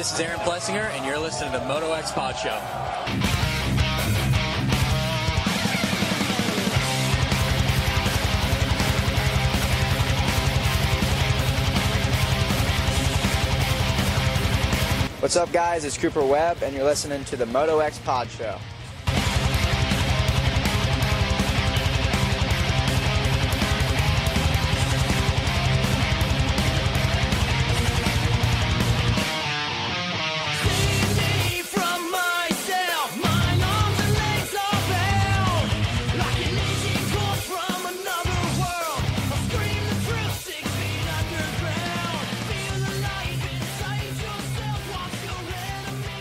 [0.00, 2.58] this is Aaron Plessinger, and you're listening to the Moto X Pod Show.
[15.20, 15.84] What's up, guys?
[15.84, 18.56] It's Cooper Webb, and you're listening to the Moto X Pod Show.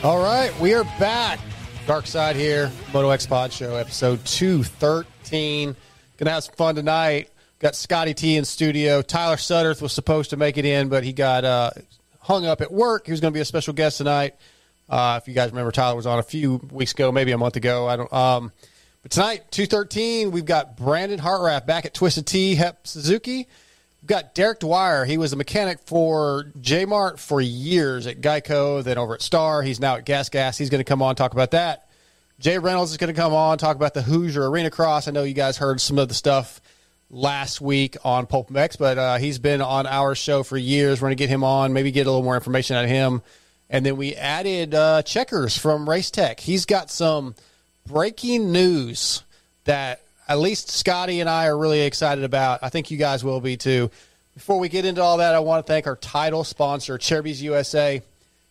[0.09, 1.40] All right, we are back.
[1.86, 5.76] Dark Side here, Moto X Pod Show, episode 213.
[6.18, 7.29] Gonna have some fun tonight.
[7.60, 9.04] Got Scotty T in studio.
[9.04, 11.70] Tyler Sutterth was supposed to make it in, but he got uh,
[12.21, 13.05] hung up at work.
[13.05, 14.34] He was to be a special guest tonight.
[14.90, 17.55] Uh, if you guys remember, Tyler was on a few weeks ago, maybe a month
[17.55, 17.87] ago.
[17.87, 18.12] I don't.
[18.12, 18.52] Um,
[19.04, 23.48] but tonight, 213, we've got Brandon Hartranft back at Twisted Tea, Hep Suzuki.
[24.02, 25.04] We've got Derek Dwyer.
[25.05, 29.62] He was a mechanic for J Mart for years at Geico, then over at Star.
[29.62, 30.58] He's now at Gas Gas.
[30.58, 31.90] He's going to come on talk about that.
[32.40, 35.10] Jay Reynolds is going to come on talk about the Hoosier Arena Cross.
[35.10, 36.62] I know you guys heard some of the stuff
[37.10, 41.02] last week on Pulp MX, but uh, he's been on our show for years.
[41.02, 43.22] We're going to get him on, maybe get a little more information out of him.
[43.70, 46.40] And then we added uh, Checkers from Race Tech.
[46.40, 47.36] He's got some
[47.86, 49.24] breaking news
[49.66, 52.60] that at least Scotty and I are really excited about.
[52.62, 53.90] I think you guys will be too.
[54.36, 58.02] Before we get into all that, I want to thank our title sponsor, Acerbis USA.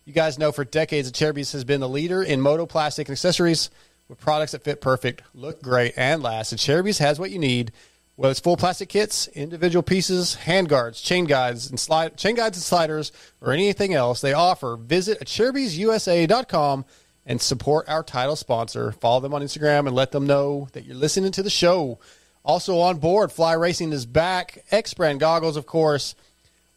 [0.03, 3.69] You guys know for decades, Acerbis has been the leader in moto plastic and accessories
[4.09, 6.51] with products that fit perfect, look great, and last.
[6.51, 7.71] And Acerbis has what you need,
[8.17, 12.57] whether it's full plastic kits, individual pieces, hand guards, chain guides, and slide chain guides
[12.57, 14.75] and sliders, or anything else they offer.
[14.75, 16.83] Visit acerbisUSA.com
[17.29, 18.91] and support our title sponsor.
[18.91, 21.99] Follow them on Instagram and let them know that you're listening to the show.
[22.43, 24.65] Also on board, Fly Racing is back.
[24.71, 26.15] X Brand goggles, of course.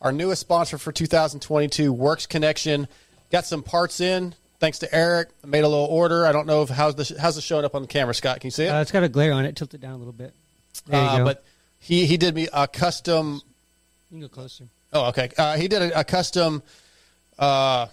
[0.01, 2.87] Our newest sponsor for 2022, Works Connection.
[3.31, 4.35] Got some parts in.
[4.61, 6.25] Thanks to Eric, I made a little order.
[6.27, 8.39] I don't know if how's the how's it showing up on the camera, Scott?
[8.41, 8.69] Can you see it?
[8.69, 9.57] Uh, it's got a glare on it.
[9.57, 10.35] Tilt it down a little bit.
[10.87, 11.25] There you Uh, go.
[11.25, 11.45] but
[11.81, 13.41] he he did me a custom.
[14.11, 14.65] you can go closer.
[14.93, 15.31] Oh, okay.
[15.39, 16.63] Uh, he did a, a custom.
[17.39, 17.87] Uh,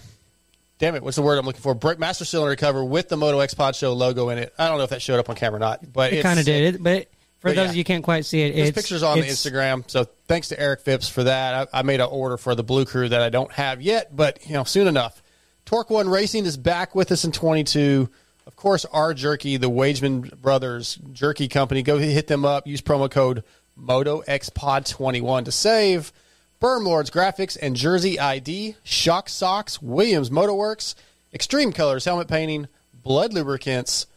[0.80, 1.76] damn it, what's the word I'm looking for?
[1.76, 4.54] Brake master cylinder cover with the Moto X Pod Show logo in it.
[4.58, 6.46] I don't know if that showed up on camera or not, but It kind of
[6.46, 7.08] did it, but
[7.40, 7.70] for But those yeah.
[7.70, 9.90] of you can't quite see it, There's it's pictures on the Instagram.
[9.90, 11.70] So thanks to Eric Phipps for that.
[11.74, 14.46] I, I made an order for the Blue Crew that I don't have yet, but
[14.48, 15.22] you know, soon enough.
[15.66, 18.10] Torque One Racing is back with us in 22.
[18.48, 21.84] Of course, our jerky, the Wageman Brothers Jerky Company.
[21.84, 22.66] Go hit them up.
[22.66, 23.44] Use promo code
[23.80, 26.12] MotoXPod21 to save.
[26.62, 30.96] Berm Lords Graphics and Jersey ID, Shock Socks, Williams Motorworks,
[31.34, 32.68] Extreme Colors Helmet Painting,
[33.06, 34.08] Blud Lubricants,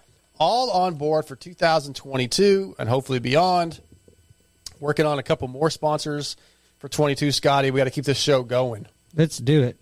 [0.41, 3.81] all on board for 2022 and hopefully beyond.
[4.81, 6.37] Working on a couple more sponsors
[6.81, 7.71] for 22, Scotty.
[7.71, 8.87] We got to keep this show going.
[9.15, 9.77] Let's do it.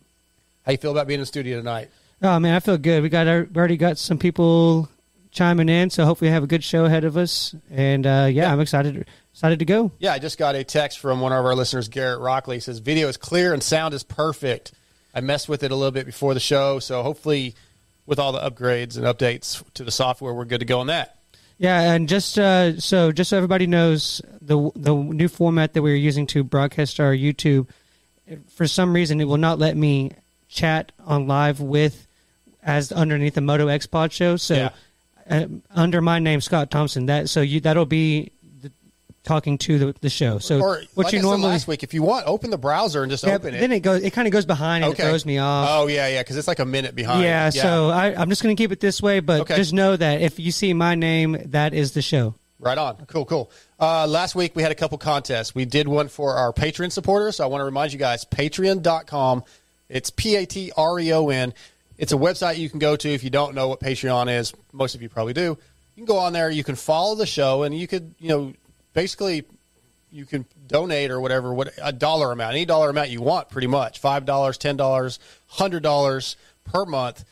[0.67, 1.89] How you feel about being in the studio tonight?
[2.21, 3.03] Oh man, I feel good.
[3.03, 4.91] We got our, we already got some people
[5.31, 7.55] chiming in, so hopefully we have a good show ahead of us.
[7.71, 9.93] And uh, yeah, I'm excited excited to go.
[9.99, 12.57] Yeah, I just got a text from one of our listeners, Garrett Rockley.
[12.57, 14.73] He says video is clear and sound is perfect.
[15.15, 17.55] I messed with it a little bit before the show, so hopefully,
[18.07, 21.17] with all the upgrades and updates to the software, we're good to go on that.
[21.59, 25.95] Yeah, and just uh, so just so everybody knows, the the new format that we're
[25.97, 27.69] using to broadcast our YouTube,
[28.49, 30.13] for some reason, it will not let me
[30.49, 32.07] chat on live with
[32.63, 34.37] as underneath the Moto X Pod show.
[34.37, 34.71] So Yeah.
[35.29, 38.31] uh, under my name, Scott Thompson, that so you that'll be
[39.23, 40.39] talking to the, the show.
[40.39, 43.03] So Or what like you I normally last week, if you want, open the browser
[43.03, 43.61] and just yeah, open it.
[43.61, 45.69] then it goes it kind of goes behind and it throws me off.
[45.71, 47.23] Oh yeah, yeah, because it's like a minute behind.
[47.23, 49.57] yeah, so I, I'm just going to keep it this way, but Okay.
[49.57, 52.35] just know that if you see my name, that is the show.
[52.59, 52.97] Right on.
[53.07, 53.51] Cool, cool.
[53.79, 55.55] Uh, last week we had a couple contests.
[55.55, 57.37] We did one for our Patreon supporters.
[57.37, 59.45] So I want to remind you guys, patreon.com.
[59.89, 61.53] It's P A T R E O N.
[61.99, 64.55] It's a website you can go to if you don't know what Patreon is.
[64.73, 65.59] Most of you probably do.
[65.97, 68.53] You can go on there, you can follow the show, and you could, you know,
[68.93, 69.45] basically
[70.11, 73.67] you can donate or whatever, what a dollar amount, any dollar amount you want, pretty
[73.67, 77.25] much five dollars, ten dollars, hundred dollars per month.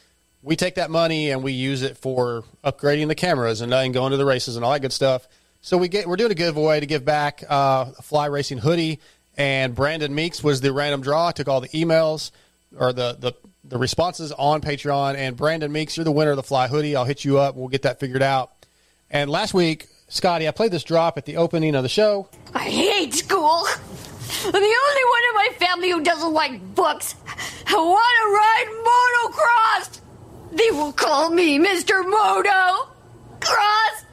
[0.43, 3.93] We take that money and we use it for upgrading the cameras and, uh, and
[3.93, 5.27] going to the races and all that good stuff.
[5.61, 9.01] So we get we're doing a giveaway to give back uh, a fly racing hoodie,
[9.37, 11.33] and Brandon Meeks was the random draw.
[11.33, 12.31] Took all the emails
[12.77, 13.33] or the the
[13.65, 16.97] the responses on Patreon, and Brandon Meeks, you're the winner of the fly hoodie.
[16.97, 17.55] I'll hit you up.
[17.57, 18.53] We'll get that figured out.
[19.11, 22.29] And last week, Scotty, I played this drop at the opening of the show.
[22.55, 23.65] I hate school.
[24.45, 27.15] I'm the only one in my family who doesn't like books.
[27.67, 28.69] I want to ride
[29.35, 30.01] motocross.
[30.53, 32.03] They will call me Mr.
[32.09, 32.89] Moto
[33.41, 34.05] Cross.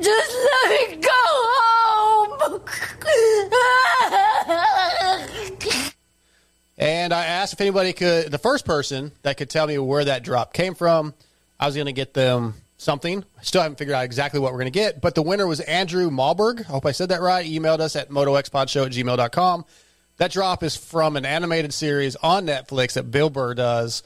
[0.00, 2.60] Just let me go home.
[6.78, 10.24] And I asked if anybody could, the first person that could tell me where that
[10.24, 11.14] drop came from,
[11.58, 13.24] I was going to get them something.
[13.38, 15.60] I still haven't figured out exactly what we're going to get, but the winner was
[15.60, 16.60] Andrew Malberg.
[16.60, 17.44] I hope I said that right.
[17.46, 19.64] He emailed us at motoxpodshow at gmail.com.
[20.18, 24.02] That drop is from an animated series on Netflix that Bill Burr does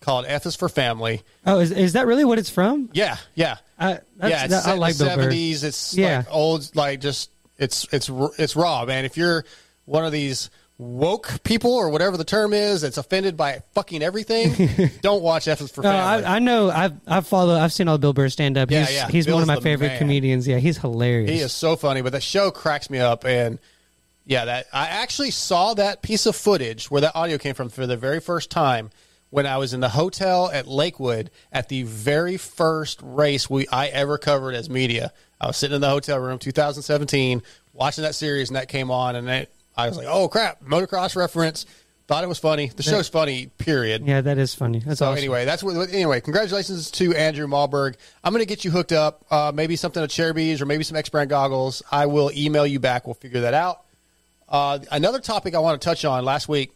[0.00, 1.22] called F is for Family.
[1.44, 2.88] Oh, is, is that really what it's from?
[2.94, 3.58] Yeah, yeah.
[3.78, 5.30] Uh, that's, yeah, it's that, I like the Bill Burr.
[5.30, 5.62] 70s.
[5.64, 6.18] It's Yeah.
[6.18, 9.04] like old, like just, it's, it's, it's raw, man.
[9.04, 9.44] If you're
[9.84, 10.48] one of these
[10.80, 15.60] woke people or whatever the term is that's offended by fucking everything, don't watch F
[15.60, 16.24] is for No, Family.
[16.24, 16.70] I, I know.
[16.70, 17.58] I've I've followed.
[17.58, 18.70] I've seen all Bill Burr stand up.
[18.70, 19.08] Yeah, he's, yeah.
[19.08, 19.98] He's one of my favorite man.
[19.98, 20.48] comedians.
[20.48, 21.30] Yeah, he's hilarious.
[21.30, 23.26] He is so funny, but the show cracks me up.
[23.26, 23.58] And
[24.24, 27.86] yeah, that I actually saw that piece of footage where that audio came from for
[27.86, 28.90] the very first time
[29.28, 33.88] when I was in the hotel at Lakewood at the very first race we I
[33.88, 35.12] ever covered as media.
[35.40, 37.42] I was sitting in the hotel room, 2017,
[37.72, 41.16] watching that series, and that came on, and it, I was like, "Oh crap!" Motocross
[41.16, 41.66] reference.
[42.06, 42.66] Thought it was funny.
[42.74, 43.46] The show's funny.
[43.58, 44.04] Period.
[44.04, 44.80] Yeah, that is funny.
[44.80, 45.18] That's So awesome.
[45.18, 45.90] anyway, that's what.
[45.92, 47.94] Anyway, congratulations to Andrew Malberg.
[48.24, 49.24] I'm going to get you hooked up.
[49.30, 51.84] Uh, maybe something at Acerbis or maybe some X brand goggles.
[51.92, 53.06] I will email you back.
[53.06, 53.82] We'll figure that out.
[54.48, 56.24] Uh, another topic I want to touch on.
[56.24, 56.72] Last week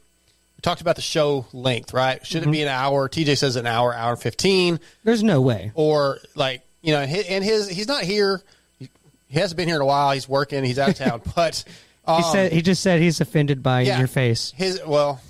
[0.56, 1.92] we talked about the show length.
[1.92, 2.24] Right?
[2.24, 2.50] Should Mm-hmm.
[2.50, 3.08] it be an hour?
[3.08, 5.72] TJ says an hour, hour and fifteen, There's no way.
[5.74, 8.40] or like you know, and his, and his he's not here.
[8.78, 8.88] He,
[9.26, 10.12] he hasn't been here in a while.
[10.12, 10.62] He's working.
[10.62, 11.64] He's out of town, but.
[12.06, 14.52] Um, He said he just said he's offended by yeah, your face.
[14.56, 15.20] His well,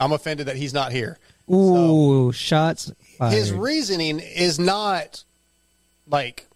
[0.00, 1.18] I'm offended that he's not here.
[1.52, 2.90] Ooh, shots.
[3.18, 3.32] Fired.
[3.32, 5.22] his reasoning is not
[6.08, 6.48] like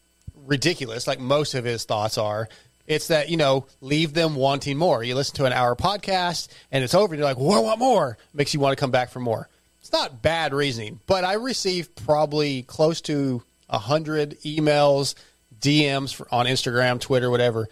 [0.46, 2.48] ridiculous like most of his thoughts are
[2.86, 6.82] it's that you know leave them wanting more you listen to an hour podcast and
[6.82, 9.10] it's over and you're like well, i want more makes you want to come back
[9.10, 9.48] for more
[9.80, 15.14] it's not bad reasoning but i received probably close to a hundred emails
[15.60, 17.68] dms for, on instagram twitter whatever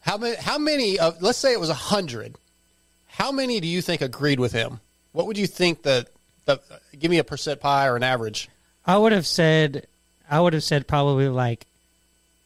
[0.00, 2.36] how many how many of let's say it was a hundred
[3.06, 4.80] how many do you think agreed with him
[5.12, 6.06] what would you think the
[6.44, 6.60] the
[6.98, 8.48] give me a percent pie or an average
[8.86, 9.86] I would have said.
[10.30, 11.66] I would have said probably like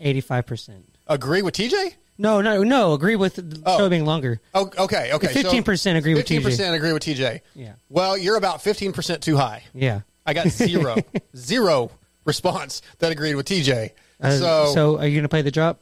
[0.00, 0.86] eighty-five percent.
[1.06, 1.94] agree with TJ?
[2.18, 2.94] No, no, no.
[2.94, 3.78] Agree with the Oh.
[3.78, 4.40] show being longer.
[4.52, 5.28] Oh, okay, okay.
[5.28, 6.28] 15% agree with TJ.
[6.28, 7.40] Fifteen percent agree with TJ.
[7.54, 7.74] Yeah.
[7.88, 9.62] Well, you're about fifteen percent too high.
[9.72, 10.00] Yeah.
[10.26, 10.96] I got zero,
[11.36, 11.90] zero
[12.24, 13.90] response that agreed with TJ.
[14.20, 15.80] Uh, so, so are you gonna play the drop?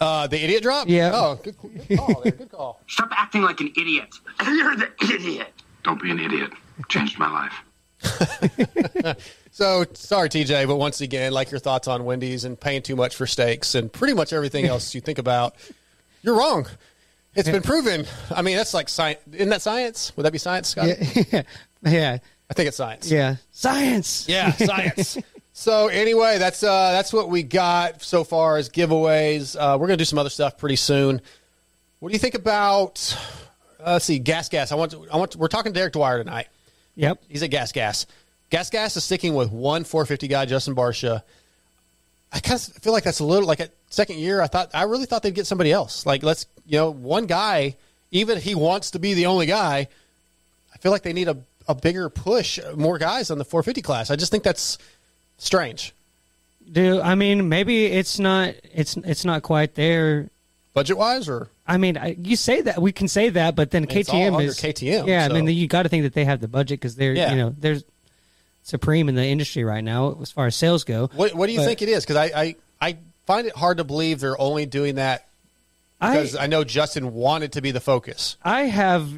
[0.00, 0.88] Uh, the idiot drop.
[0.88, 1.10] Yeah.
[1.14, 2.20] Oh, good, good call.
[2.22, 2.80] There, good call.
[2.88, 4.14] Stop acting like an idiot.
[4.46, 5.52] You're the idiot.
[5.82, 6.52] Don't be an idiot.
[6.88, 9.16] Changed my life.
[9.56, 13.16] So sorry, TJ, but once again, like your thoughts on Wendy's and paying too much
[13.16, 15.54] for steaks and pretty much everything else you think about,
[16.20, 16.66] you're wrong.
[17.34, 18.04] It's been proven.
[18.30, 19.20] I mean, that's like science.
[19.32, 20.14] Isn't that science?
[20.14, 20.88] Would that be science, Scott?
[20.88, 21.42] Yeah.
[21.82, 22.18] yeah.
[22.50, 23.10] I think it's science.
[23.10, 23.36] Yeah.
[23.50, 24.28] Science.
[24.28, 25.16] Yeah, science.
[25.58, 29.56] So anyway, that's uh, that's what we got so far as giveaways.
[29.58, 31.22] Uh, we're gonna do some other stuff pretty soon.
[31.98, 33.16] What do you think about?
[33.80, 34.70] Uh, let's see, gas, gas.
[34.70, 34.90] I want.
[34.90, 35.30] To, I want.
[35.30, 36.48] To, we're talking to Derek Dwyer tonight.
[36.96, 37.22] Yep.
[37.30, 38.04] He's at gas, gas.
[38.50, 41.22] Gas, gas is sticking with one 450 guy, Justin Barcia.
[42.30, 44.42] I kind of feel like that's a little like a second year.
[44.42, 46.04] I thought I really thought they'd get somebody else.
[46.04, 47.76] Like let's you know one guy,
[48.10, 49.88] even if he wants to be the only guy.
[50.74, 54.10] I feel like they need a, a bigger push, more guys on the 450 class.
[54.10, 54.76] I just think that's
[55.38, 55.92] strange.
[56.70, 60.30] Do I mean maybe it's not it's it's not quite there.
[60.74, 63.86] budget wise, or I mean, I, you say that we can say that, but then
[63.90, 66.40] It's all KTM is KTM, Yeah, I mean, you got to think that they have
[66.40, 67.30] the budget because they're Yeah.
[67.30, 67.78] you know they're
[68.62, 71.08] supreme in the industry right now as far as sales go.
[71.14, 72.04] what what do you But think it is?
[72.04, 75.26] Because I, I I find it hard to believe they're only doing that
[76.00, 78.36] I because I, know Justin wanted to be the focus.
[78.42, 79.08] I have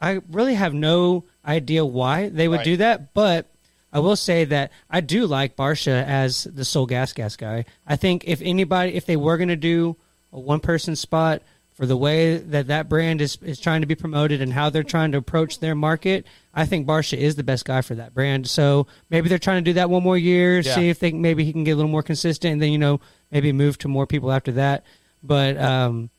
[0.00, 2.64] I really have no idea why they would Right.
[2.64, 3.46] do that, but
[3.94, 7.64] I will say that I do like Barcia as the sole gas gas guy.
[7.86, 9.96] I think if anybody if they were going to do
[10.32, 11.40] a one person spot
[11.74, 14.82] for the way that that brand is is trying to be promoted and how they're
[14.82, 18.48] trying to approach their market, I think Barcia is the best guy for that brand.
[18.48, 20.74] So maybe they're trying to do that one more year, Yeah.
[20.74, 23.00] see if they maybe he can get a little more consistent, and then you know
[23.30, 24.84] maybe move to more people after that.
[25.22, 26.10] But um,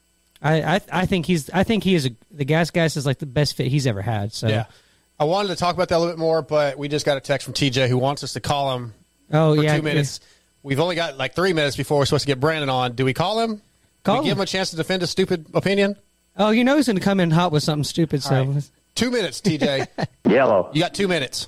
[0.41, 3.20] I, I I think he's I think he is a, the gas gas is like
[3.20, 4.32] the best fit he's ever had.
[4.34, 4.65] So Yeah,
[5.19, 7.22] I wanted to talk about that a little bit more, but we just got a
[7.22, 8.93] text from TJ who wants us to call him
[9.31, 10.19] oh for yeah, two minutes.
[10.63, 12.93] We've only got like three minutes before we're supposed to get Brandon on.
[12.93, 13.62] Do we call him?
[14.03, 14.39] Call Do we give him.
[14.39, 15.95] him a chance to defend a stupid opinion?
[16.38, 18.22] Oh, you know he's going to come in hot with something stupid.
[18.24, 18.69] So All right.
[18.95, 19.88] Two minutes, TJ.
[20.29, 20.69] Yellow.
[20.74, 21.48] you got two minutes.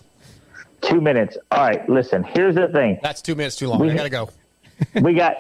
[0.81, 1.37] Two minutes.
[1.51, 2.99] All right, listen, here's the thing.
[3.01, 3.79] That's two minutes too long.
[3.79, 4.29] We- I gotta go.
[5.01, 5.37] We got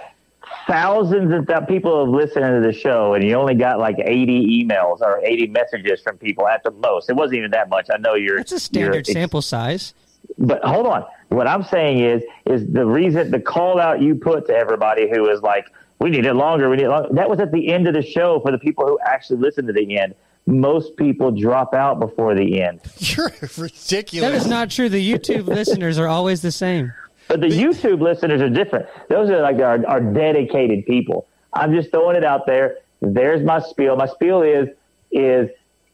[0.67, 4.63] thousands of th- people have listened to the show, and you only got like 80
[4.63, 7.09] emails or 80 messages from people at the most.
[7.09, 7.87] It wasn't even that much.
[7.91, 8.39] I know you're.
[8.39, 9.93] It's a standard you're, sample size.
[10.37, 11.05] But hold on.
[11.29, 15.29] What I'm saying is, is the reason the call out you put to everybody who
[15.29, 15.65] is like,
[15.99, 16.69] we need it longer.
[16.69, 17.09] We need it longer.
[17.13, 19.73] That was at the end of the show for the people who actually listened to
[19.73, 20.15] the end.
[20.45, 22.79] Most people drop out before the end.
[22.97, 24.31] You're ridiculous.
[24.31, 24.89] That is not true.
[24.89, 26.93] The YouTube listeners are always the same.
[27.27, 28.87] But the YouTube listeners are different.
[29.09, 31.27] Those are like our, our dedicated people.
[31.53, 32.77] I'm just throwing it out there.
[33.01, 33.95] There's my spiel.
[33.95, 34.69] My spiel is
[35.11, 35.49] is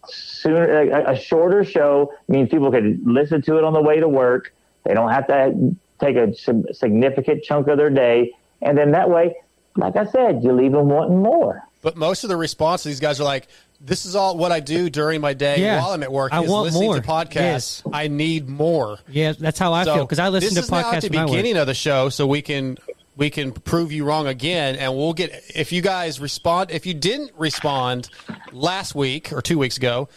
[0.07, 4.07] sooner a, a shorter show means people can listen to it on the way to
[4.07, 4.53] work.
[4.83, 6.33] They don't have to take a
[6.73, 9.35] significant chunk of their day, and then that way,
[9.75, 11.63] like I said, you leave them wanting more.
[11.81, 13.47] But most of the response, these guys are like,
[13.85, 15.81] "This is all what I do during my day Yeah.
[15.81, 16.33] while I'm at work.
[16.33, 16.95] I is want listening more.
[16.95, 17.35] to podcasts.
[17.35, 17.83] Yes.
[17.91, 20.71] I need more." Yeah, that's how I So feel because I listen this to is
[20.71, 21.31] now at the when I work.
[21.31, 22.77] beginning of the show, so we can
[23.15, 26.71] we can prove you wrong again, and we'll get if you guys respond.
[26.71, 28.09] If you didn't respond
[28.51, 30.07] last week or two weeks ago,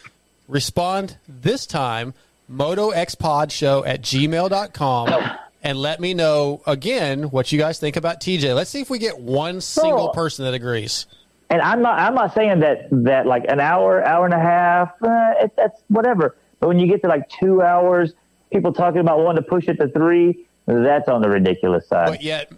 [0.49, 2.15] respond this time.
[2.51, 5.31] MotoXPodShow at gmail.com
[5.63, 8.55] and let me know again what you guys think about TJ.
[8.55, 11.07] Let's see if we get one single person that agrees.
[11.49, 14.91] And I'm not I'm not saying that that like an hour, hour and a half,
[15.03, 16.37] uh, it, that's whatever.
[16.59, 18.13] But when you get to like two hours,
[18.53, 22.09] people talking about wanting to push it to three, that's on the ridiculous side.
[22.09, 22.53] But yet,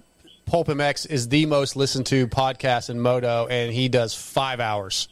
[0.46, 5.08] Pulp MX is the most listened to podcast in Moto, and he does five hours.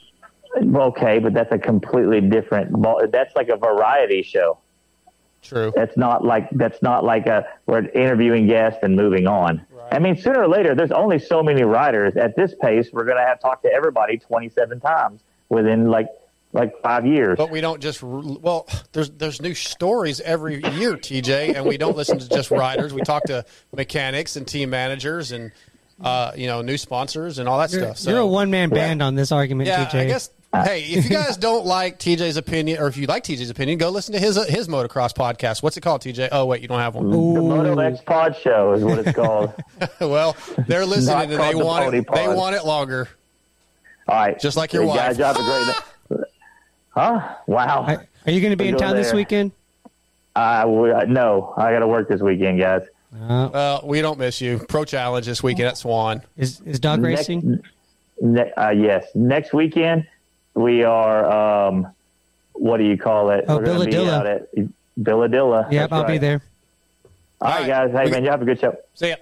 [0.56, 2.74] Okay, but that's a completely different.
[3.12, 4.58] That's like a variety show.
[5.42, 5.72] True.
[5.76, 9.64] That's not like that's not like a we're interviewing guests and moving on.
[9.90, 12.16] I mean, sooner or later, there's only so many riders.
[12.16, 16.08] At this pace, we're going to have to talk to everybody 27 times within like
[16.52, 17.36] like five years.
[17.36, 18.66] But we don't just well.
[18.92, 22.92] There's there's new stories every year, TJ, and we don't listen to just riders.
[22.92, 25.52] We talk to mechanics and team managers and
[26.00, 27.98] uh, you know new sponsors and all that You're, stuff.
[27.98, 30.00] So you're a one man band on this argument, yeah, TJ.
[30.00, 30.30] I guess.
[30.60, 33.78] Uh, hey, if you guys don't like TJ's opinion, or if you like TJ's opinion,
[33.78, 35.62] go listen to his uh, his motocross podcast.
[35.62, 36.28] What's it called, TJ?
[36.32, 37.10] Oh wait, you don't have one.
[37.10, 39.52] the Moto X Pod Show is what it's called.
[40.00, 40.36] well,
[40.66, 42.06] they're listening Not and they the want Pony it.
[42.14, 43.08] They want it longer.
[44.08, 44.98] All right, Just like your You wife.
[44.98, 45.36] Guys, y'all have
[46.10, 46.24] a great.
[46.90, 47.34] Huh?
[47.46, 47.82] Wow.
[47.88, 49.16] Are, are you going to be We're in going town this there.
[49.16, 49.52] weekend?
[50.34, 52.82] Uh, I w- no, I got to work this weekend, guys.
[53.14, 54.60] Uh, Well, we don't miss you.
[54.68, 56.22] Pro Challenge this weekend at Swan.
[56.36, 57.62] is is dog Next- racing?
[58.20, 60.06] Ne- uh, yes, next weekend
[60.56, 61.66] we are.
[61.68, 61.86] Um,
[62.54, 63.44] what do you call it?
[63.46, 64.12] Oh, We're gonna be Billadilla.
[64.12, 64.48] out at
[64.98, 65.70] Billadilla.
[65.70, 66.20] Yep, That's I'll be right.
[66.20, 66.42] there.
[67.40, 67.90] All right, All guys.
[67.92, 68.76] Hey, We- man, you have a good show.
[68.94, 69.16] See ya.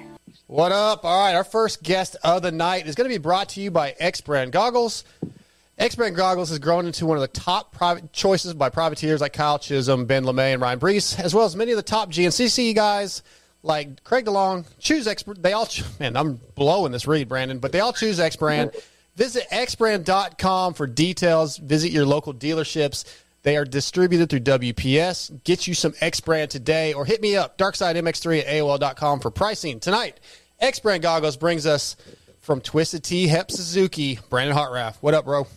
[0.51, 1.05] What up?
[1.05, 3.71] All right, our first guest of the night is going to be brought to you
[3.71, 5.05] by X Brand Goggles.
[5.77, 9.31] X Brand Goggles has grown into one of the top private choices by privateers like
[9.31, 12.75] Kyle Chisholm, Ben Lamay, and Ryan Breece, as well as many of the top GNCC
[12.75, 13.23] guys
[13.63, 14.65] like Craig DeLong.
[14.77, 15.23] Choose X.
[15.25, 15.69] They all,
[16.01, 18.71] man, I'm blowing this read, Brandon, but they all choose X Brand.
[19.15, 21.55] Visit xbrand.com for details.
[21.55, 23.05] Visit your local dealerships.
[23.43, 25.43] They are distributed through WPS.
[25.43, 29.79] Get you some X Brand today or hit me up, darksidemx3 at AOL.com for pricing.
[29.79, 30.19] Tonight,
[30.61, 31.95] X Brand Goggles brings us
[32.39, 34.97] from Twisted Tea, Hep Suzuki, Brandon Hartranft.
[35.01, 35.47] What up, bro?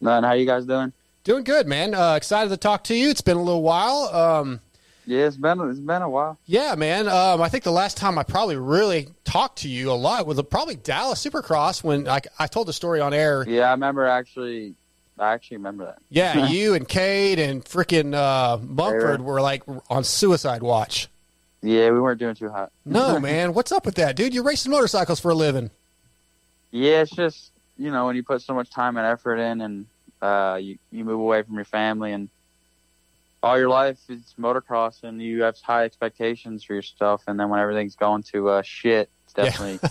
[0.00, 0.92] Man, how you guys doing?
[1.24, 1.94] Doing good, man.
[1.94, 3.08] Uh, excited to talk to you.
[3.08, 4.14] It's been a little while.
[4.14, 4.60] Um,
[5.06, 6.38] yeah, it's been it's been a while.
[6.46, 7.08] Yeah, man.
[7.08, 10.40] Um, I think the last time I probably really talked to you a lot was
[10.42, 13.44] probably Dallas Supercross when I, I told the story on air.
[13.48, 14.74] Yeah, I remember actually.
[15.18, 15.98] I actually remember that.
[16.10, 21.08] Yeah, you and Cade and freaking uh, Mumford were like on suicide watch.
[21.62, 22.72] Yeah, we weren't doing too hot.
[22.84, 23.52] No, man.
[23.54, 24.34] What's up with that, dude?
[24.34, 25.70] You're racing motorcycles for a living.
[26.70, 29.86] Yeah, it's just you know when you put so much time and effort in, and
[30.22, 32.28] uh, you you move away from your family, and
[33.42, 37.60] all your life it's motocross, and you have high expectations for yourself, and then when
[37.60, 39.90] everything's going to uh, shit, it's definitely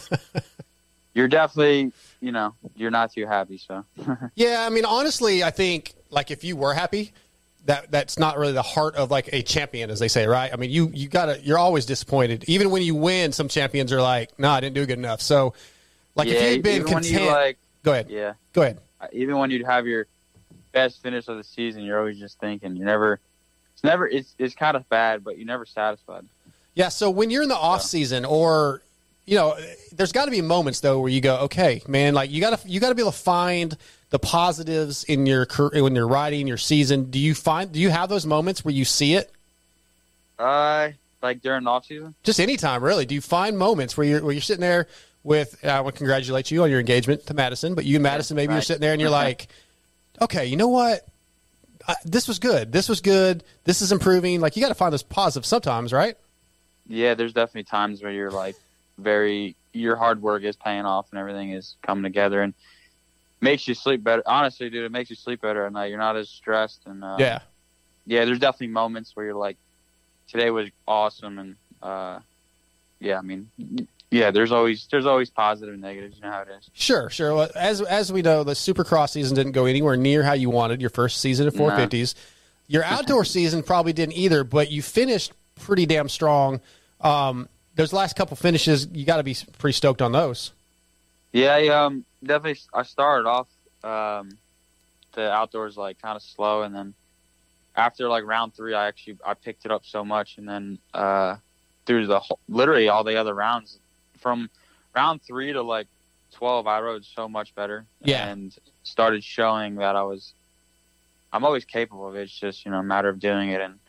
[1.14, 3.58] you're definitely you know you're not too happy.
[3.58, 3.86] So
[4.36, 7.14] Yeah, I mean, honestly, I think like if you were happy,
[7.70, 10.52] that that's not really the heart of like a champion, as they say, right?
[10.52, 13.32] I mean, you you gotta you're always disappointed, even when you win.
[13.32, 15.54] Some champions are like, "No, I didn't do good enough." So,
[16.16, 18.80] like yeah, if you'd been content, you like go ahead, yeah, go ahead.
[19.00, 20.08] Uh, even when you'd have your
[20.72, 23.20] best finish of the season, you're always just thinking you're never.
[23.76, 24.08] It's never.
[24.08, 26.26] It's it's kind of bad, but you're never satisfied.
[26.74, 26.90] Yeah.
[26.90, 28.82] So when you're in the off season, or
[29.28, 29.56] you know,
[29.92, 32.68] there's got to be moments though where you go, okay, man, like you got to
[32.68, 33.78] you got to be able to find
[34.10, 37.12] the positives in your career when you're riding your season.
[37.12, 39.32] Do you find do you have those moments where you see it?
[40.38, 40.90] Uh,
[41.22, 42.16] like during off season.
[42.24, 43.06] Just anytime, really.
[43.06, 44.88] Do you find moments where you're where you're sitting there
[45.24, 45.64] with?
[45.64, 48.54] I want to congratulate you on your engagement to Madison, but you and Madison, maybe
[48.54, 49.48] you're sitting there and you're like,
[50.22, 51.06] okay, you know what?
[51.88, 52.72] I, this was good.
[52.72, 53.44] This was good.
[53.64, 54.42] This is improving.
[54.42, 56.16] Like you got to find those positives sometimes, right?
[56.88, 58.56] Yeah, there's definitely times where you're like
[58.98, 62.54] very your hard work is paying off and everything is coming together and
[63.42, 64.24] makes you sleep better.
[64.26, 65.88] Honestly, dude, it makes you sleep better at night.
[65.88, 67.40] You're not as stressed and uh, Yeah.
[68.06, 68.26] yeah.
[68.26, 69.58] There's definitely moments where you're like,
[70.30, 72.20] today was awesome and uh,
[73.00, 73.18] yeah.
[73.18, 73.50] I mean,
[74.12, 74.32] yeah.
[74.32, 76.18] There's always there's always positive and negatives.
[76.18, 76.70] You know how it is.
[76.74, 77.34] Sure, sure.
[77.34, 80.82] Well, as as we know, the Supercross season didn't go anywhere near how you wanted
[80.82, 82.16] your first season at 450s.
[82.68, 86.60] Your outdoor season probably didn't either, but you finished pretty damn strong.
[87.02, 90.52] Um, those last couple finishes, you got to be pretty stoked on those.
[91.32, 92.62] Yeah, I, um, definitely.
[92.74, 93.48] I started off
[93.84, 94.30] um,
[95.14, 96.94] the outdoors like kind of slow, and then
[97.76, 101.38] after like round three, I actually I picked it up so much, and then uh,
[101.86, 103.80] through the whole, literally all the other rounds,
[104.20, 104.50] from
[104.96, 105.88] round three to like
[106.32, 107.86] twelve, I rode so much better.
[108.02, 108.28] Yeah.
[108.28, 110.34] and started showing that I was.
[111.32, 112.24] I'm always capable of it.
[112.24, 113.80] It's just you know a matter of doing it, and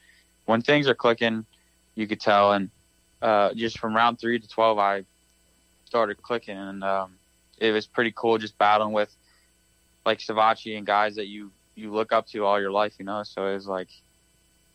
[0.47, 1.47] when things are clicking,
[1.95, 2.53] you could tell.
[2.53, 2.71] And
[3.23, 5.05] uh, just from round three to twelve, I
[5.85, 7.15] started clicking, and um,
[7.61, 9.15] it was pretty cool just battling with
[10.05, 13.23] like Savatgy and guys that you you look up to all your life, you know.
[13.23, 13.89] So it was like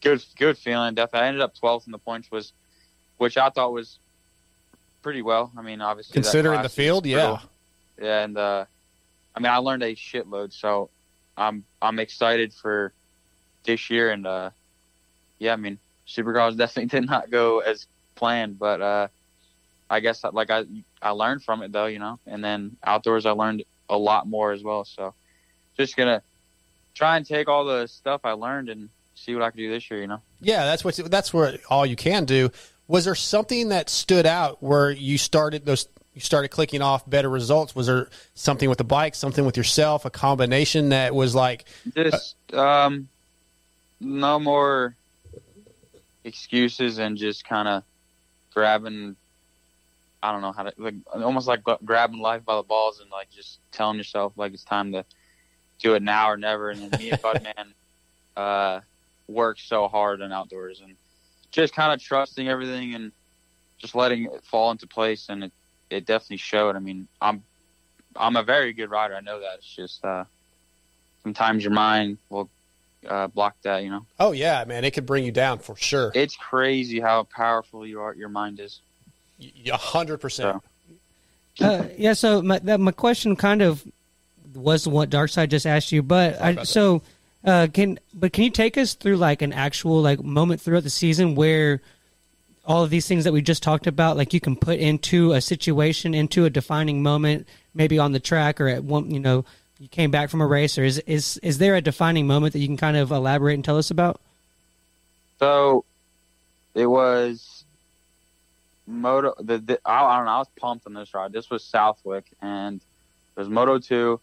[0.02, 0.94] good good feeling.
[0.94, 2.54] Definitely, I ended up 12th in the points, was
[3.18, 4.00] which I thought was
[5.02, 5.52] pretty well.
[5.58, 7.16] I mean, obviously Considering the field, yeah.
[7.16, 7.40] brutal.
[8.02, 8.66] yeah, and uh,
[9.36, 10.90] I mean, I learned a shitload, so
[11.38, 12.94] I'm I'm excited for
[13.64, 14.52] this year, and uh,
[15.40, 19.08] yeah, I mean, Supercross definitely did not go as planned, but uh,
[19.96, 20.66] I guess like I
[21.02, 24.52] I learned from it though, you know, and then outdoors I learned a lot more
[24.52, 24.84] as well.
[24.84, 25.14] So
[25.78, 26.22] just gonna
[26.94, 29.90] try and take all the stuff I learned and see what I can do this
[29.90, 30.22] year, you know.
[30.42, 32.52] Yeah, that's what that's where all you can do.
[32.88, 37.30] Was there something that stood out where you started those you started clicking off better
[37.30, 37.74] results?
[37.74, 41.64] Was there something with the bike, something with yourself, a combination that was like
[41.96, 43.08] Just um,
[44.02, 44.96] no more
[46.26, 47.84] excuses and just kind of
[48.56, 49.16] grabbing.
[50.26, 53.12] I don't know how to like almost like gra- grabbing life by the balls and
[53.12, 55.06] like just telling yourself like it's time to
[55.80, 56.72] do it now or never.
[56.72, 57.74] And then me and Budman
[58.36, 58.80] uh,
[59.28, 60.96] worked so hard in outdoors and
[61.52, 63.12] just kind of trusting everything and
[63.78, 65.28] just letting it fall into place.
[65.30, 65.54] And it
[65.92, 66.76] it definitely showed.
[66.76, 67.44] I mean, I'm
[68.16, 69.14] I'm a very good rider.
[69.16, 69.60] I know that.
[69.60, 70.24] It's just uh,
[71.22, 72.50] sometimes your mind will
[73.08, 73.84] uh, block that.
[73.84, 76.12] You know, Oh yeah, man, it could bring you down for sure.
[76.16, 78.82] it's crazy how powerful your your mind is.
[79.40, 80.62] A hundred percent.
[81.60, 82.14] Uh, yeah.
[82.14, 83.84] So my that, my question kind of
[84.54, 87.02] was what Darkside just asked you, but I, so
[87.44, 90.90] uh, can but can you take us through like an actual like moment throughout the
[90.90, 91.82] season where
[92.66, 95.42] all of these things that we just talked about, like you can put into a
[95.42, 99.46] situation, into a defining moment, maybe on the track or at one, you know,
[99.80, 102.60] you came back from a race, or is is is there a defining moment that
[102.60, 104.20] you can kind of elaborate and tell us about?
[105.40, 105.84] So
[106.74, 107.55] it was
[108.88, 109.34] Moto.
[109.40, 110.32] The, the I, I don't know.
[110.32, 111.32] I was pumped on this ride.
[111.32, 112.82] This was Southwick, and
[113.36, 114.20] it was Moto two.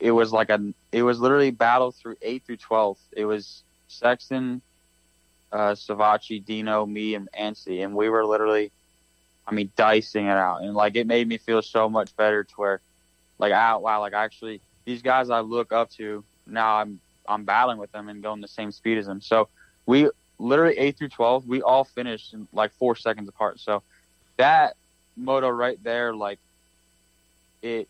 [0.00, 0.72] It was like a.
[0.92, 2.98] It was literally battle through eight through twelve.
[3.12, 4.62] It was Sexton,
[5.52, 8.72] uh, Savatgy, Dino, me, and Anstie, and we were literally,
[9.46, 12.54] I mean, dicing it out, and like it made me feel so much better to
[12.56, 12.80] where,
[13.38, 17.78] like, ah, wow, like actually these guys I look up to now, I'm I'm battling
[17.78, 19.20] with them and going the same speed as them.
[19.20, 19.48] So
[19.84, 23.60] we literally eight through twelve, we all finished in like four seconds apart.
[23.60, 23.82] So
[24.36, 24.76] that
[25.16, 26.38] moto right there, like
[27.62, 27.88] it,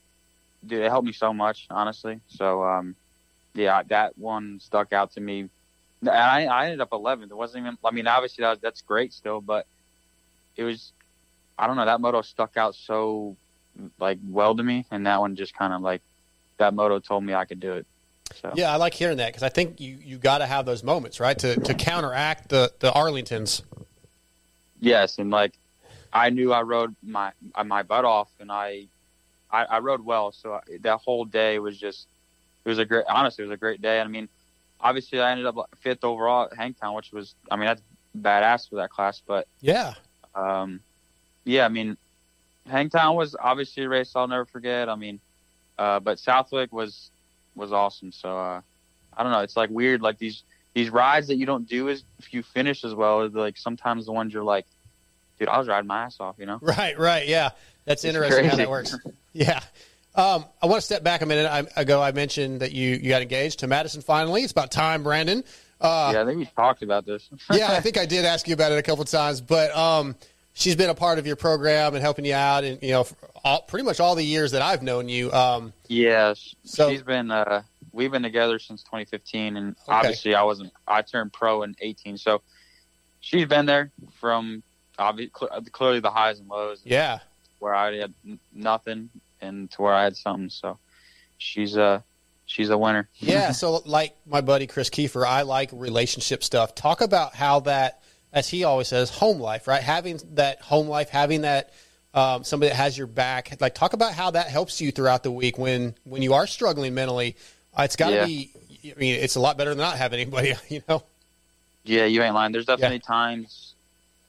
[0.66, 2.20] dude, it helped me so much, honestly.
[2.28, 2.94] So um,
[3.54, 5.48] yeah, that one stuck out to me.
[6.00, 7.30] And I, I ended up 11th.
[7.30, 7.78] It wasn't even.
[7.84, 9.66] I mean, obviously that was, that's great still, but
[10.56, 10.92] it was.
[11.58, 11.86] I don't know.
[11.86, 13.36] That moto stuck out so
[13.98, 16.02] like well to me, and that one just kind of like
[16.58, 17.86] that moto told me I could do it.
[18.34, 20.82] So Yeah, I like hearing that because I think you, you got to have those
[20.82, 23.62] moments, right, to to counteract the the Arlingtons.
[24.80, 25.52] Yes, and like
[26.12, 27.32] I knew I rode my
[27.64, 28.86] my butt off, and I
[29.50, 30.32] I, I rode well.
[30.32, 32.06] So that whole day was just
[32.64, 33.04] it was a great.
[33.08, 34.00] Honestly, it was a great day.
[34.00, 34.28] I mean,
[34.80, 37.82] obviously, I ended up fifth overall at Hangtown, which was I mean that's
[38.18, 39.22] badass for that class.
[39.26, 39.94] But Yeah,
[40.34, 40.80] um,
[41.44, 41.96] yeah, I mean,
[42.68, 44.88] Hangtown was obviously a race I'll never forget.
[44.88, 45.20] I mean,
[45.78, 47.10] uh, but Southwick was
[47.56, 48.12] was awesome.
[48.12, 48.60] So uh,
[49.16, 49.40] I don't know.
[49.40, 50.42] It's like weird, like these
[50.74, 53.22] these rides that you don't do as if you finish as well.
[53.22, 54.66] Is like sometimes the ones you're like,
[55.38, 56.58] dude, I was riding my ass off, you know.
[56.62, 57.26] right, right.
[57.26, 57.50] Yeah,
[57.84, 58.96] that's It's interesting how that works.
[59.32, 59.60] Yeah.
[60.14, 62.00] Um, I want to step back a minute I, ago.
[62.00, 64.00] I mentioned that you you got engaged to Madison.
[64.00, 65.44] Finally, it's about time, Brandon.
[65.78, 67.28] Uh, yeah, I think we talked about this.
[67.52, 70.16] yeah, I think I did ask you about it a couple of times, but um,
[70.56, 73.16] she's been a part of your program and helping you out, and you know, for
[73.44, 75.30] all, pretty much all the years that I've known you.
[75.32, 77.30] Um, Yeah, So- she's been.
[77.30, 79.92] Uh, we've been together since 2015, and Okay.
[79.92, 80.72] obviously I wasn't.
[80.88, 82.42] I turned pro in 18, so
[83.20, 84.62] she's been there from
[84.98, 85.30] obviously
[85.72, 86.80] clearly the highs and lows.
[86.84, 87.18] yeah,
[87.58, 88.14] where I had
[88.52, 90.48] nothing and to where I had something.
[90.50, 90.78] So
[91.38, 92.02] she's a
[92.46, 93.08] she's a winner.
[93.18, 93.52] yeah.
[93.52, 96.74] So, like my buddy Chris Kiefer, I like relationship stuff.
[96.74, 98.00] Talk about how that,
[98.36, 99.82] as he always says, home life, right?
[99.82, 101.72] Having that home life, having that
[102.12, 103.56] um, somebody that has your back.
[103.60, 106.94] Like, talk about how that helps you throughout the week when when you are struggling
[106.94, 107.34] mentally.
[107.76, 108.26] Uh, it's got to Yeah.
[108.26, 108.50] be.
[108.84, 110.54] I mean, it's a lot better than not having anybody.
[110.68, 111.02] You know.
[111.84, 112.52] Yeah, you ain't lying.
[112.52, 113.74] There's definitely times.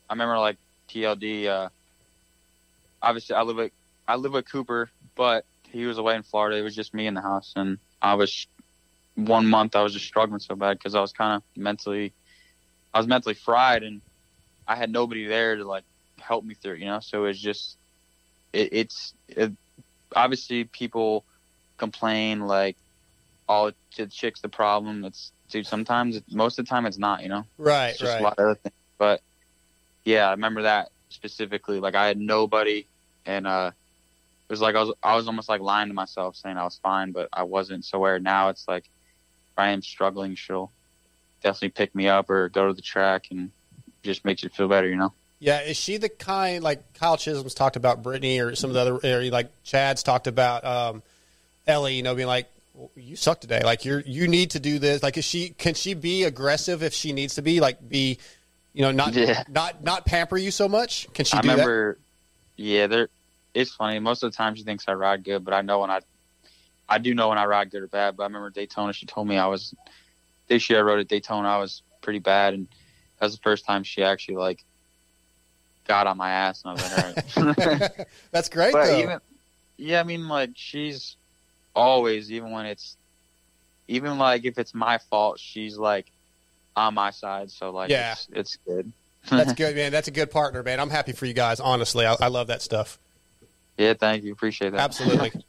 [0.10, 0.58] I remember like
[0.90, 1.48] TLD.
[1.48, 1.70] Uh,
[3.02, 3.72] obviously, I live with
[4.08, 6.56] I live with Cooper, but he was away in Florida.
[6.58, 8.48] It was just me in the house, and I was
[9.16, 9.76] one month.
[9.76, 12.14] I was just struggling so bad because I was kind of mentally,
[12.98, 14.02] I was mentally fried, and
[14.68, 15.84] I had nobody there to like
[16.20, 16.78] help me through.
[16.78, 17.78] You know, so it's just
[18.54, 19.52] it, it's it,
[20.16, 21.24] obviously people
[21.78, 22.76] complain like,
[23.48, 25.68] "Oh, the chick's the problem." It's dude.
[25.68, 27.22] Sometimes, most of the time, it's not.
[27.22, 27.46] You know.
[27.60, 28.20] Right, It's just right.
[28.20, 28.74] a lot of other things.
[28.98, 29.22] But
[30.04, 31.80] yeah, I remember that specifically.
[31.80, 32.88] Like I had nobody,
[33.28, 33.74] and uh,
[34.50, 36.80] it was like I was I was almost like lying to myself, saying I was
[36.82, 37.86] fine, but I wasn't.
[37.86, 38.86] So where now it's like,
[39.56, 40.72] I am struggling, she'll
[41.44, 43.52] definitely pick me up or go to the track and
[44.04, 45.14] just makes you feel better, you know.
[45.40, 48.80] Yeah, is she the kind like Kyle Chisholm's talked about Brittany or some of the
[48.80, 51.04] other or like Chad's talked about um,
[51.68, 51.94] Ellie?
[51.94, 52.50] You know, being like,
[52.96, 53.62] "You suck today.
[53.64, 56.94] Like you're you need to do this." Like, is she can she be aggressive if
[56.94, 57.60] she needs to be?
[57.60, 58.18] Like, be
[58.74, 59.44] you know not Yeah.
[59.48, 61.08] not not pamper you so much?
[61.14, 62.00] Can she I remember,
[62.56, 63.10] yeah, there.
[63.54, 64.00] It's funny.
[64.00, 66.00] Most of the time, she thinks I ride good, but I know when I,
[66.90, 68.18] I do know when I ride good or bad.
[68.18, 68.92] But I remember Daytona.
[68.92, 69.76] She told me I was.
[70.48, 71.48] This year I rode at Daytona.
[71.48, 72.68] I was pretty bad, and
[73.20, 74.64] that was the first time she actually like
[75.88, 78.08] got on my ass, and I was like, all right.
[78.32, 79.00] That's great but though.
[79.00, 79.20] even,
[79.78, 81.16] yeah, I mean, like she's
[81.76, 82.98] always, even when it's,
[83.88, 86.12] even like if it's my fault, she's like
[86.76, 87.52] on my side.
[87.52, 88.14] So like, Yeah.
[88.14, 88.92] it's, it's good.
[89.30, 89.92] That's good, man.
[89.92, 90.80] That's a good partner, man.
[90.80, 91.60] I'm happy for you guys.
[91.60, 93.00] Honestly, I, I love that stuff.
[93.78, 94.32] Yeah, thank you.
[94.32, 94.80] Appreciate that.
[94.80, 95.32] Absolutely.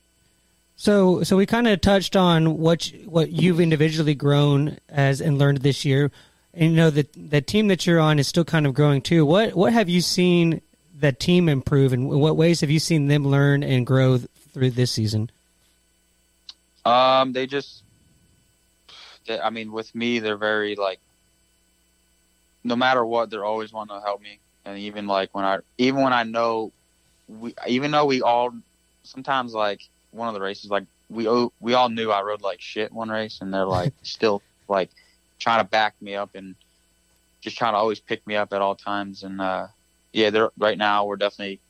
[0.80, 5.36] So, so we kind of touched on what you- what you've individually grown as and
[5.36, 6.12] learned this year,
[6.54, 9.26] and you know the the team that you're on is still kind of growing too.
[9.26, 10.60] What what have you seen
[10.98, 14.70] the team improve, and what ways have you seen them learn and grow th- through
[14.70, 15.30] this season?
[16.84, 17.82] Um, they just
[19.26, 21.00] they, I mean, with me, they're very like,
[22.62, 24.38] no matter what, they're always wanting to help me.
[24.64, 26.70] And even like when I, even when I know,
[27.26, 28.52] we, even though we all,
[29.02, 31.28] sometimes like one of the races, like we
[31.60, 34.90] we all knew I rode like shit one race, and they're like still like
[35.38, 36.54] trying to back me up and
[37.40, 39.22] just trying to always pick me up at all times.
[39.22, 39.68] And uh,
[40.12, 41.60] yeah, they're right now we're definitely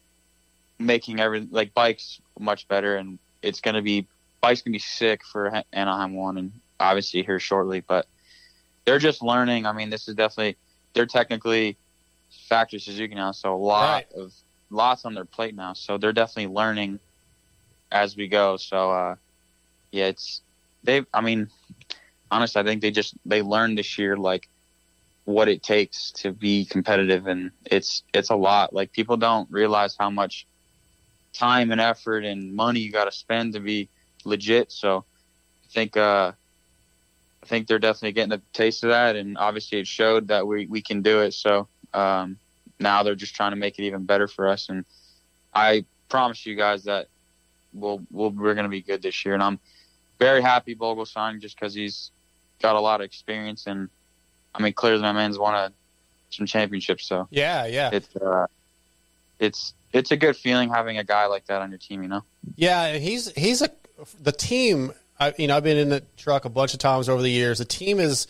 [0.79, 4.07] making every like bikes much better, and it's gonna be
[4.40, 7.81] bikes gonna be sick for Anaheim one, and obviously here shortly.
[7.81, 8.07] But
[8.85, 9.66] they're just learning.
[9.66, 10.57] I mean, this is definitely
[10.94, 11.77] they're technically
[12.48, 14.33] factory Suzuki now, so a lot of
[14.70, 15.72] lots on their plate now.
[15.72, 17.01] So they're definitely learning
[17.90, 18.57] as we go.
[18.57, 19.16] So uh,
[19.92, 20.42] yeah, it's
[20.85, 21.05] they.
[21.12, 21.48] I mean,
[22.31, 24.48] honestly, I think they just they learned this year like
[25.24, 28.72] what it takes to be competitive, and it's it's a lot.
[28.72, 30.46] Like people don't realize how much
[31.33, 33.88] time and effort and money you got to spend to be
[34.24, 34.72] legit.
[34.72, 35.05] So
[35.64, 36.33] I think uh,
[37.42, 40.66] I think they're definitely getting a taste of that, and obviously it showed that we
[40.66, 41.33] we can do it.
[41.35, 42.38] So um,
[42.81, 44.85] now they're just trying to make it even better for us, and
[45.55, 47.09] I promise you guys that
[47.81, 49.59] we'll, we'll we're going to be good this year, and I'm
[50.19, 52.11] very happy Bogle signed just because he's
[52.61, 53.88] got a lot of experience, and
[54.55, 55.73] I mean clearly my man's won a,
[56.31, 57.91] some championships, so Yeah, yeah.
[57.93, 58.47] it's uh,
[59.38, 62.25] it's it's a good feeling having a guy like that on your team, you know.
[62.57, 63.71] Yeah, he's he's a
[64.21, 64.93] the team.
[65.21, 67.59] I, you know, I've been in the truck a bunch of times over the years.
[67.59, 68.29] The team is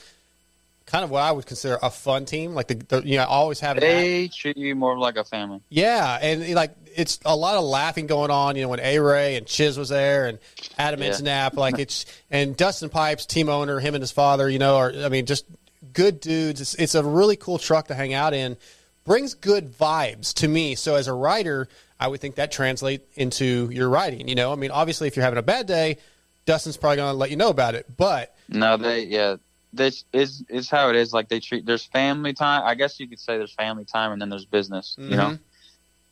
[0.88, 2.55] kind of what I would consider a fun team.
[2.55, 5.61] Like the, the you know, always have an They treat you more like a family.
[5.68, 8.57] Yeah, and like it's a lot of laughing going on.
[8.57, 10.38] You know, when A Ray and Chiz was there, and
[10.79, 11.11] Adam Yeah.
[11.11, 14.48] Enticknap, like it's and Dustin Pipes, team owner, him and his father.
[14.48, 15.44] You know, are I mean, just
[15.92, 16.61] good dudes.
[16.61, 18.57] It's, it's a really cool truck to hang out in.
[19.05, 20.74] Brings good vibes to me.
[20.74, 21.68] So as a writer,
[22.01, 24.27] I would think that translate into your writing.
[24.29, 25.98] You know, I mean, obviously, if you're having a bad day,
[26.46, 27.87] Dustin's probably going to let you know about it.
[27.94, 29.37] But No, they yeah.
[29.72, 31.12] This is is how it is.
[31.12, 32.62] Like they treat there's family time.
[32.64, 34.94] I guess you could say there's family time and then there's business.
[34.98, 35.40] You know, Mhm.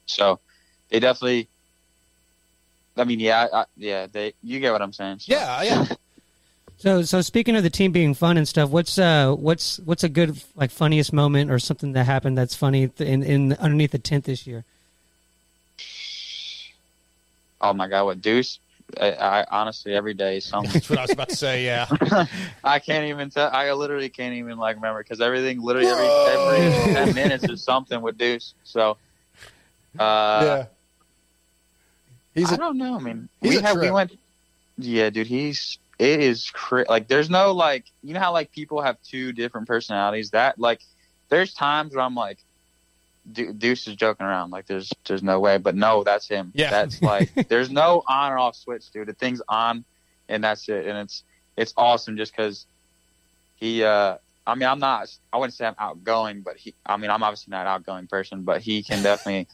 [0.06, 0.40] so
[0.90, 1.48] they definitely.
[2.98, 4.06] I mean, yeah, I, yeah.
[4.06, 5.20] They you get what I'm saying.
[5.20, 5.32] So.
[5.32, 5.86] Yeah, yeah.
[6.78, 10.10] So, so speaking of the team being fun and stuff, what's uh, what's what's a
[10.10, 14.24] good like funniest moment or something that happened that's funny in in underneath the tent
[14.24, 14.62] this year?
[17.62, 18.58] Oh my god, what Deuce?
[19.00, 20.72] I, I honestly every day is something.
[20.72, 21.64] That's what I was about to say.
[21.64, 21.86] Yeah.
[22.64, 23.50] I can't even tell.
[23.52, 28.00] I literally can't even like remember because everything literally every every ten minutes is something
[28.00, 28.54] with Deuce.
[28.64, 28.96] So,
[29.98, 30.66] uh, yeah.
[32.34, 32.96] He's I a- don't know.
[32.96, 34.16] I mean, he's we a have we went.
[34.78, 38.82] Yeah, dude, he's it is cra- like there's no like you know how like people
[38.82, 40.30] have two different personalities.
[40.30, 40.80] That like
[41.28, 42.38] there's times where I'm like,
[43.32, 44.50] Du- Deuce is joking around.
[44.50, 46.52] Like there's there's no way, but no, that's him.
[46.54, 46.70] Yeah.
[46.70, 49.08] that's like there's no on or off switch, dude.
[49.08, 49.84] The thing's on,
[50.28, 50.86] and that's it.
[50.86, 51.22] And it's
[51.56, 52.66] it's awesome just because
[53.56, 53.82] he.
[53.84, 54.16] uh
[54.48, 55.08] I mean, I'm not.
[55.32, 56.72] I wouldn't say I'm outgoing, but he.
[56.84, 59.48] I mean, I'm obviously not an outgoing person, but he can definitely.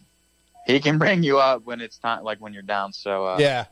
[0.67, 2.93] he can bring you up when it's time, like when you're down.
[2.93, 3.65] So uh, yeah.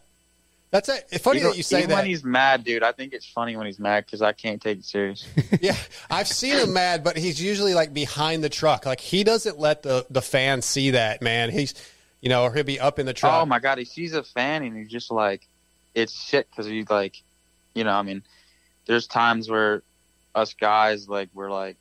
[0.71, 1.09] That's it.
[1.11, 1.97] It's funny even, that you say even that.
[1.97, 2.85] when he's mad, dude.
[2.85, 5.27] I think it's funny when he's mad because I can't take it serious.
[5.61, 5.75] yeah,
[6.09, 8.87] I've seen him mad, but he's usually like behind the truck.
[8.87, 11.51] Like he doesn't let the the fans see that, man.
[11.51, 11.75] He's,
[12.21, 13.43] you know, or he'll be up in the truck.
[13.43, 15.47] Oh my god, he sees a fan and he's just like,
[15.95, 17.21] it's shit because he's like,
[17.75, 18.23] you know, I mean,
[18.87, 19.83] there's times where
[20.37, 21.77] us guys like we're like,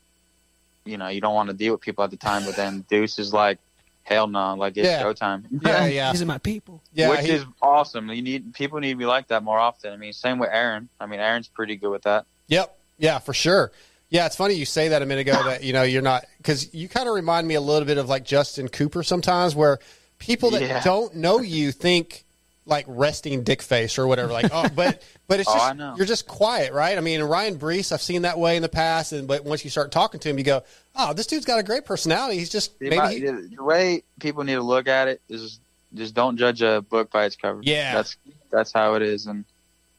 [0.85, 3.19] you know, you don't want to deal with people at the time, but then Deuce
[3.19, 3.59] is like,
[4.03, 5.03] hell no, like it's Yeah.
[5.03, 5.43] showtime.
[5.61, 6.11] Yeah, yeah.
[6.13, 6.81] These are my people.
[6.93, 8.09] Yeah, which he- is awesome.
[8.09, 9.93] You need people need to be like that more often.
[9.93, 10.89] I mean, same with Aaron.
[10.99, 12.25] I mean, Aaron's pretty good with that.
[12.47, 12.75] Yep.
[12.97, 13.71] Yeah, for sure.
[14.09, 16.73] Yeah, it's funny you say that a minute ago that you know you're not because
[16.73, 19.77] you kind of remind me a little bit of like Justin Cooper sometimes, where
[20.17, 20.83] people that Yeah.
[20.83, 22.25] don't know you think
[22.69, 24.31] like resting dick face or whatever.
[24.31, 25.93] Like, oh, but but it's Oh, just know.
[25.97, 26.97] you're just quiet, right?
[26.97, 29.69] I mean, Ryan Breece, I've seen that way in the past, and but once you
[29.69, 30.63] start talking to him, you go,
[30.95, 32.37] oh, this dude's got a great personality.
[32.37, 33.13] He's just The, maybe amount-
[33.49, 35.59] he, the way people need to look at it is
[35.95, 37.59] just don't judge a book by its cover.
[37.63, 37.93] Yeah.
[37.95, 38.15] that's
[38.51, 39.43] that's how it is, and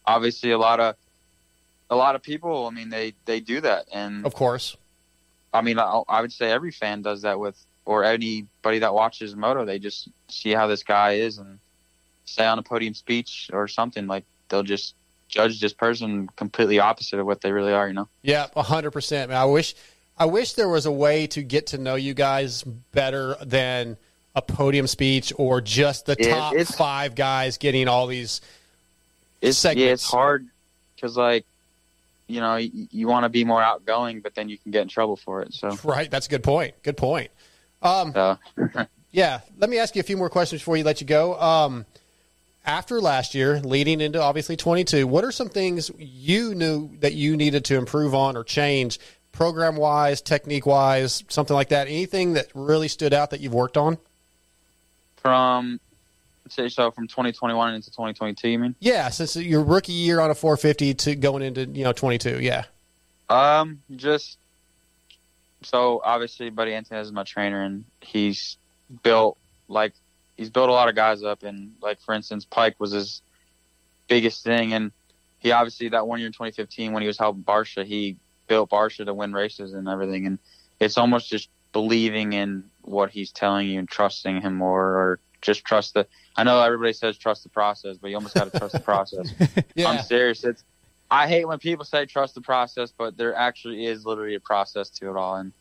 [0.07, 0.95] obviously a lot of
[1.91, 2.67] a lot of people.
[2.67, 4.77] I mean, they they do that, and of course.
[5.53, 9.35] I mean, I, I would say every fan does that with, or anybody that watches
[9.35, 9.65] moto.
[9.65, 11.59] They just see how this guy is and
[12.31, 14.95] say on a podium speech or something like they'll just
[15.29, 17.89] judge this person completely opposite of what they really are.
[17.89, 18.09] You know?
[18.23, 19.31] Yeah, hundred percent.
[19.31, 19.75] Man, I wish,
[20.19, 23.97] I wish there was a way to get to know you guys better than
[24.35, 28.41] a podium speech or just the top five guys getting all these.
[29.41, 29.87] It's segments.
[29.87, 30.47] yeah, it's hard
[30.95, 31.47] because like
[32.27, 34.89] you know you, you want to be more outgoing, but then you can get in
[34.89, 35.55] trouble for it.
[35.55, 36.75] So Right, that's a good point.
[36.83, 37.31] Good point.
[37.83, 38.39] Um, so
[39.11, 41.41] yeah, let me ask you a few more questions before you let you go.
[41.41, 41.87] Um,
[42.65, 47.37] after last year, leading into obviously 22, what are some things you knew that you
[47.37, 48.99] needed to improve on or change
[49.33, 51.89] program wise, technique wise, something like that?
[51.89, 53.99] Anything that really stood out that you've worked on?
[55.17, 55.81] From
[56.49, 58.75] say so from 2021 into 2022, you mean?
[58.81, 62.41] Yeah, since your rookie year on a 450 to going into you know 22.
[62.41, 62.65] Yeah.
[63.29, 64.39] Um, just
[65.63, 68.57] so obviously, Buddy Antunez is my trainer, and he's
[69.03, 69.37] built
[69.69, 69.93] like
[70.41, 73.21] he's built a lot of guys up, and like for instance, Pike was his
[74.09, 74.91] biggest thing, and
[75.39, 78.17] he obviously that one year in 2015 when he was helping Barcia, he
[78.49, 80.39] built Barcia to win races and everything, and
[80.81, 85.63] it's almost just believing in what he's telling you and trusting him more, or just
[85.63, 86.07] trust the.
[86.37, 89.33] I know everybody says trust the process, but you almost got to trust the process.
[89.75, 89.91] Yeah.
[89.91, 90.43] I'm serious.
[90.43, 90.65] It's
[91.11, 94.89] I hate when people say trust the process, but there actually is literally a process
[94.91, 95.37] to it all.
[95.37, 95.53] And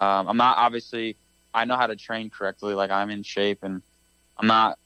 [0.00, 1.16] um, I'm not obviously
[1.52, 2.72] I know how to train correctly.
[2.72, 3.82] Like I'm in shape, and
[4.38, 4.78] I'm not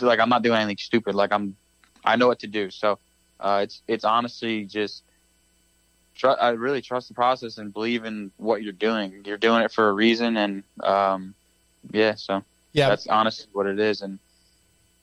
[0.00, 1.14] like I'm not doing anything stupid.
[1.14, 1.56] Like I'm
[2.04, 2.70] I know what to do.
[2.70, 2.98] So
[3.40, 5.04] uh, it's it's honestly just
[6.16, 9.22] tr- I really trust the process and believe in what you're doing.
[9.24, 11.34] You're doing it for a reason, and um,
[11.92, 12.88] yeah, so Yeah.
[12.88, 14.02] that's honestly what it is.
[14.02, 14.18] And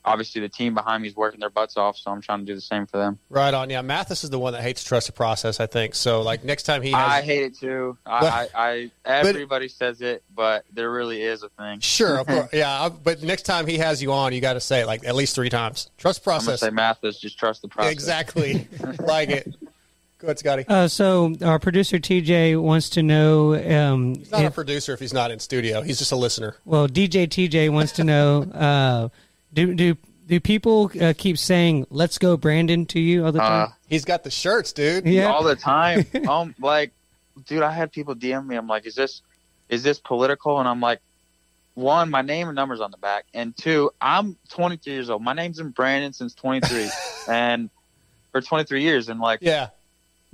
[0.03, 2.55] obviously the team behind me is working their butts off, so I'm trying to do
[2.55, 3.19] the same for them.
[3.29, 3.69] Right on.
[3.69, 5.59] Yeah, Mathis is the one that hates trust the process.
[5.59, 6.21] I think so.
[6.21, 7.97] Like next time he has, I hate it too.
[8.05, 11.79] I, I, I everybody says it, but there really is a thing.
[11.79, 12.49] Sure, of course.
[12.53, 15.35] Yeah, but next time he has you on, you got to say like at least
[15.35, 15.89] three times.
[15.97, 16.59] Trust I'm process.
[16.61, 17.91] say Mathis, just trust the process.
[17.91, 18.67] Exactly.
[18.99, 19.55] like it.
[20.17, 20.65] Go ahead, Scotty.
[20.67, 23.55] Uh, so our producer TJ wants to know.
[23.55, 25.81] Um, He's not a producer if he's not in studio.
[25.81, 26.57] He's just a listener.
[26.63, 28.43] well, DJ TJ wants to know.
[28.43, 29.09] Uh,
[29.53, 33.69] do do do people uh, keep saying "Let's go, Brandon" to you all the time?
[33.69, 35.05] Uh, He's got the shirts, dude.
[35.05, 35.31] Yeah.
[35.31, 36.05] all the time.
[36.29, 36.91] um, like,
[37.47, 38.55] dude, I had people DM me.
[38.55, 39.21] I'm like, is this
[39.69, 40.59] is this political?
[40.59, 40.99] And I'm like,
[41.73, 45.21] one, my name and numbers on the back, and two, I'm 23 years old.
[45.21, 46.89] My name's been Brandon since 23,
[47.27, 47.69] and
[48.31, 49.69] for 23 years, and like, yeah,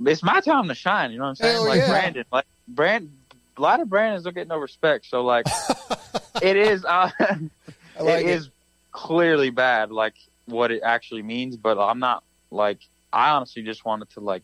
[0.04, 1.10] it's my time to shine.
[1.10, 1.54] You know what I'm saying?
[1.54, 1.88] Hell like yeah.
[1.88, 3.10] Brandon, like Brand,
[3.56, 5.06] a lot of Brandons don't get no respect.
[5.06, 5.46] So like,
[6.42, 6.84] it is.
[6.84, 8.26] Uh, like it it.
[8.26, 8.50] is
[8.98, 10.14] clearly bad, like
[10.46, 11.56] what it actually means.
[11.56, 12.80] But I'm not like.
[13.12, 14.42] I honestly just wanted to like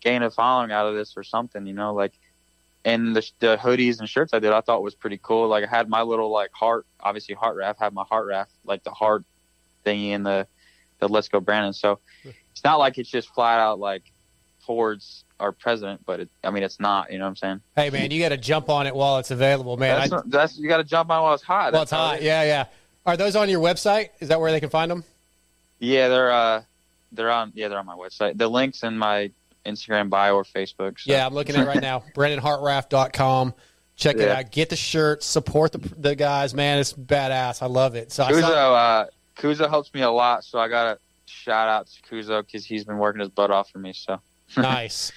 [0.00, 1.66] gain a following out of this or something.
[1.66, 2.12] You know, like.
[2.82, 5.48] And the, the hoodies and shirts I did, I thought was pretty cool.
[5.48, 8.82] Like I had my little like heart, obviously heart raft, had my heart raft, like
[8.84, 9.22] the heart
[9.84, 10.46] thingy in the
[10.98, 11.74] the Let's Go Brandon.
[11.74, 14.04] So it's not like it's just flat out like
[14.64, 17.12] towards our president, but it, I mean it's not.
[17.12, 17.60] You know what I'm saying?
[17.76, 19.98] Hey man, you got to jump on it while it's available, man.
[19.98, 21.74] that's, I- not- that's you got to jump on it while it's hot.
[21.74, 22.22] well, it's how it hot.
[22.22, 22.64] Yeah, yeah.
[23.06, 24.10] Are those on your website?
[24.20, 25.04] Is that where they can find them?
[25.78, 26.62] Yeah, they're uh,
[27.12, 27.52] they're on.
[27.54, 28.36] Yeah, they're on my website.
[28.36, 29.30] The links in my
[29.64, 31.00] Instagram bio or Facebook.
[31.00, 31.10] So.
[31.12, 32.04] Yeah, I'm looking at it right now.
[32.14, 33.54] BrandonHartranft.com.
[33.96, 34.50] Check it out.
[34.50, 35.22] Get the shirt.
[35.22, 36.78] Support the the guys, man.
[36.78, 37.62] It's badass.
[37.62, 38.12] I love it.
[38.12, 41.86] So I Kuzo, saw, uh, Kuzo helps me a lot, so I gotta shout out
[41.86, 43.92] to Kuzo because he's been working his butt off for me.
[43.92, 44.20] So
[44.56, 45.12] nice.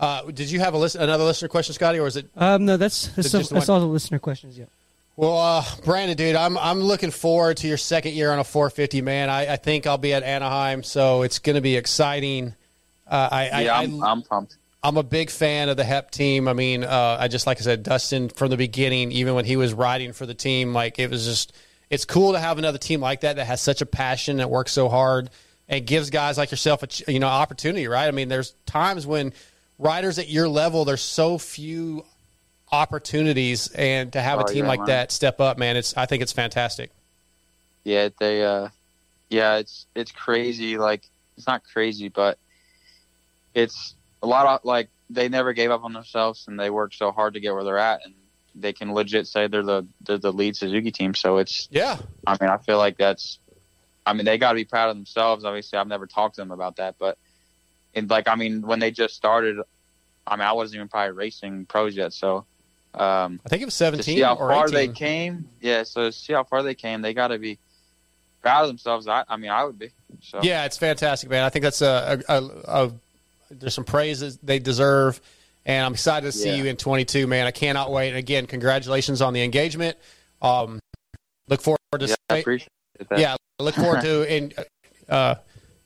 [0.00, 2.76] Uh, did you have a list, another listener question, Scotty, or is it Um, no,
[2.76, 4.58] that's that's, It's just that's all the listener questions.
[4.58, 4.64] Yeah.
[5.16, 9.02] Well, uh, Brandon, dude, I'm I'm looking forward to your second year on a 450,
[9.02, 9.28] man.
[9.28, 12.54] I, I think I'll be at Anaheim, so it's going to be exciting.
[13.06, 14.56] Uh, I, I, yeah, I, I'm, I'm pumped.
[14.82, 16.48] I'm a big fan of the HEP team.
[16.48, 19.56] I mean, uh, I just like I said, Dustin from the beginning, even when he
[19.56, 21.52] was riding for the team, like it was just,
[21.90, 24.72] it's cool to have another team like that that has such a passion that works
[24.72, 25.28] so hard
[25.68, 28.08] and gives guys like yourself a you know opportunity, right?
[28.08, 29.34] I mean, there's times when
[29.78, 32.04] riders at your level, there's so few
[32.72, 36.06] opportunities, and to have a Oh, team yeah, like that step up, man, it's I
[36.06, 36.90] think it's fantastic.
[37.84, 38.44] Yeah, they.
[38.44, 38.68] uh
[39.30, 40.78] Yeah, it's it's crazy.
[40.78, 41.04] Like
[41.36, 42.38] it's not crazy, but
[43.54, 47.10] it's a lot of like they never gave up on themselves and they worked so
[47.12, 48.14] hard to get where they're at, and
[48.54, 51.14] they can legit say they're the they're the lead Suzuki team.
[51.14, 53.38] So it's Yeah, I mean, I feel like that's.
[54.06, 55.44] I mean, they got to be proud of themselves.
[55.44, 57.18] Obviously, I've never talked to them about that, but,
[57.94, 59.58] and like, I mean, when they just started,
[60.26, 62.46] I mean, I wasn't even probably racing pros yet, so.
[62.94, 64.74] Um, I think it was to 17 see how far 18.
[64.74, 65.84] they came, yeah.
[65.84, 67.58] So see how far they came, they got to be
[68.42, 69.06] proud of themselves.
[69.06, 69.90] I, I mean, I would be.
[70.22, 71.44] So Yeah, it's fantastic, man.
[71.44, 72.46] I think that's a, a, a,
[72.86, 72.92] a
[73.50, 75.20] there's some praises they deserve,
[75.64, 76.56] and I'm excited to see Yeah.
[76.56, 77.46] you in 22, man.
[77.46, 78.08] I cannot wait.
[78.08, 79.96] And again, congratulations on the engagement.
[80.42, 80.80] Um,
[81.48, 82.68] look forward to Yeah, I appreciate
[83.08, 83.18] that.
[83.18, 84.52] yeah, look forward to in
[85.08, 85.36] uh,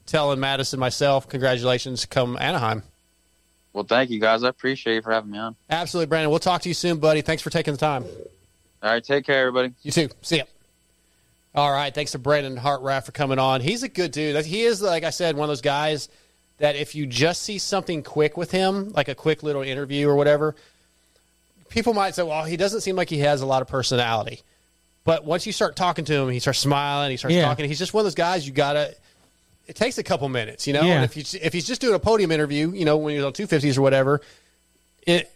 [0.06, 2.82] telling Madison myself congratulations come Anaheim.
[3.74, 4.42] Well, thank you guys.
[4.44, 5.56] I appreciate you for having me on.
[5.68, 6.30] Absolutely, Brandon.
[6.30, 7.20] We'll talk to you soon, buddy.
[7.20, 8.04] Thanks for taking the time.
[8.82, 9.74] All right, take care, everybody.
[9.82, 10.08] You too.
[10.22, 10.44] See ya.
[11.56, 11.94] All right.
[11.94, 13.60] Thanks to Brandon Hartranft for coming on.
[13.60, 14.44] He's a good dude.
[14.44, 16.08] He is, like I said, one of those guys
[16.58, 20.16] that if you just see something quick with him, like a quick little interview or
[20.16, 20.54] whatever,
[21.68, 24.40] people might say, well, he doesn't seem like he has a lot of personality.
[25.04, 27.10] But once you start talking to him, he starts smiling.
[27.12, 27.42] He starts Yeah.
[27.44, 27.66] talking.
[27.68, 28.94] He's just one of those guys you gotta.
[29.66, 30.82] It takes a couple minutes, you know.
[30.82, 30.94] Yeah.
[30.94, 33.32] And if you if he's just doing a podium interview, you know, when he's on
[33.32, 34.20] two fifties or whatever,
[35.06, 35.30] it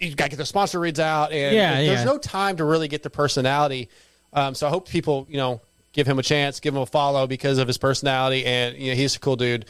[0.00, 2.88] you got to get the sponsor reads out, and Yeah, there's no time to really
[2.88, 3.88] get the personality.
[4.32, 5.60] Um, so I hope people, you know,
[5.92, 8.96] give him a chance, give him a follow because of his personality, and you know,
[8.96, 9.66] he's a cool dude.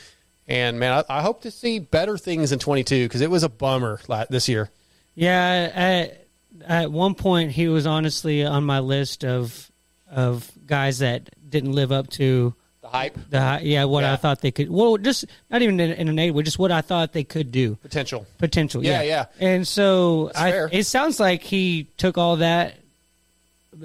[0.49, 3.49] And man, I, I hope to see better things in 22 because it was a
[3.49, 4.01] bummer
[4.31, 4.71] this year.
[5.15, 6.27] Yeah, at,
[6.67, 9.71] at one point he was honestly on my list of
[10.11, 12.55] of guys that didn't live up to
[12.87, 13.19] the hype.
[13.31, 14.71] The yeah, what I thought they could.
[14.71, 17.53] Well, just not even in, in a negative way, just what I thought they could
[17.53, 17.77] do.
[17.77, 18.27] Potential.
[18.39, 18.85] Potential.
[18.85, 19.27] Yeah, Yeah, yeah.
[19.41, 22.77] And so I, it sounds like he took all that,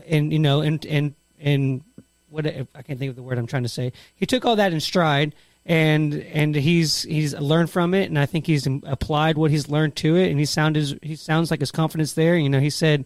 [0.08, 1.84] and you know, and and and
[2.30, 3.93] what I can't think of the word I'm trying to say.
[4.16, 5.34] He took all that in stride.
[5.64, 9.95] And and he's he's learned from it, and I think he's applied what he's learned
[9.97, 12.36] to it, and he sounded he sounds like his confidence there.
[12.36, 13.06] You know, he said,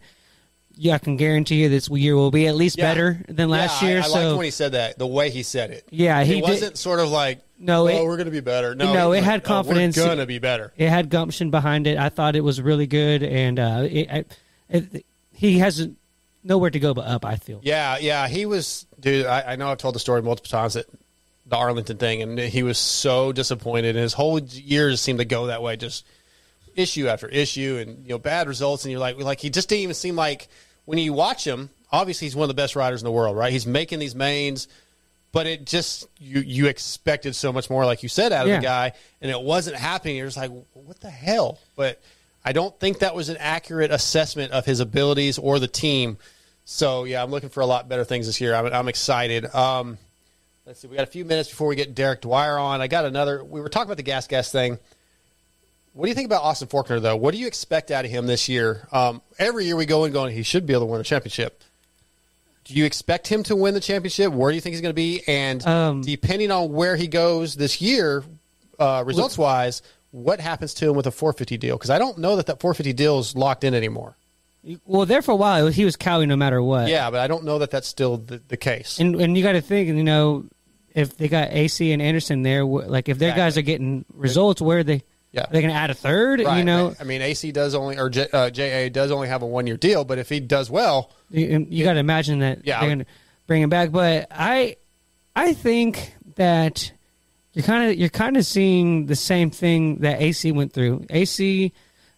[0.76, 2.84] "Yeah, I can guarantee you this year will be at least Yeah.
[2.92, 4.98] better than last Yeah, year." I, I so liked when he said that.
[4.98, 5.84] The way he said it.
[5.90, 8.74] Yeah, he it wasn't sort of like, No, oh, it- we're going to be better.
[8.74, 9.96] No, no, it had "Oh, confidence.
[9.96, 10.72] we're going to be better.
[10.76, 11.98] It had gumption behind it.
[11.98, 14.24] I thought it was really good, and uh, it, I,
[14.68, 15.88] it, he has
[16.44, 17.24] nowhere to go but up.
[17.24, 17.60] I feel.
[17.62, 19.26] Yeah, yeah, he was, dude.
[19.26, 20.86] I, I know I've told the story multiple times that
[21.48, 25.24] the Arlington thing, and he was so disappointed, and his whole year just seemed to
[25.24, 26.04] go that way, just
[26.74, 29.82] issue after issue, and you know, bad results, and you're like, like he just didn't
[29.82, 30.48] even seem like
[30.86, 31.68] when you watch him.
[31.92, 33.52] Obviously, he's one of the best riders in the world, right?
[33.52, 34.66] He's making these mains,
[35.32, 38.56] but it just you you expected so much more, like you said, out of Yeah.
[38.56, 40.16] the guy, and it wasn't happening.
[40.16, 41.58] You're just like, what the hell?
[41.76, 42.00] But
[42.44, 46.18] I don't think that was an accurate assessment of his abilities or the team.
[46.64, 48.52] So yeah, I'm looking for a lot better things this year.
[48.54, 49.52] I'm, I'm excited.
[49.54, 49.98] Um,
[50.66, 52.80] let's see, we got a few minutes before we get Derek Dwyer on.
[52.80, 53.44] I got another.
[53.44, 54.78] We were talking about the gas gas thing.
[55.96, 57.16] What do you think about Austin Forkner though?
[57.16, 58.86] What do you expect out of him this year?
[58.92, 61.62] Um, every year we go and going, he should be able to win a championship.
[62.64, 64.30] Do you expect him to win the championship?
[64.30, 65.22] Where do you think he's going to be?
[65.26, 68.24] And Um, depending on where he goes this year,
[68.78, 69.80] uh, results wise,
[70.10, 71.76] what happens to him with a 450 deal?
[71.76, 74.16] Because I don't know that that 450 deal is locked in anymore.
[74.84, 76.88] Well, there for a while, he was cowing no matter what.
[76.88, 78.98] Yeah, but I don't know that that's still the, the case.
[79.00, 80.44] And and you got to think, you know,
[80.94, 84.80] if they got AC and Anderson there, like if their guys are getting results, where
[84.80, 85.02] are they?
[85.36, 85.42] Yeah.
[85.42, 86.40] Are they going to add a third?
[86.40, 86.58] Right.
[86.58, 89.46] You know, I mean, AC does only or J, uh, JA does only have a
[89.46, 92.80] one year deal, but if he does well, you, you got to imagine that Yeah,
[92.80, 93.06] they're going to
[93.46, 93.92] bring him back.
[93.92, 94.76] But I,
[95.34, 96.90] I think that
[97.52, 101.04] you're kind of you're kind of seeing the same thing that AC went through.
[101.10, 101.72] AC,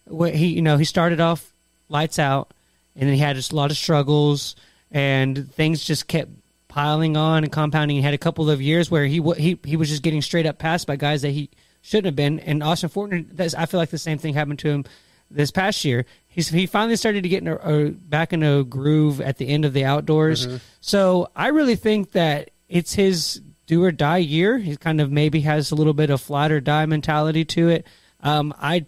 [0.05, 1.51] what he you know he started off
[1.89, 2.53] lights out,
[2.95, 4.55] and then he had just a lot of struggles,
[4.91, 6.31] and things just kept
[6.69, 7.97] piling on and compounding.
[7.97, 10.57] He had a couple of years where he he he was just getting straight up
[10.57, 11.49] passed by guys that he
[11.81, 12.39] shouldn't have been.
[12.39, 14.85] And Austin Forkner, I feel like the same thing happened to him
[15.31, 16.05] this past year.
[16.27, 19.47] He's he finally started to get in a, a, back in a groove at the
[19.47, 20.47] end of the outdoors.
[20.47, 20.57] Mm-hmm.
[20.81, 24.57] So I really think that it's his do or die year.
[24.57, 27.85] He kind of maybe has a little bit of flat or die mentality to it.
[28.21, 28.85] Um, I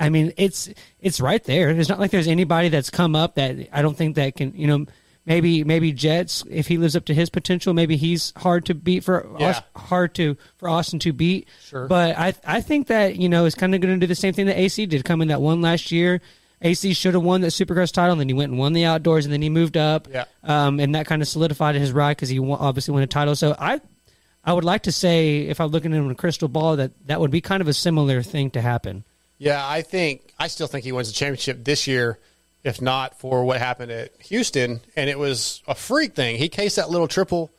[0.00, 1.70] I mean, it's it's right there.
[1.70, 4.66] It's not like there's anybody that's come up that I don't think that can, you
[4.66, 4.86] know,
[5.26, 9.04] maybe maybe Jets if he lives up to his potential, maybe he's hard to beat
[9.04, 9.60] for Yeah.
[9.76, 11.48] Hard to for Austin to beat.
[11.64, 11.86] Sure.
[11.86, 14.34] But I I think that you know it's kind of going to do the same
[14.34, 16.20] thing that AC did, come in that one last year.
[16.62, 19.24] AC should have won that Supercross title, and then he went and won the outdoors,
[19.24, 20.06] and then he moved up.
[20.10, 20.24] Yeah.
[20.44, 23.34] Um, and that kind of solidified his ride because he won, obviously won a title.
[23.34, 23.80] So I.
[24.42, 27.30] I would like to say, if I'm looking in a crystal ball, that that would
[27.30, 29.04] be kind of a similar thing to happen.
[29.36, 32.18] Yeah, I think I still think he wins the championship this year,
[32.62, 36.36] if not for what happened at Houston, and it was a freak thing.
[36.36, 37.50] He cased that little triple,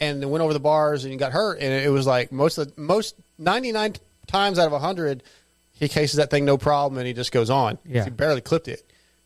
[0.00, 2.58] and then went over the bars and he got hurt, and it was like most
[2.58, 3.94] of the, most ninety nine
[4.26, 5.22] times out of hundred,
[5.72, 7.78] he cases that thing no problem, and he just goes on.
[7.84, 8.04] Yeah.
[8.04, 8.82] he barely clipped it,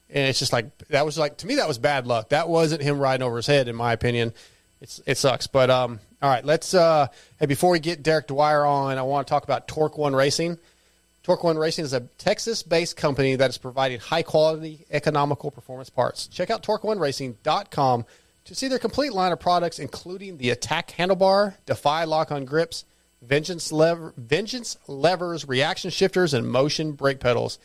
[0.08, 2.30] and it's just like that was like to me that was bad luck.
[2.30, 4.32] That wasn't him riding over his head, in my opinion.
[4.80, 8.64] It's it sucks, but um, all right, let's uh, hey before we get Derek Dwyer
[8.64, 10.58] on, I want to talk about Torque One Racing.
[11.22, 15.90] Torque One Racing is a Texas based company that is providing high quality, economical performance
[15.90, 16.26] parts.
[16.28, 18.04] Check out TorqueOneRacing.com
[18.46, 22.84] to see their complete line of products, including the Attack Handlebar, Defy Lock on Grips,
[23.22, 27.58] Vengeance, lever, Vengeance Levers, Reaction Shifters, and Motion Brake Pedals.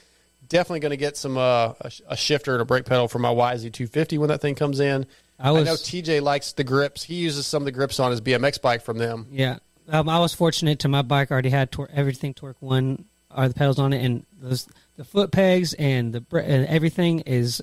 [0.49, 3.29] Definitely going to get some uh, a, a shifter and a brake pedal for my
[3.33, 5.07] YZ250 when that thing comes in.
[5.39, 7.03] I was- know TJ likes the grips.
[7.03, 9.27] He uses some of the grips on his BMX bike from them.
[9.31, 9.57] Yeah,
[9.89, 13.05] um, I was fortunate to my bike already had tor- everything Torque One
[13.35, 14.67] are the pedals on it, and those
[14.97, 17.61] the foot pegs and the br- and everything is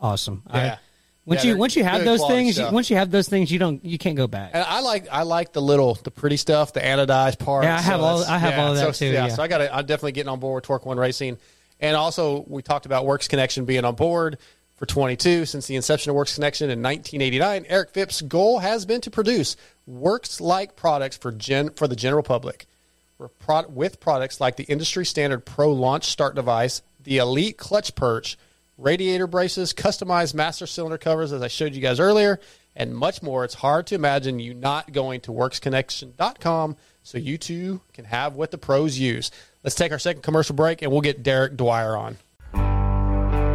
[0.00, 0.42] awesome.
[0.48, 0.76] I- Yeah.
[1.26, 2.72] once Yeah, you once you have those things, stuff.
[2.72, 4.50] once you have those things, you don't you can't go back.
[4.54, 7.64] And I like I like the little the pretty stuff, the anodized part.
[7.64, 9.34] Yeah, I have all- that's- I have all of that so, too, Yeah, yeah.
[9.34, 11.38] so I got I'm definitely getting on board with Torque One Racing,
[11.80, 14.38] and also we talked about Works Connection being on board
[14.76, 19.00] For 22, since the inception of Works Connection in 1989, Eric Phipps' goal has been
[19.02, 19.54] to produce
[19.86, 22.66] works-like products for gen for the general public.
[23.68, 28.38] With products like the industry standard Pro Launch Start device, the Elite Clutch Perch,
[28.78, 32.40] radiator braces, customized master cylinder covers, as I showed you guys earlier,
[32.74, 33.44] and much more.
[33.44, 38.50] It's hard to imagine you not going to WorksConnection.com so you too can have what
[38.50, 39.30] the pros use.
[39.62, 42.16] Let's take our second commercial break and we'll get Derek Dwyer on.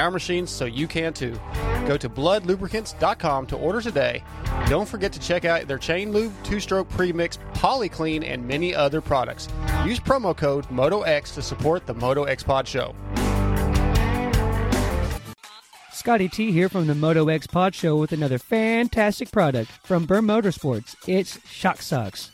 [0.00, 1.38] our machines, so you can too.
[1.86, 4.24] Go to bludlubricants.com to order today.
[4.66, 9.00] Don't forget to check out their chain lube, two stroke premix, polyclean, and many other
[9.00, 9.48] products.
[9.84, 12.94] Use promo code MotoX to support the Moto X Pod show.
[15.92, 20.22] Scotty T here from the Moto X Pod Show with another fantastic product from Burr
[20.22, 20.96] Motorsports.
[21.06, 22.30] It's Shock Socks,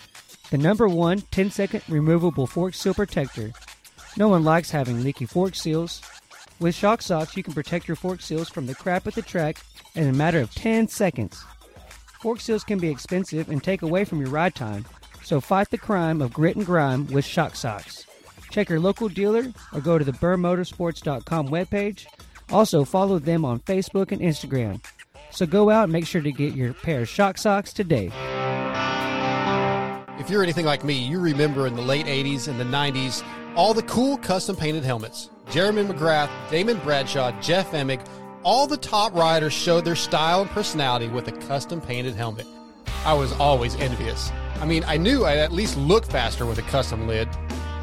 [0.53, 3.51] the number one 10 second removable fork seal protector.
[4.17, 6.01] No one likes having leaky fork seals.
[6.59, 9.59] With Shock Socks, you can protect your fork seals from the crap at the track
[9.95, 11.45] in a matter of 10 seconds.
[12.21, 14.85] Fork seals can be expensive and take away from your ride time,
[15.23, 18.07] so fight the crime of grit and grime with Shock Socks.
[18.51, 22.07] Check your local dealer or go to the BurrMotorsports.com webpage
[22.51, 24.83] also, follow them on Facebook and Instagram.
[25.31, 28.11] So go out and make sure to get your pair of shock socks today.
[30.19, 33.23] If you're anything like me, you remember in the late 80s and the 90s
[33.57, 35.31] all the cool custom painted helmets.
[35.51, 38.07] Jeremy McGrath, Damon Bradshaw, Jeff Emig,
[38.43, 42.47] all the top riders showed their style and personality with a custom painted helmet.
[43.05, 44.31] I was always envious.
[44.61, 47.29] I mean, I knew I'd at least look faster with a custom lid.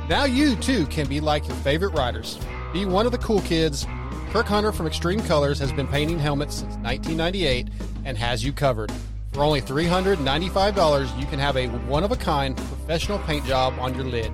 [0.07, 2.37] Now you too can be like your favorite riders.
[2.71, 3.85] Be one of the cool kids
[4.33, 7.67] Kirk Hunter from Xtreme Kolors has been painting helmets since 1998
[8.03, 8.91] and has you covered.
[9.31, 13.93] For only $395, you can have a one of a kind professional paint job on
[13.93, 14.31] your lid.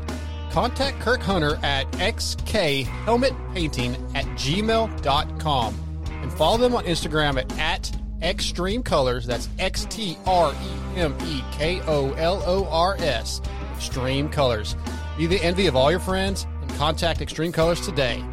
[0.52, 5.76] Contact Kirk Hunter at xkhelmetpainting at gmail.com
[6.10, 7.92] and follow them on Instagram at, at
[8.22, 9.26] Xtreme Kolors.
[9.26, 13.42] That's X T R E M E K O L O R S.
[13.76, 14.76] Xtreme Kolors.
[15.18, 18.24] Be the envy of all your friends and contact Xtreme Kolors today.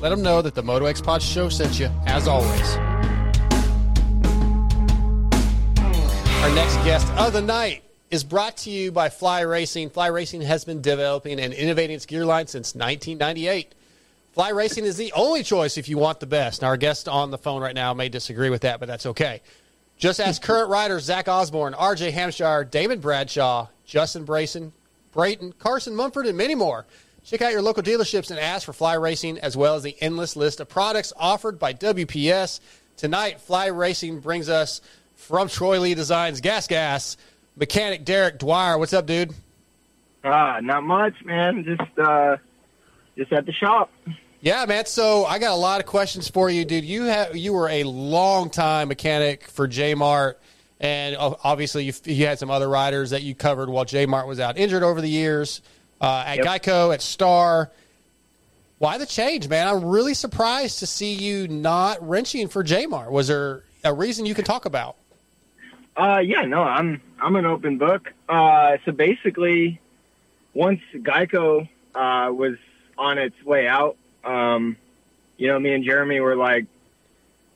[0.00, 2.76] Let them know that the Moto X Pod show sent you, as always.
[6.42, 7.83] Our next guest of the night
[8.14, 9.90] is brought to you by Fly Racing.
[9.90, 13.74] Fly Racing has been developing and innovating its gear line since 1998.
[14.32, 16.62] Fly Racing is the only choice if you want the best.
[16.62, 19.42] Now, our guest on the phone right now may disagree with that, but that's okay.
[19.98, 24.70] Just ask current riders Zach Osborne, RJ Hampshire, Damon Bradshaw, Justin Brayson,
[25.12, 26.86] Brayton, Carson Mumford, and many more.
[27.24, 30.36] Check out your local dealerships and ask for Fly Racing, as well as the endless
[30.36, 32.60] list of products offered by WPS.
[32.96, 34.82] Tonight, Fly Racing brings us
[35.16, 37.16] from Troy Lee Designs Gas Gas
[37.56, 38.78] mechanic Derek Dwyer.
[38.78, 39.32] What's up, dude?
[40.24, 41.64] Ah, uh, not much, man.
[41.64, 42.36] Just uh,
[43.16, 43.90] just at the shop.
[44.40, 44.86] Yeah, man.
[44.86, 46.84] So I got a lot of questions for you, dude.
[46.84, 50.40] You have you were a long time mechanic for J Mart,
[50.80, 54.40] and obviously you, you had some other riders that you covered while J Mart was
[54.40, 55.62] out injured over the years
[56.00, 56.46] uh, at yep.
[56.46, 57.70] Geico, at Star.
[58.78, 59.66] Why the change, man?
[59.66, 63.10] I'm really surprised to see you not wrenching for Jmar.
[63.10, 64.96] Was there a reason you can talk about?
[65.96, 68.12] Uh, yeah, no, I'm I'm an open book.
[68.28, 69.80] Uh, so basically,
[70.52, 72.56] once Geico uh, was
[72.98, 74.76] on its way out, um,
[75.36, 76.66] you know, me and Jeremy were like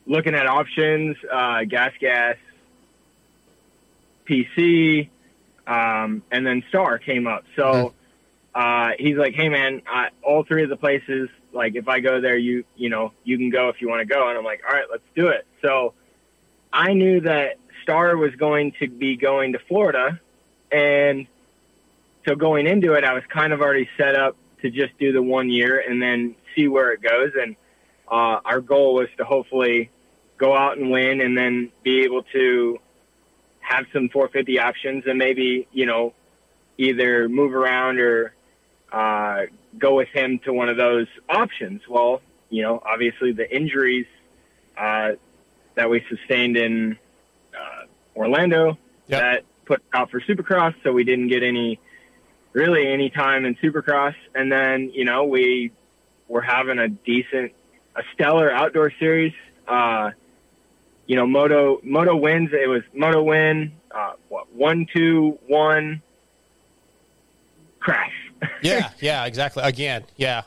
[0.06, 2.36] looking at options, uh, gas, gas,
[4.26, 5.08] PC,
[5.66, 7.44] um, and then Star came up.
[7.56, 7.98] So mm-hmm
[8.58, 12.20] uh, he's like, hey man, I, all three of the places, like if I go
[12.20, 14.62] there, you you know you can go if you want to go, and I'm like,
[14.68, 15.46] all right, let's do it.
[15.62, 15.94] So
[16.72, 17.58] I knew that
[17.88, 20.20] Star was going to be going to Florida,
[20.70, 21.26] and
[22.26, 25.22] so going into it, I was kind of already set up to just do the
[25.22, 27.32] one year and then see where it goes.
[27.34, 27.56] And
[28.06, 29.88] uh, our goal was to hopefully
[30.36, 32.78] go out and win, and then be able to
[33.60, 36.12] have some 450 options, and maybe you know
[36.76, 38.34] either move around or
[38.92, 39.44] uh,
[39.78, 41.80] go with him to one of those options.
[41.88, 42.20] Well,
[42.50, 44.06] you know, obviously the injuries
[44.76, 45.12] uh,
[45.74, 46.98] that we sustained in
[48.18, 49.20] Orlando yep.
[49.20, 51.78] that put out for Supercross, so we didn't get any
[52.52, 54.14] really any time in Supercross.
[54.34, 55.72] And then you know we
[56.26, 57.52] were having a decent,
[57.96, 59.32] a stellar outdoor series.
[59.66, 60.10] Uh,
[61.06, 62.50] you know, Moto Moto wins.
[62.52, 63.72] It was Moto win.
[63.90, 66.02] Uh, what one two one
[67.80, 68.12] crash
[68.62, 69.62] Yeah, yeah, exactly.
[69.62, 70.42] Again, yeah.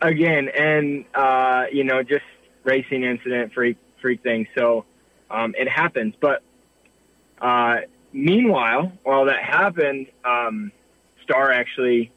[0.00, 2.24] again, and uh, you know, just
[2.64, 4.46] racing incident, freak freak thing.
[4.56, 4.84] So
[5.30, 6.14] um, it happens.
[6.20, 6.42] But
[7.44, 10.72] uh, meanwhile, while that happened, um,
[11.22, 12.10] Star actually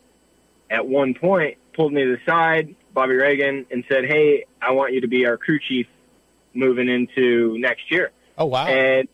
[0.69, 4.93] at one point pulled me to the side, Bobby Regan, and said, "Hey, I want
[4.93, 5.85] you to be our crew chief
[6.53, 8.67] moving into next year." Oh wow!
[8.67, 9.09] And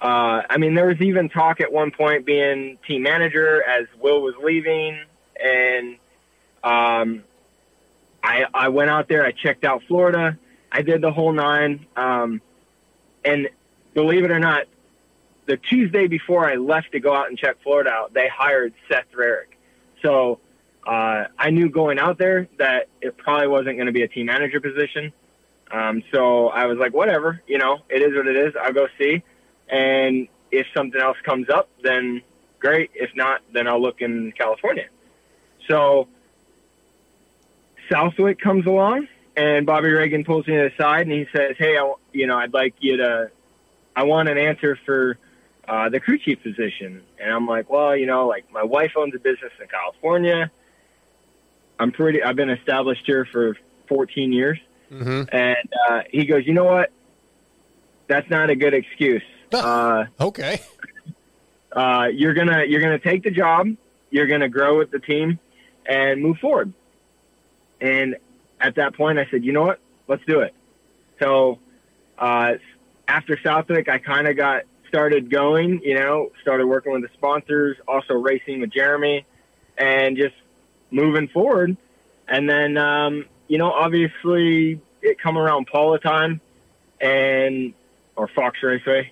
[0.00, 4.22] uh, I mean, there was even talk at one point being team manager as Will
[4.22, 5.00] was leaving,
[5.42, 5.96] and
[6.62, 7.24] um,
[8.22, 10.38] I I went out there, I checked out Florida,
[10.70, 12.40] I did the whole nine, um,
[13.24, 13.48] and
[13.94, 14.66] believe it or not,
[15.46, 19.10] the Tuesday before I left to go out and check Florida out, they hired Seth
[19.16, 19.56] Rarick.
[20.02, 20.40] So
[20.86, 24.26] uh, I knew going out there that it probably wasn't going to be a team
[24.26, 25.12] manager position.
[25.70, 28.54] Um, so I was like, whatever, you know, it is what it is.
[28.60, 29.22] I'll go see.
[29.68, 32.22] And if something else comes up, then
[32.60, 32.90] great.
[32.94, 34.86] If not, then I'll look in California.
[35.68, 36.08] So
[37.90, 41.76] Southwick comes along and Bobby Regan pulls me to the side and he says, Hey,
[41.76, 43.30] I, you know, I'd like you to,
[43.96, 45.18] I want an answer for
[45.68, 47.02] uh, the crew chief position.
[47.20, 50.50] And I'm like, well, you know, like my wife owns a business in California.
[51.78, 53.56] I'm pretty, I've been established here for
[53.88, 54.58] 14 years.
[54.90, 55.34] Mm-hmm.
[55.34, 56.90] And uh, he goes, you know what?
[58.06, 59.22] That's not a good excuse.
[59.52, 60.60] Uh, okay.
[61.72, 63.68] uh, you're gonna you're gonna take the job.
[64.10, 65.38] You're gonna grow with the team
[65.86, 66.72] and move forward.
[67.80, 68.16] And
[68.60, 69.78] at that point, I said, you know what?
[70.08, 70.54] Let's do it.
[71.20, 71.60] So
[72.18, 72.54] uh,
[73.06, 74.64] after Southwick, I kind of got
[74.94, 75.80] started going.
[75.82, 79.26] You know, started working with the sponsors, also racing with Jeremy,
[79.76, 80.36] and just
[80.92, 81.76] moving forward.
[82.28, 86.40] And then, um, you know, obviously it come around Pala time
[87.00, 87.74] and
[88.14, 89.10] or Fox Raceway,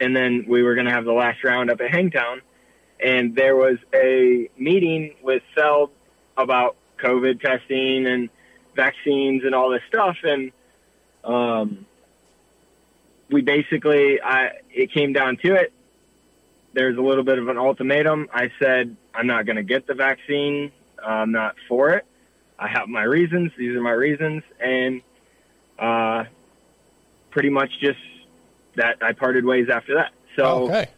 [0.00, 2.42] and then we were going to have the last round up at Hangtown,
[3.00, 5.90] and there was a meeting with Feld
[6.36, 8.28] about COVID testing and
[8.76, 10.52] vaccines and all this stuff, and
[11.24, 11.86] um,
[13.32, 15.72] we basically, I it came down to it.
[16.74, 18.28] There's a little bit of an ultimatum.
[18.32, 20.72] I said I'm not going to get the vaccine.
[21.02, 22.06] I'm not for it.
[22.58, 23.52] I have my reasons.
[23.58, 25.02] These are my reasons, and
[25.78, 26.24] uh,
[27.30, 27.98] pretty much just
[28.76, 30.12] that I parted ways after that.
[30.36, 30.88] So, okay.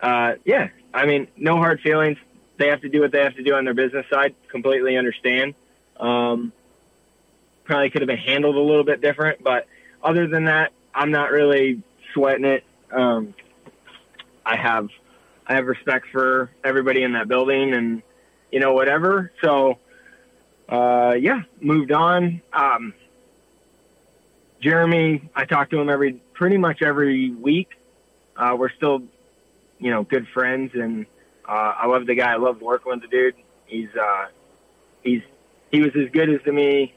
[0.00, 2.18] uh, yeah, I mean, no hard feelings.
[2.58, 4.34] They have to do what they have to do on their business side.
[4.48, 5.54] Completely understand.
[5.96, 6.52] Um,
[7.64, 9.66] probably could have been handled a little bit different, but
[10.02, 11.82] other than that, I'm not really
[12.12, 12.64] sweating it.
[12.92, 13.34] Um,
[14.44, 14.88] I have,
[15.46, 18.02] I have respect for everybody in that building and,
[18.50, 19.32] you know, whatever.
[19.42, 19.78] So,
[20.68, 22.40] uh, yeah, moved on.
[22.52, 22.94] Um,
[24.60, 27.68] Jeremy, I talk to him every pretty much every week.
[28.36, 29.02] Uh, we're still,
[29.78, 31.06] you know, good friends, and
[31.48, 32.32] uh, I love the guy.
[32.32, 33.34] I love working with the dude.
[33.66, 34.26] He's uh,
[35.02, 35.22] he's
[35.70, 36.94] he was as good as to me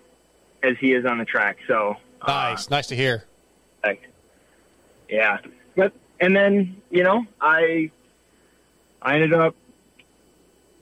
[0.62, 1.58] as he is on the track.
[1.68, 1.96] So
[2.28, 3.26] nice, nice to hear.
[5.10, 5.38] Yeah,
[5.76, 7.92] but and then you know I
[9.02, 9.56] I ended up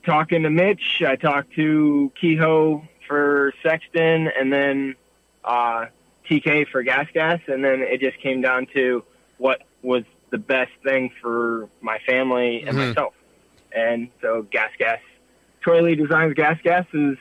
[0.04, 1.02] talking to Mitch.
[1.06, 4.94] I talked to Kehoe for Sexton, and then
[5.44, 5.86] uh,
[6.28, 9.04] TK for Gas Gas, and then it just came down to
[9.38, 12.88] what was the best thing for my family and Mhm.
[12.88, 13.14] myself.
[13.72, 15.00] And so Gas Gas,
[15.60, 17.18] Troy Lee Designs Gas Gas is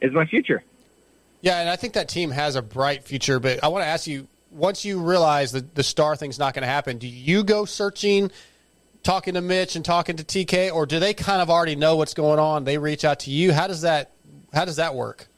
[0.00, 0.62] is my future.
[1.42, 3.38] Yeah, and I think that team has a bright future.
[3.38, 6.62] But I want to ask you: once you realize that the star thing's not going
[6.62, 8.30] to happen, do you go searching,
[9.02, 12.14] talking to Mitch and talking to TK, or do they kind of already know what's
[12.14, 12.64] going on?
[12.64, 13.52] They reach out to you.
[13.52, 14.12] How does that?
[14.52, 15.28] How does that work?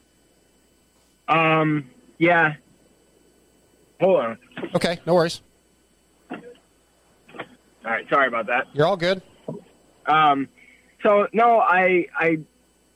[1.29, 2.55] Um, yeah.
[4.01, 4.39] Hold on.
[4.75, 5.41] Okay, no worries.
[6.31, 6.41] All
[7.91, 8.69] right, sorry about that.
[8.73, 9.23] You're all good.
[10.07, 10.49] Um,
[11.03, 12.39] so no, I I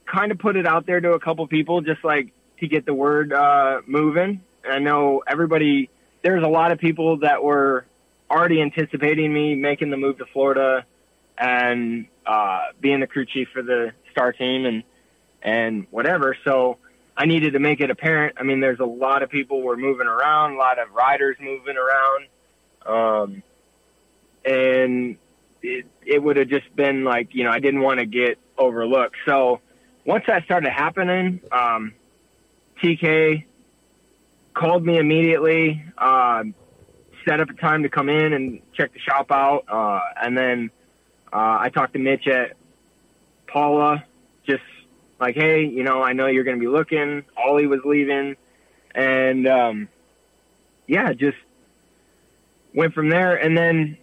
[0.06, 2.94] kind of put it out there to a couple people just like to get the
[2.94, 4.42] word uh, moving.
[4.68, 5.90] I know everybody.
[6.22, 7.86] There's a lot of people that were
[8.30, 10.84] already anticipating me making the move to Florida
[11.38, 14.82] and uh, being the crew chief for the star team and
[15.42, 16.36] and whatever.
[16.44, 16.78] So
[17.16, 18.36] I needed to make it apparent.
[18.38, 21.76] I mean, there's a lot of people were moving around, a lot of riders moving
[21.76, 22.26] around,
[22.84, 23.42] um,
[24.44, 25.16] and
[25.62, 29.16] it, it would have just been like you know I didn't want to get overlooked.
[29.26, 29.60] So
[30.04, 31.94] once that started happening, um,
[32.82, 33.44] TK
[34.56, 36.44] called me immediately, uh,
[37.26, 40.70] set up a time to come in and check the shop out, uh, and then
[41.32, 42.56] uh, I talked to Mitch at
[43.46, 44.04] Pala,
[44.46, 44.62] just
[45.20, 47.24] like, hey, you know, I know you're going to be looking.
[47.36, 48.36] Ollie was leaving,
[48.94, 49.88] and um,
[50.86, 51.38] yeah, just
[52.74, 53.34] went from there.
[53.36, 53.98] And then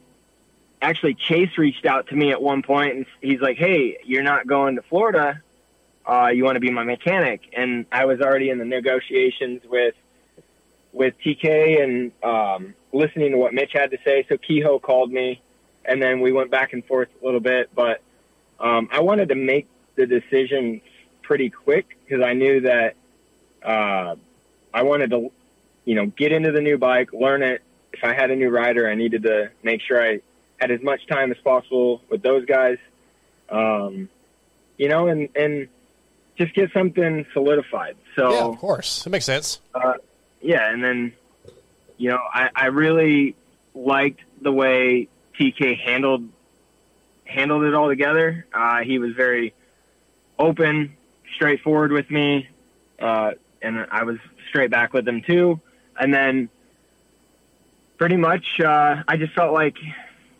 [0.81, 4.47] actually Chase reached out to me at one point and he's like, Hey, you're not
[4.47, 5.41] going to Florida.
[6.05, 7.41] Uh, you want to be my mechanic.
[7.55, 9.95] And I was already in the negotiations with,
[10.93, 14.25] with TK and, um, listening to what Mitch had to say.
[14.29, 15.41] So Kehoe called me
[15.83, 18.01] and then we went back and forth a little bit, but,
[18.59, 20.81] um, I wanted to make the decision
[21.23, 22.95] pretty quick because I knew that,
[23.63, 24.15] uh,
[24.73, 25.31] I wanted to,
[25.85, 27.61] you know, get into the new bike, learn it.
[27.91, 30.21] If I had a new rider, I needed to make sure I
[30.57, 32.77] had as much time as possible with those guys,
[33.49, 34.09] um,
[34.77, 35.67] you know, and and
[36.37, 37.95] just get something solidified.
[38.15, 39.59] So yeah, of course, it makes sense.
[39.75, 39.93] Uh,
[40.43, 41.13] yeah, and then
[41.97, 43.35] you know, I, I really
[43.73, 45.07] liked the way
[45.39, 46.29] TK handled
[47.25, 48.45] handled it all together.
[48.53, 49.53] Uh, he was very
[50.37, 50.95] open,
[51.35, 52.47] straightforward with me,
[52.99, 53.31] uh,
[53.61, 54.17] and I was
[54.49, 55.59] straight back with him too.
[55.97, 56.49] And then
[57.97, 59.77] pretty much, uh, I just felt like,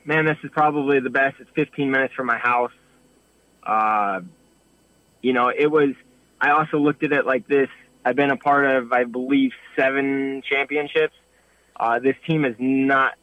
[0.05, 1.37] man, this is probably the best.
[1.39, 2.73] It's 15 minutes from my house.
[3.63, 4.21] Uh,
[5.21, 5.91] you know, it was,
[6.41, 7.69] I also looked at it like this.
[8.05, 11.15] I've been a part of, I believe, seven championships.
[11.79, 13.13] Uh, this team has not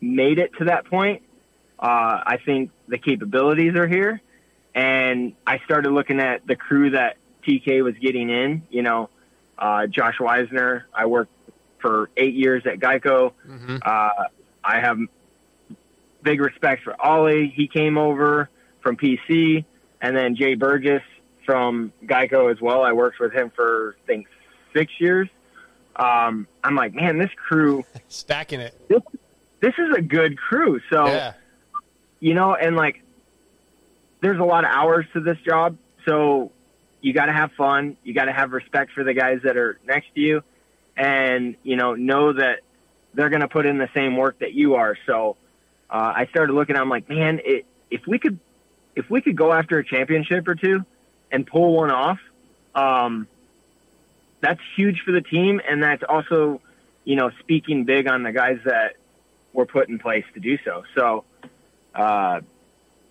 [0.00, 1.22] made it to that point.
[1.78, 4.20] Uh, I think the capabilities are here.
[4.74, 9.08] And I started looking at the crew that TK was getting in, you know,
[9.58, 10.82] uh, Josh Weisner.
[10.94, 11.32] I worked
[11.80, 13.32] for eight years at Geico.
[13.46, 13.78] Mm-hmm.
[13.82, 14.10] Uh,
[14.62, 14.98] I have
[16.22, 17.52] big respect for Ollie.
[17.54, 18.50] He came over
[18.82, 19.64] from PC,
[20.00, 21.02] and then Jay Burgess
[21.50, 22.84] from Geico as well.
[22.84, 24.28] I worked with him for I think
[24.72, 25.28] six years.
[25.96, 28.80] Um, I'm like, man, this crew stacking it.
[28.88, 29.02] This,
[29.60, 30.80] this is a good crew.
[30.92, 31.32] So, Yeah.
[32.20, 33.02] you know, and like,
[34.20, 35.76] there's a lot of hours to this job.
[36.06, 36.52] So
[37.00, 37.96] you got to have fun.
[38.04, 40.42] You got to have respect for the guys that are next to you
[40.96, 42.60] and, you know, know that
[43.14, 44.96] they're going to put in the same work that you are.
[45.04, 45.36] So,
[45.90, 48.38] uh, I started looking, I'm like, man, it, if we could,
[48.94, 50.84] if we could go after a championship or two
[51.30, 52.18] and pull one off,
[52.74, 53.26] um,
[54.40, 55.60] that's huge for the team.
[55.68, 56.60] And that's also,
[57.04, 58.96] you know, speaking big on the guys that
[59.52, 60.84] were put in place to do so.
[60.94, 61.24] So,
[61.94, 62.40] uh,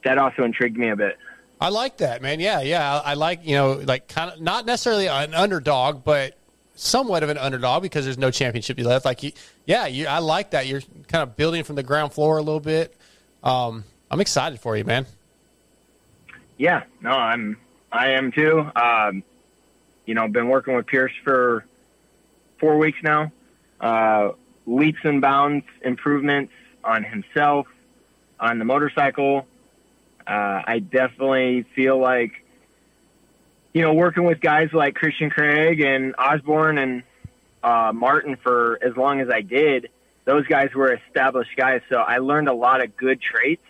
[0.03, 1.17] that also intrigued me a bit.
[1.61, 2.39] I like that, man.
[2.39, 3.01] Yeah, yeah.
[3.03, 6.37] I, like you know, like kind of not necessarily an underdog, but
[6.73, 9.03] somewhat of an underdog because there's no championship left.
[9.03, 9.33] Like, you,
[9.65, 10.67] yeah, you, I like that.
[10.67, 12.95] You're kind of building from the ground floor a little bit.
[13.43, 15.05] Um, I'm excited for you, man.
[16.57, 17.57] Yeah, no, I'm,
[17.91, 18.69] I am too.
[18.75, 19.23] Um,
[20.05, 21.65] you know, been working with Pierce for
[22.59, 23.31] four weeks now.
[23.79, 24.31] Uh,
[24.65, 27.67] leaps and bounds improvements on himself,
[28.39, 29.47] on the motorcycle.
[30.27, 32.45] Uh, I definitely feel like,
[33.73, 37.03] you know, working with guys like Christian Craig and Osborne and
[37.63, 39.89] uh, Martin for as long as I did,
[40.25, 41.81] those guys were established guys.
[41.89, 43.65] So I learned a lot of good traits,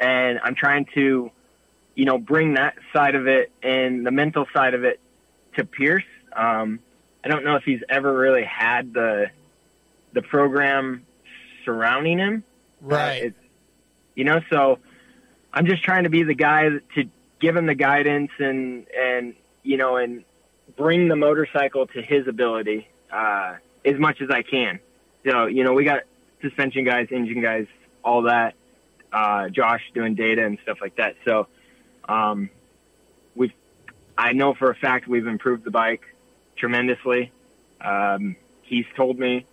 [0.00, 1.30] and I'm trying to,
[1.94, 5.00] you know, bring that side of it and the mental side of it
[5.56, 6.04] to Pierce.
[6.32, 6.80] Um,
[7.24, 9.30] I don't know if he's ever really had the
[10.12, 11.04] the program
[11.64, 12.44] surrounding him.
[12.80, 13.22] Right.
[13.22, 13.38] Uh, it's,
[14.14, 14.78] you know, so
[15.52, 17.08] I'm just trying to be the guy to
[17.40, 20.24] give him the guidance and and you know and
[20.76, 24.80] bring the motorcycle to his ability uh, as much as I can.
[25.26, 26.02] So you know, we got
[26.42, 27.66] suspension guys, engine guys,
[28.04, 28.54] all that.
[29.12, 31.14] Uh, Josh doing data and stuff like that.
[31.24, 31.46] So
[32.08, 32.50] um,
[33.34, 33.52] we've
[34.16, 36.02] I know for a fact we've improved the bike
[36.56, 37.32] tremendously.
[37.80, 39.46] Um, he's told me,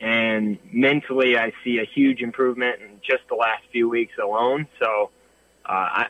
[0.00, 4.66] and mentally, I see a huge improvement in just the last few weeks alone.
[4.78, 5.10] So,
[5.64, 6.06] uh, I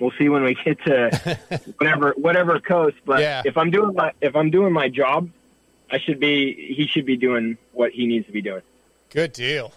[0.00, 1.38] we'll see when we get to
[1.78, 2.96] whatever whatever coast.
[3.04, 3.42] But Yeah.
[3.44, 5.30] if I'm doing my if I'm doing my job,
[5.90, 8.62] I should be he should be doing what he needs to be doing.
[9.10, 9.72] Good deal.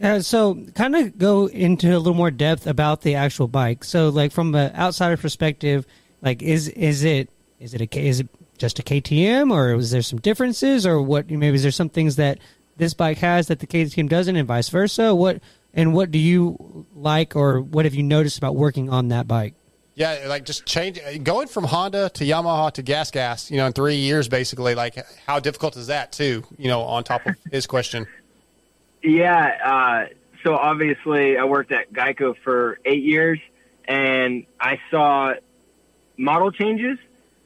[0.00, 3.82] Uh, so, kind of go into a little more depth about the actual bike.
[3.82, 5.86] So, like from an outsider perspective,
[6.20, 8.28] like is is it is it a is it
[8.58, 11.30] just a KTM, or is there some differences, or what?
[11.30, 12.38] Maybe is there some things that
[12.76, 15.14] this bike has that the KTM doesn't, and vice versa?
[15.14, 15.40] What
[15.72, 19.54] and what do you like, or what have you noticed about working on that bike?
[19.94, 23.72] Yeah, like just change going from Honda to Yamaha to Gas Gas, you know, in
[23.72, 24.74] three years basically.
[24.74, 26.44] Like, how difficult is that too?
[26.58, 28.06] You know, on top of his question.
[29.06, 29.52] Yeah.
[29.64, 33.38] Uh, so obviously, I worked at Geico for eight years,
[33.86, 35.34] and I saw
[36.16, 36.98] model changes,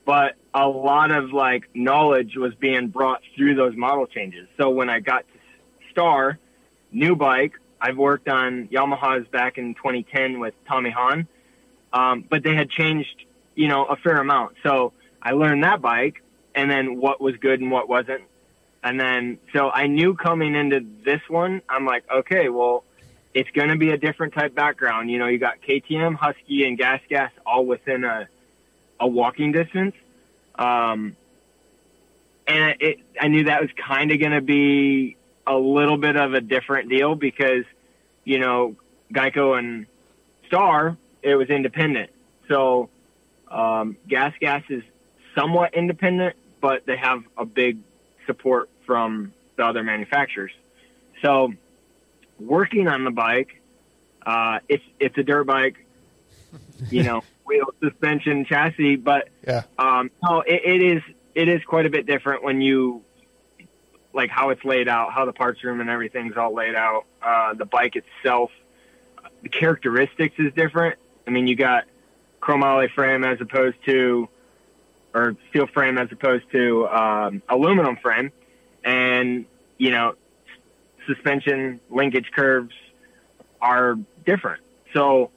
[0.07, 4.49] but a lot of like knowledge was being brought through those model changes.
[4.59, 5.39] So when I got to
[5.91, 6.39] Star,
[6.93, 11.29] new bike, I've worked on Yamahas back in 2010 with Tommy Hahn,
[11.93, 14.57] um, but they had changed, you know, a fair amount.
[14.63, 16.23] So I learned that bike,
[16.55, 18.23] and then what was good and what wasn't.
[18.83, 22.85] And then, so I knew coming into this one, I'm like, okay, well,
[23.35, 25.11] it's going to be a different type background.
[25.11, 28.29] You know, you got KTM, Husky, and Gas Gas all within a,
[28.99, 29.95] a walking distance.
[30.55, 31.17] Um,
[32.47, 35.17] and it, I knew that was kind of going to be
[35.47, 37.65] a little bit of a different deal because,
[38.25, 38.77] you know,
[39.13, 39.87] Geico and
[40.47, 42.11] Star, it was independent.
[42.49, 42.89] So,
[43.49, 44.83] um, Gas Gas is
[45.35, 47.79] somewhat independent, but they have a big
[48.31, 50.53] support from the other manufacturers.
[51.23, 51.53] So,
[52.39, 53.61] working on the bike,
[54.25, 55.85] uh, it's it's a dirt bike,
[56.91, 59.63] you know, wheel, suspension, chassis, but Yeah.
[59.79, 61.03] um, no, it, it is
[61.35, 63.03] it is quite a bit different when you
[64.13, 67.05] like how it's laid out, how the parts room and everything's all laid out.
[67.23, 68.51] Uh, the bike itself,
[69.43, 70.99] the characteristics is different.
[71.27, 71.85] I mean, you got
[72.41, 74.29] chromoly frame as opposed to,
[75.15, 78.33] or steel frame as opposed to um, aluminum frame,
[78.85, 79.47] and
[79.79, 80.15] you know,
[81.07, 82.75] suspension linkage curves
[83.61, 84.63] are different.
[84.95, 85.31] So,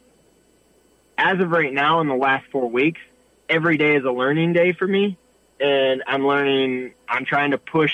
[1.17, 3.01] as of right now, in the last four weeks,
[3.49, 5.17] every day is a learning day for me,
[5.59, 6.93] and I'm learning.
[7.07, 7.93] I'm trying to push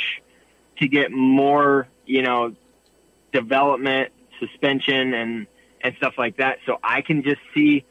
[0.79, 2.55] to get more, you know,
[3.31, 5.47] development, suspension, and
[5.81, 7.85] and stuff like that, so I can just see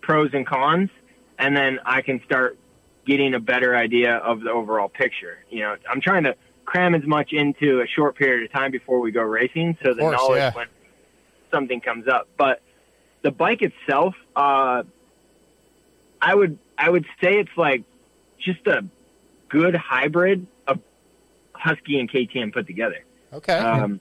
[0.00, 0.90] pros and cons,
[1.38, 2.58] and then I can start
[3.06, 5.38] getting a better idea of the overall picture.
[5.48, 9.00] You know, I'm trying to cram as much into a short period of time before
[9.00, 10.52] we go racing, so the course, knowledge yeah.
[10.52, 10.66] when
[11.50, 12.28] something comes up.
[12.36, 12.60] But
[13.22, 14.82] the bike itself, uh,
[16.20, 17.84] I would I would say it's like
[18.38, 18.84] just a
[19.48, 20.80] good hybrid of
[21.52, 23.04] Husky and KTM put together.
[23.32, 23.56] Okay.
[23.56, 24.00] Um,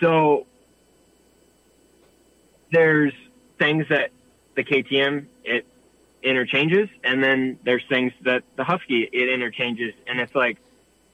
[0.00, 0.46] so
[2.72, 3.12] there's
[3.58, 4.10] things that
[4.54, 5.26] the KTM
[6.24, 10.58] interchanges, and then there's things that the Husky it interchanges, and it's like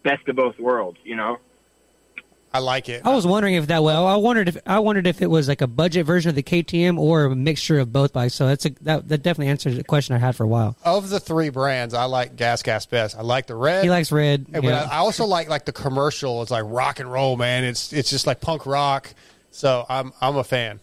[0.03, 1.39] best of both worlds, you know.
[2.53, 3.03] I like it.
[3.07, 5.61] I was wondering if that well, I wondered if I wondered if it was like
[5.61, 8.35] a budget version of the KTM or a mixture of both bikes.
[8.35, 10.77] So that's a that, that definitely answers the question I had for a while.
[10.85, 13.17] Of the three brands, I like Gas Gas best.
[13.17, 13.85] I like the red.
[13.85, 14.51] He likes red.
[14.51, 14.89] But yeah.
[14.91, 16.43] I I also like like the commercial.
[16.43, 17.63] It's like rock and roll, man.
[17.63, 19.15] It's it's just like punk rock.
[19.53, 20.81] So I'm I'm a fan.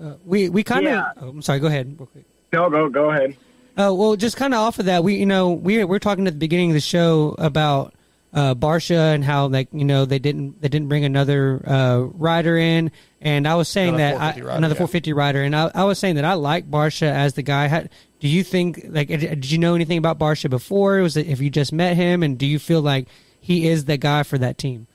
[0.00, 0.92] Uh, we we kind of.
[0.92, 1.12] Yeah.
[1.20, 1.58] Oh, I'm sorry.
[1.58, 1.96] Go ahead.
[1.98, 2.24] Real quick.
[2.52, 3.36] No, go go ahead.
[3.78, 6.32] Oh well, just kind of off of that, we you know we we're talking at
[6.32, 7.94] the beginning of the show about
[8.34, 12.58] uh, Barcia and how like you know they didn't they didn't bring another uh, rider
[12.58, 14.78] in, and I was saying Another that I, 450 rider, another yeah.
[14.78, 17.68] 450 rider, and I, I was saying that I like Barcia as the guy.
[17.68, 17.84] How,
[18.18, 20.96] do you think like did did you know anything about Barcia before?
[21.00, 23.06] Was it if you just met him, and do you feel like
[23.40, 24.88] he is the guy for that team?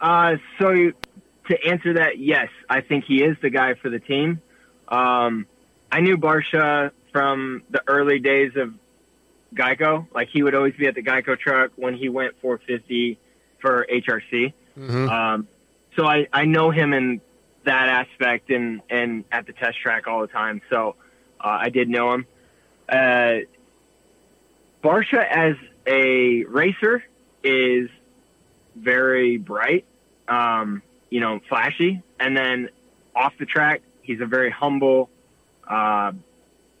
[0.00, 0.92] Uh, so
[1.48, 4.40] to answer that, yes, I think he is the guy for the team.
[4.86, 5.46] Um,
[5.90, 8.74] I knew Barcia from the early days of
[9.54, 10.06] Geico.
[10.12, 13.18] Like he would always be at the Geico truck when he went 450
[13.58, 14.52] for HRC.
[14.78, 15.08] Mhm.
[15.08, 15.48] Um,
[15.96, 17.22] so I, I know him in
[17.64, 20.60] that aspect and, and at the test track all the time.
[20.68, 20.96] So
[21.40, 22.26] uh, I did know him.
[22.86, 23.36] Uh,
[24.84, 25.56] Barcia as
[25.86, 27.02] a racer
[27.42, 27.88] is
[28.74, 29.86] very bright,
[30.28, 32.02] um, you know, flashy.
[32.20, 32.68] And then
[33.14, 35.08] off the track, he's a very humble,
[35.66, 36.12] uh,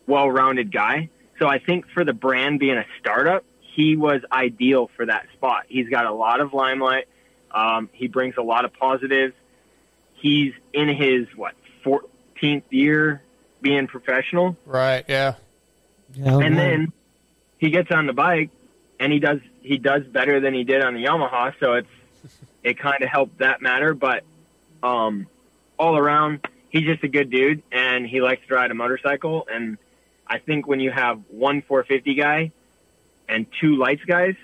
[0.06, 1.10] well rounded guy.
[1.38, 5.64] So I think for the brand being a startup, he was ideal for that spot.
[5.68, 7.08] He's got a lot of limelight.
[7.50, 9.34] Um, he brings a lot of positives.
[10.14, 11.54] He's in his, what,
[11.84, 13.22] 14th year
[13.60, 15.04] being professional Right.
[15.08, 15.34] Yeah.
[16.14, 16.92] Yeah, and then
[17.58, 18.50] he gets on the bike
[19.00, 21.88] and he does he does better than he did on the Yamaha, so it's
[22.62, 23.94] it kind of helped that matter.
[23.94, 24.22] But
[24.82, 25.26] um,
[25.78, 29.46] all around, he's just a good dude, and he likes to ride a motorcycle.
[29.52, 29.78] And
[30.26, 32.52] I think when you have one 450 guy
[33.28, 34.34] and two lights guys,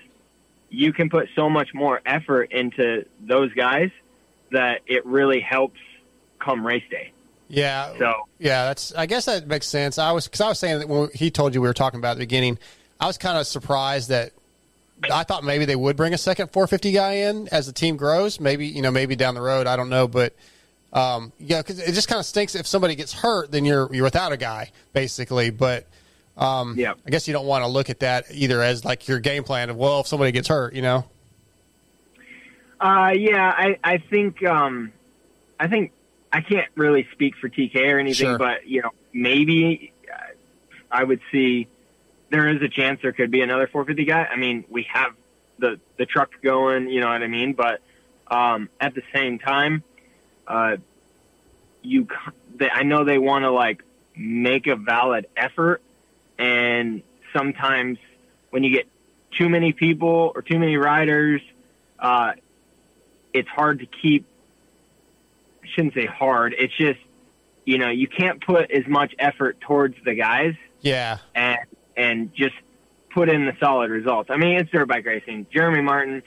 [0.70, 3.90] you can put so much more effort into those guys
[4.50, 5.80] that it really helps
[6.38, 7.12] come race day.
[7.48, 7.92] Yeah.
[7.98, 8.94] So Yeah, that's.
[8.94, 9.98] I guess that makes sense.
[9.98, 12.12] I was because I was saying that when he told you we were talking about
[12.12, 12.58] at the beginning,
[12.98, 14.32] I was kind of surprised that
[15.10, 18.40] I thought maybe they would bring a second 450 guy in as the team grows.
[18.40, 19.66] Maybe you know, maybe down the road.
[19.66, 20.34] I don't know, but
[20.93, 24.05] um, yeah, because it just kind of stinks if somebody gets hurt, then you're you're
[24.05, 25.51] without a guy basically.
[25.51, 25.86] But
[26.36, 29.18] um, yeah, I guess you don't want to look at that either as like your
[29.20, 31.05] game plan of well, if somebody gets hurt, you know.
[32.80, 34.93] Uh, yeah, I, I think, um,
[35.61, 35.93] I think
[36.32, 38.38] I can't really speak for TK or anything, Sure.
[38.38, 40.16] but you know, maybe uh,
[40.90, 41.68] I would see
[42.30, 44.24] there is a chance there could be another 450 guy.
[44.24, 45.12] I mean, we have
[45.59, 47.82] the the truck going, you know what I mean, but
[48.26, 49.84] um, at the same time,
[50.53, 50.76] uh,
[51.82, 52.07] you
[52.57, 53.82] they, I know they want to like
[54.14, 55.80] make a valid effort,
[56.38, 57.98] and sometimes
[58.50, 58.86] when you get
[59.38, 61.40] too many people or too many riders,
[61.98, 62.32] uh,
[63.32, 64.26] it's hard to keep.
[65.64, 66.55] I shouldn't say hard.
[66.59, 67.00] It's just
[67.64, 71.18] you know you can't put as much effort towards the guys Yeah.
[71.34, 71.59] and
[71.96, 72.55] and just
[73.14, 74.28] put in the solid results.
[74.30, 75.46] I mean, it's dirt bike racing.
[75.50, 76.22] Jeremy Martin,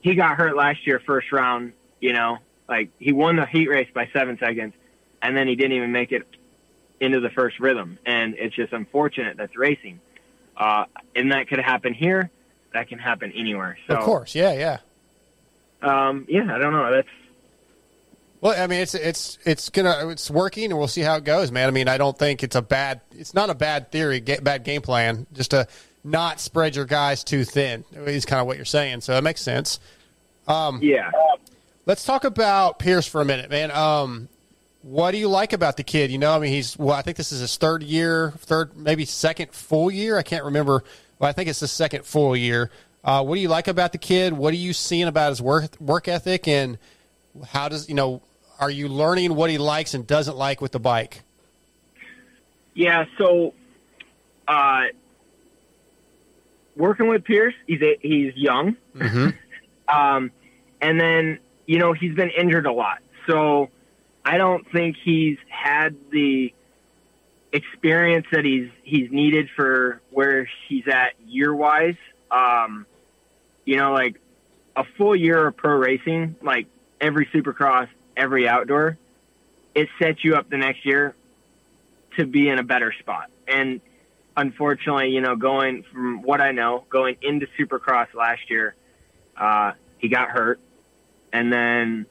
[0.00, 1.74] he got hurt last year, first round.
[2.00, 2.38] You know,
[2.68, 4.74] like he won the heat race by seven seconds,
[5.20, 6.26] and then he didn't even make it
[7.00, 7.98] into the first rhythm.
[8.06, 10.00] And it's just unfortunate that's racing.
[10.56, 10.84] Uh,
[11.16, 12.30] and that could happen here.
[12.72, 13.76] That can happen anywhere.
[13.86, 14.34] So, of course.
[14.34, 14.78] Yeah, yeah.
[15.82, 16.90] um, yeah, I don't know.
[16.90, 17.08] That's
[18.40, 21.50] Well, I mean, it's it's it's gonna it's working, and we'll see how it goes,
[21.50, 21.68] man.
[21.68, 24.64] I mean, I don't think it's a bad it's not a bad theory, ga- bad
[24.64, 25.66] game plan, just to
[26.04, 27.84] not spread your guys too thin.
[27.92, 29.80] Is kind of what you're saying, so that makes sense.
[30.48, 31.10] Um, yeah.
[31.84, 33.70] Let's talk about Pierce for a minute, man.
[33.72, 34.28] Um,
[34.82, 36.10] what do you like about the kid?
[36.10, 36.94] You know, I mean, he's well.
[36.94, 40.16] I think this is his third year, third maybe second full year.
[40.16, 40.84] I can't remember.
[41.18, 42.70] Well, I think it's the second full year.
[43.04, 44.32] Uh, what do you like about the kid?
[44.32, 46.78] What are you seeing about his work work ethic, and
[47.48, 48.22] how does you know?
[48.60, 51.22] Are you learning what he likes and doesn't like with the bike?
[52.74, 53.54] Yeah, so
[54.46, 54.84] uh,
[56.76, 59.30] working with Pierce, he's a, he's young, Mm-hmm.
[59.94, 60.30] um,
[60.80, 61.38] and then
[61.72, 63.70] you know he's been injured a lot, so
[64.26, 66.52] I don't think he's had the
[67.50, 71.96] experience that he's he's needed for where he's at year wise.
[72.30, 72.84] Um,
[73.64, 74.20] you know, like
[74.76, 76.66] a full year of pro racing, like
[77.00, 78.98] every Supercross, every outdoor,
[79.74, 81.14] it sets you up the next year
[82.18, 83.30] to be in a better spot.
[83.48, 83.80] And
[84.36, 88.74] unfortunately, you know, going from what I know, going into Supercross last year,
[89.38, 90.60] uh, he got hurt
[91.32, 92.06] and then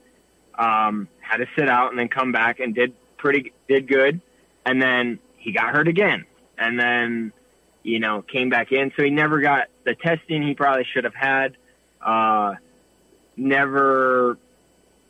[0.57, 4.21] um, had to sit out and then come back and did pretty did good,
[4.65, 6.25] and then he got hurt again,
[6.57, 7.31] and then
[7.83, 8.91] you know came back in.
[8.95, 11.57] So he never got the testing he probably should have had.
[12.01, 12.55] Uh,
[13.37, 14.37] never,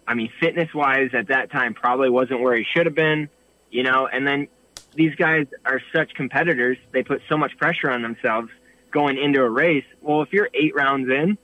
[0.07, 3.29] I mean, fitness wise at that time probably wasn't where he should have been.
[3.69, 4.47] You know, and then
[4.93, 8.49] these guys are such competitors; they put so much pressure on themselves
[8.91, 9.85] going into a race.
[10.01, 11.37] Well, if you're eight rounds in,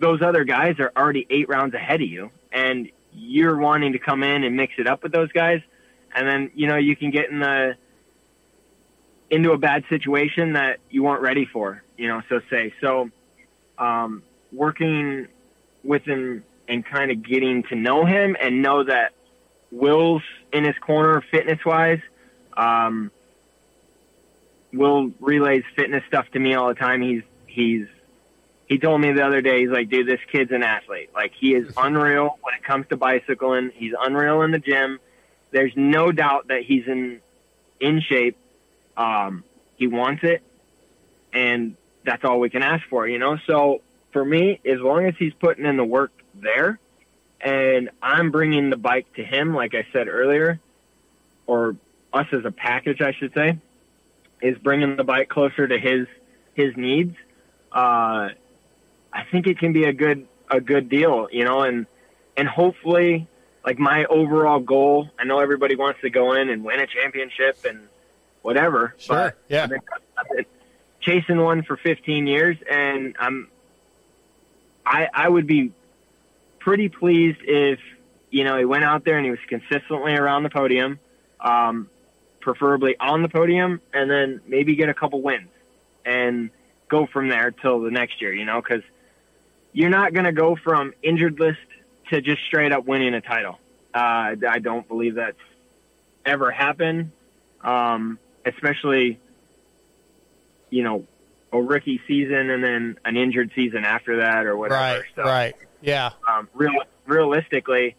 [0.00, 4.22] those other guys are already eight rounds ahead of you, and you're wanting to come
[4.22, 5.60] in and mix it up with those guys,
[6.14, 7.76] and then you know you can get in the
[9.30, 11.82] into a bad situation that you weren't ready for.
[11.96, 13.10] You know, so say so.
[13.78, 14.22] Um,
[14.52, 15.28] working
[15.84, 19.12] with him and kind of getting to know him and know that
[19.70, 20.22] Will's
[20.52, 22.00] in his corner fitness wise.
[22.56, 23.10] Um,
[24.72, 27.02] Will relays fitness stuff to me all the time.
[27.02, 27.86] He's he's
[28.70, 31.10] he told me the other day, he's like, dude, this kid's an athlete.
[31.12, 33.72] Like he is unreal when it comes to bicycling.
[33.74, 35.00] He's unreal in the gym.
[35.50, 37.20] There's no doubt that he's in
[37.80, 38.38] in shape.
[38.96, 39.42] Um,
[39.74, 40.42] he wants it,
[41.32, 43.38] and that's all we can ask for, you know.
[43.44, 43.80] So
[44.12, 46.78] for me, as long as he's putting in the work there,
[47.40, 50.60] and I'm bringing the bike to him, like I said earlier,
[51.48, 51.74] or
[52.12, 53.58] us as a package, I should say,
[54.40, 56.06] is bringing the bike closer to his
[56.54, 57.16] his needs.
[57.72, 58.28] Uh,
[59.12, 61.86] I think it can be a good a good deal, you know, and
[62.36, 63.28] and hopefully,
[63.64, 65.10] like my overall goal.
[65.18, 67.88] I know everybody wants to go in and win a championship and
[68.42, 68.94] whatever.
[68.98, 69.16] Sure.
[69.16, 69.64] But yeah.
[69.64, 69.80] I've been,
[70.16, 70.46] I've been
[71.00, 73.48] chasing one for 15 years, and I'm
[74.84, 75.72] I I would be
[76.58, 77.78] pretty pleased if
[78.30, 80.98] you know he went out there and he was consistently around the podium,
[81.40, 81.88] um,
[82.40, 85.48] preferably on the podium, and then maybe get a couple wins
[86.04, 86.50] and
[86.88, 88.32] go from there till the next year.
[88.32, 88.82] You know, because
[89.72, 91.58] you're not going to go from injured list
[92.10, 93.58] to just straight up winning a title.
[93.94, 95.36] Uh, I don't believe that's
[96.24, 97.12] ever happened,
[97.62, 99.18] um, especially
[100.70, 101.06] you know
[101.52, 104.80] a rookie season and then an injured season after that or whatever.
[104.80, 105.02] Right.
[105.16, 105.54] So, Right.
[105.80, 106.10] Yeah.
[106.28, 106.72] um, real,
[107.06, 107.96] realistically,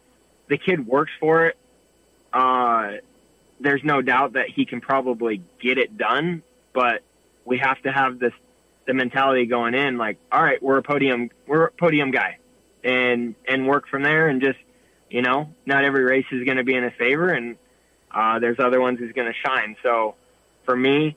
[0.48, 1.56] the kid works for it.
[2.32, 2.92] Uh,
[3.60, 6.42] there's no doubt that he can probably get it done,
[6.72, 7.02] but
[7.44, 8.32] we have to have this
[8.86, 12.38] the mentality going in like, all right, we're a podium, we're a podium guy,
[12.82, 14.58] and and work from there, and just
[15.10, 17.56] you know, not every race is going to be in his favor, and
[18.10, 19.76] uh, there's other ones he's going to shine.
[19.82, 20.14] So
[20.64, 21.16] for me,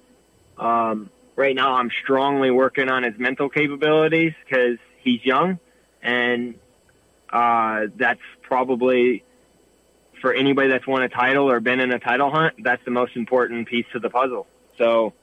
[0.58, 5.60] um, right now, I'm strongly working on his mental capabilities because he's young,
[6.02, 6.56] and
[7.30, 9.24] uh, that's probably
[10.22, 12.56] for anybody that's won a title or been in a title hunt.
[12.64, 14.48] That's the most important piece of the puzzle.
[14.78, 15.14] So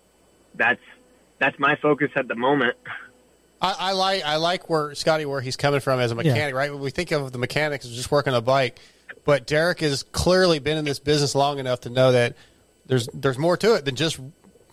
[0.55, 0.80] that's
[1.43, 2.76] that's my focus at the moment.
[3.61, 6.72] I, I like I like where Scotty where he's coming from as a mechanic, right?
[6.74, 8.78] We think of the mechanics as just working a bike,
[9.24, 12.36] but Derek has clearly been in this business long enough to know that
[12.86, 14.20] there's there's more to it than just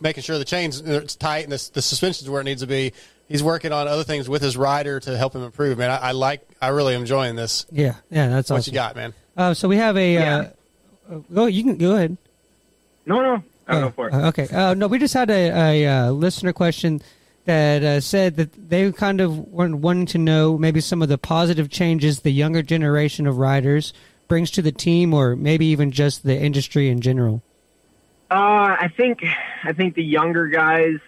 [0.00, 2.92] making sure the chains it's tight and the, the suspension's where it needs to be,
[3.28, 5.78] he's working on other things with his rider to help him improve.
[5.78, 6.46] Man, I, I like.
[6.62, 7.66] I really am enjoying this.
[7.70, 8.72] Yeah, yeah, that's what awesome.
[8.72, 9.14] you got, man.
[9.36, 10.16] Uh, so we have a.
[10.18, 10.44] Uh,
[11.10, 11.46] uh, go.
[11.46, 12.16] You can go ahead.
[13.06, 14.14] No, no, I Oh, go for it.
[14.14, 14.48] uh, okay.
[14.48, 17.00] Uh, no, we just had a, a, uh listener question
[17.44, 21.18] that uh, said that they kind of were wanting to know maybe some of the
[21.18, 23.92] positive changes the younger generation of riders
[24.28, 27.42] brings to the team, or maybe even just the industry in general.
[28.30, 29.24] Uh, I think
[29.64, 30.98] I think the younger guys,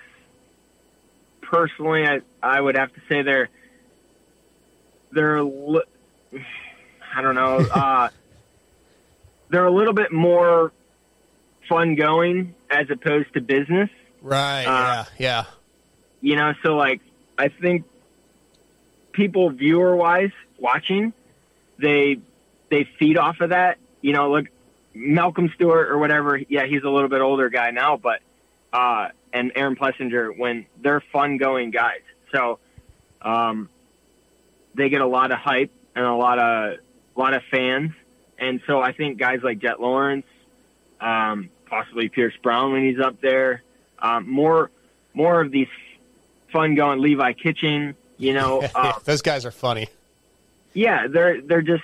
[1.40, 3.48] personally, I I would have to say they're
[5.12, 5.38] they're
[7.14, 8.08] I don't know uh,
[9.50, 10.72] they're a little bit more
[11.68, 13.90] fun going as opposed to business.
[14.20, 14.64] Right.
[14.64, 15.44] Uh, yeah.
[15.44, 15.44] Yeah.
[16.20, 17.00] You know, so like
[17.36, 17.84] I think
[19.12, 21.12] people viewer wise watching,
[21.78, 22.18] they
[22.70, 23.78] they feed off of that.
[24.00, 24.46] You know, look
[24.94, 28.20] Malcolm Stewart or whatever, yeah, he's a little bit older guy now, but
[28.72, 32.02] uh and Aaron Plessinger when they're fun going guys.
[32.32, 32.58] So
[33.20, 33.68] um
[34.74, 36.78] they get a lot of hype and a lot of
[37.16, 37.92] a lot of fans.
[38.38, 40.26] And so I think guys like Jet Lawrence,
[41.02, 43.62] um, possibly Pierce Brown when he's up there,
[43.98, 44.70] um, more
[45.14, 45.68] more of these
[46.52, 49.88] fun going Levi Kitchen, you know, uh, Those guys are funny.
[50.74, 51.82] yeah, they're they're just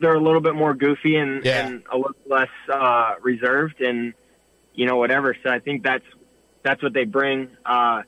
[0.00, 1.66] they're a little bit more goofy and, Yeah.
[1.66, 4.14] and a little less uh, reserved and
[4.74, 5.36] you know whatever.
[5.42, 6.04] So I think that's
[6.62, 7.48] that's what they bring.
[7.66, 8.02] Uh,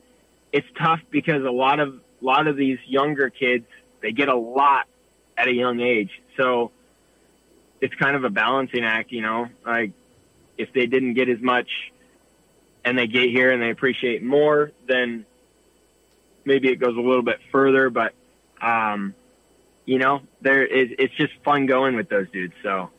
[0.51, 3.65] it's tough because a lot of a lot of these younger kids
[4.01, 4.85] they get a lot
[5.37, 6.71] at a young age, so
[7.81, 9.11] it's kind of a balancing act.
[9.11, 9.91] You know, like
[10.57, 11.69] if they didn't get as much
[12.83, 15.25] and they get here and they appreciate more, then
[16.45, 17.89] maybe it goes a little bit further.
[17.89, 18.13] But
[18.61, 19.13] um,
[19.85, 22.53] you know, there is it's just fun going with those dudes.
[22.63, 22.89] So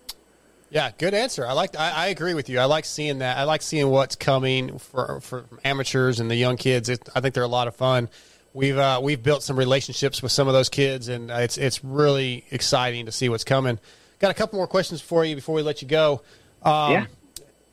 [0.71, 1.47] Yeah, good answer.
[1.47, 1.77] I like.
[1.77, 2.59] I, I agree with you.
[2.61, 3.39] I like seeing that.
[3.39, 6.89] I like seeing what's coming for for amateurs and the young kids.
[6.89, 8.09] It, I think they're a lot of fun.
[8.53, 12.45] We've uh, we've built some relationships with some of those kids, and it's it's really
[12.51, 13.79] exciting to see what's coming.
[14.19, 16.23] Got a couple more questions for you before we let you go.
[16.63, 17.07] Um, Yeah.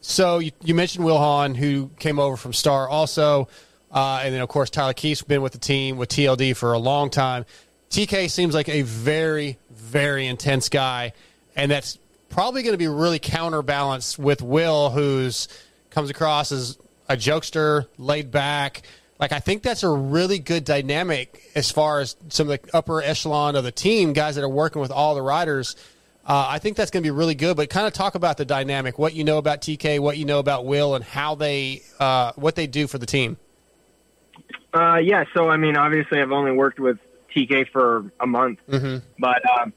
[0.07, 3.47] So you, you mentioned Will Hahn, who came over from Star, also,
[3.91, 6.77] uh, and then of course Tyler Keith's been with the team with TLD for a
[6.77, 7.43] long time.
[7.89, 11.13] TK seems like a very very intense guy,
[11.55, 11.97] and that's
[12.29, 15.47] probably going to be really counterbalanced with Will, who's
[15.89, 16.77] comes across as
[17.09, 18.83] a jokester, laid back.
[19.19, 23.01] Like I think that's a really good dynamic as far as some of the upper
[23.01, 25.75] echelon of the team, guys that are working with all the riders.
[26.27, 27.55] Uh, I think that's going to be really good.
[27.55, 30.39] But kind of talk about the dynamic, what you know about TK, what you know
[30.39, 33.37] about Will, and how they uh, what they do for the team.
[34.73, 36.97] uh, yeah, so I mean, obviously, I've only worked with
[37.35, 39.05] TK for a month, Mm-hmm.
[39.19, 39.73] but um,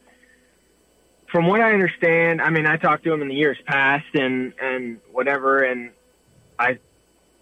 [1.30, 4.54] from what I understand, I mean, I talked to him in the years past and
[4.60, 5.90] and whatever, and
[6.58, 6.78] I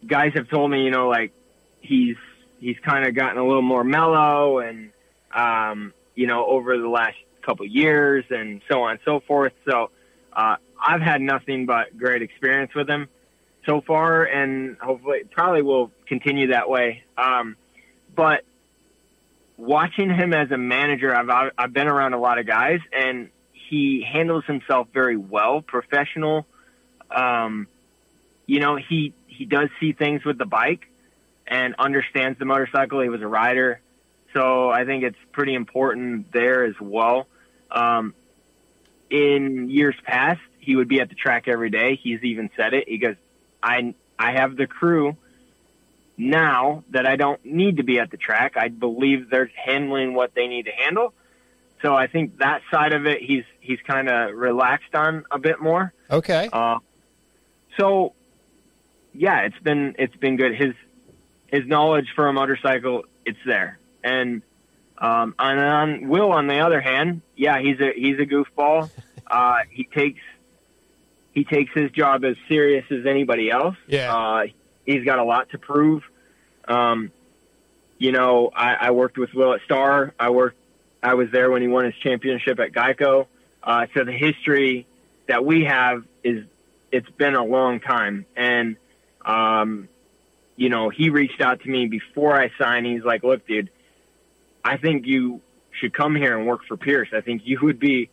[0.07, 1.32] guys have told me, you know, like
[1.80, 2.16] he's
[2.59, 4.90] he's kind of gotten a little more mellow, and
[5.32, 7.16] um, you know, over the last
[7.47, 9.53] couple years, and so on and so forth.
[9.68, 9.90] So
[10.32, 13.09] uh, I've had nothing but great experience with him
[13.64, 17.03] so far, and hopefully, probably will continue that way.
[17.16, 17.57] Um,
[18.14, 18.44] but
[19.57, 24.07] watching him as a manager, I've I've been around a lot of guys, and he
[24.11, 26.47] handles himself very well, professional.
[27.11, 27.66] Um,
[28.47, 30.86] you know, he he does see things with the bike
[31.47, 33.01] and understands the motorcycle.
[33.01, 33.80] He was a rider,
[34.34, 37.26] so I think it's pretty important there as well.
[37.70, 38.14] Um,
[39.10, 41.96] in years past, he would be at the track every day.
[42.02, 42.88] He's even said it.
[42.88, 43.16] He goes,
[43.62, 45.16] "I I have the crew."
[46.16, 48.56] now that I don't need to be at the track.
[48.56, 51.12] I believe they're handling what they need to handle.
[51.82, 55.60] So I think that side of it, he's he's kind of relaxed on a bit
[55.60, 55.93] more.
[56.10, 56.48] Okay.
[56.52, 56.78] Uh,
[57.78, 58.14] so
[59.12, 60.55] yeah, it's been it's been good.
[60.55, 60.74] His
[61.48, 63.78] his knowledge for a motorcycle, it's there.
[64.02, 64.43] And
[64.98, 68.90] um, and on Will, on the other hand, yeah, he's a he's a goofball.
[69.28, 70.20] Uh, he takes
[71.32, 73.74] he takes his job as serious as anybody else.
[73.89, 74.14] Yeah.
[74.14, 74.47] Uh,
[74.86, 76.05] he's got a lot to prove.
[76.68, 77.10] Um,
[77.98, 80.14] you know, I, I worked with Will at Star.
[80.18, 80.59] I worked.
[81.02, 83.27] I was there when he won his championship at Geico.
[83.62, 84.86] Uh, so the history
[85.27, 86.47] that we have is
[86.93, 88.77] it's been a long time, and
[89.24, 89.89] um,
[90.56, 92.86] you know, he reached out to me before I signed.
[92.86, 93.70] He's like, "Look, dude,
[94.66, 95.40] I think you
[95.70, 97.09] should come here and work for Pierce.
[97.12, 98.10] I think you would be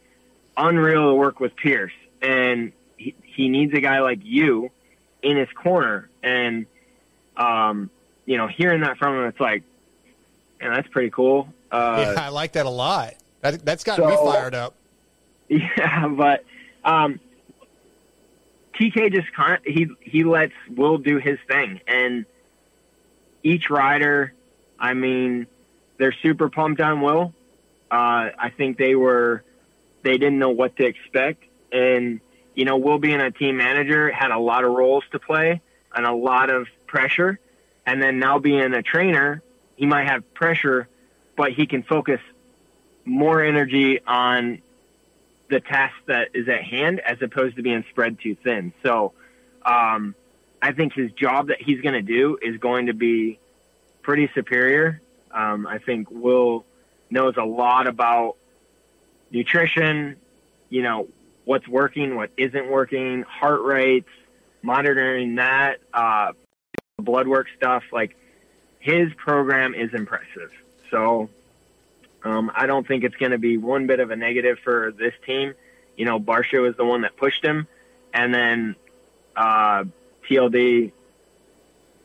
[0.55, 4.69] unreal to work with Pierce, and he, he needs a guy like you
[5.23, 6.67] in his corner." And
[7.35, 7.89] um,
[8.27, 9.63] you know, hearing that from him, it's like,
[10.61, 11.51] and that's pretty cool.
[11.71, 13.15] Uh, yeah, I like that a lot.
[13.41, 14.75] That that's got me fired up.
[15.49, 16.45] Yeah, but
[16.85, 17.19] um,
[18.75, 22.25] TK just kind he he lets Will do his thing, and
[23.43, 24.33] each rider
[24.83, 25.47] I mean,
[26.03, 27.33] they're super pumped on Will.
[27.89, 29.41] Uh, I think they were,
[30.01, 31.45] they didn't know what to expect.
[31.71, 32.19] And,
[32.55, 35.61] you know, Will being a team manager had a lot of roles to play
[35.95, 37.39] and a lot of pressure.
[37.85, 39.41] And then now being a trainer,
[39.77, 40.89] he might have pressure,
[41.37, 42.19] but he can focus
[43.05, 44.61] more energy on
[45.49, 48.73] the task that is at hand as opposed to being spread too thin.
[48.83, 49.13] So,
[49.65, 50.15] um,
[50.61, 53.39] I think his job that he's going to do is going to be
[54.01, 54.99] pretty superior.
[55.33, 56.65] Um, I think Will
[57.09, 58.37] knows a lot about
[59.31, 60.17] nutrition,
[60.69, 61.07] you know,
[61.45, 64.09] what's working, what isn't working, heart rates,
[64.61, 66.33] monitoring that, uh,
[66.97, 67.83] blood work stuff.
[67.91, 68.15] Like
[68.79, 70.51] his program is impressive.
[70.91, 71.29] So
[72.23, 75.13] um, I don't think it's going to be one bit of a negative for this
[75.25, 75.53] team.
[75.97, 77.67] You know, Barcia is the one that pushed him,
[78.13, 78.75] and then
[79.35, 79.83] uh,
[80.27, 80.91] TLD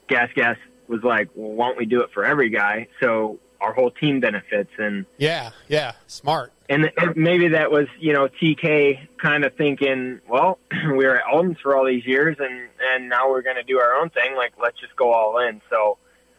[0.09, 0.57] Gas Gas
[0.89, 2.89] was like, well, why don't we do it for every guy?
[3.01, 4.71] So our whole team benefits.
[4.79, 6.53] And Yeah, yeah, smart.
[6.69, 10.59] and maybe that was, you know, TK kind of thinking, well,
[10.97, 13.79] we were at Aldon's for all these years, and and now we're going to do
[13.81, 14.35] our own thing.
[14.37, 15.61] Like, let's just go all in.
[15.71, 15.99] So,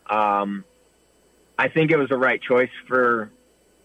[0.09, 0.63] um,
[1.57, 3.31] I think it was the right choice for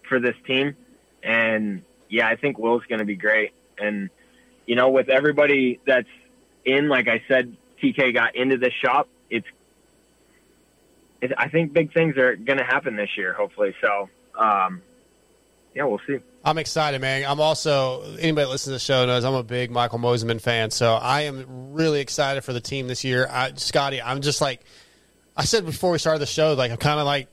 [0.07, 0.75] for this team,
[1.23, 3.51] and yeah, I think Will's going to be great.
[3.77, 4.09] And
[4.65, 6.07] you know, with everybody that's
[6.63, 9.09] in, like I said, TK got into this shop.
[9.29, 9.54] It's, it,
[11.37, 13.75] I think big things are going to happen this year, hopefully.
[13.81, 14.81] So, um,
[15.73, 16.19] yeah, we'll see.
[16.43, 17.25] I'm excited, man.
[17.27, 20.71] I'm also anybody that listens to the show knows I'm a big Michael Mosiman fan,
[20.71, 23.27] so I am really excited for the team this year.
[23.29, 24.61] I, Scotty, I'm just like
[25.35, 27.27] I said before we started the show, like I'm kind of like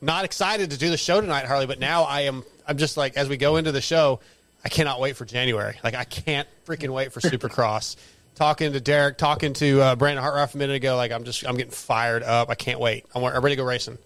[0.00, 2.44] not excited to do the show tonight, Harley, but now I am.
[2.66, 4.20] I'm just like as we go into the show,
[4.64, 5.76] I cannot wait for January.
[5.82, 7.96] Like I can't freaking wait for Supercross.
[8.34, 11.56] talking to Derek, talking to uh, Brandon Hartranft a minute ago, like I'm just I'm
[11.56, 12.50] getting fired up.
[12.50, 13.04] I can't wait.
[13.14, 13.98] I'm, I'm ready to go racing.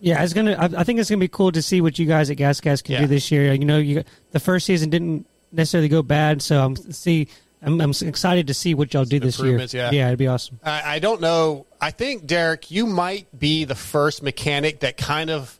[0.00, 0.52] Yeah, it's gonna.
[0.52, 2.82] I, I think it's gonna be cool to see what you guys at Gas Gas
[2.82, 3.00] can Yeah.
[3.02, 3.52] do this year.
[3.54, 7.28] You know, you the first season didn't necessarily go bad, so I'm see.
[7.62, 9.58] I'm, I'm excited to see what y'all do this year.
[9.58, 9.90] yeah.
[9.90, 10.60] yeah, it'd be awesome.
[10.62, 11.64] I, I don't know.
[11.80, 15.58] I think Derek, you might be the first mechanic that kind of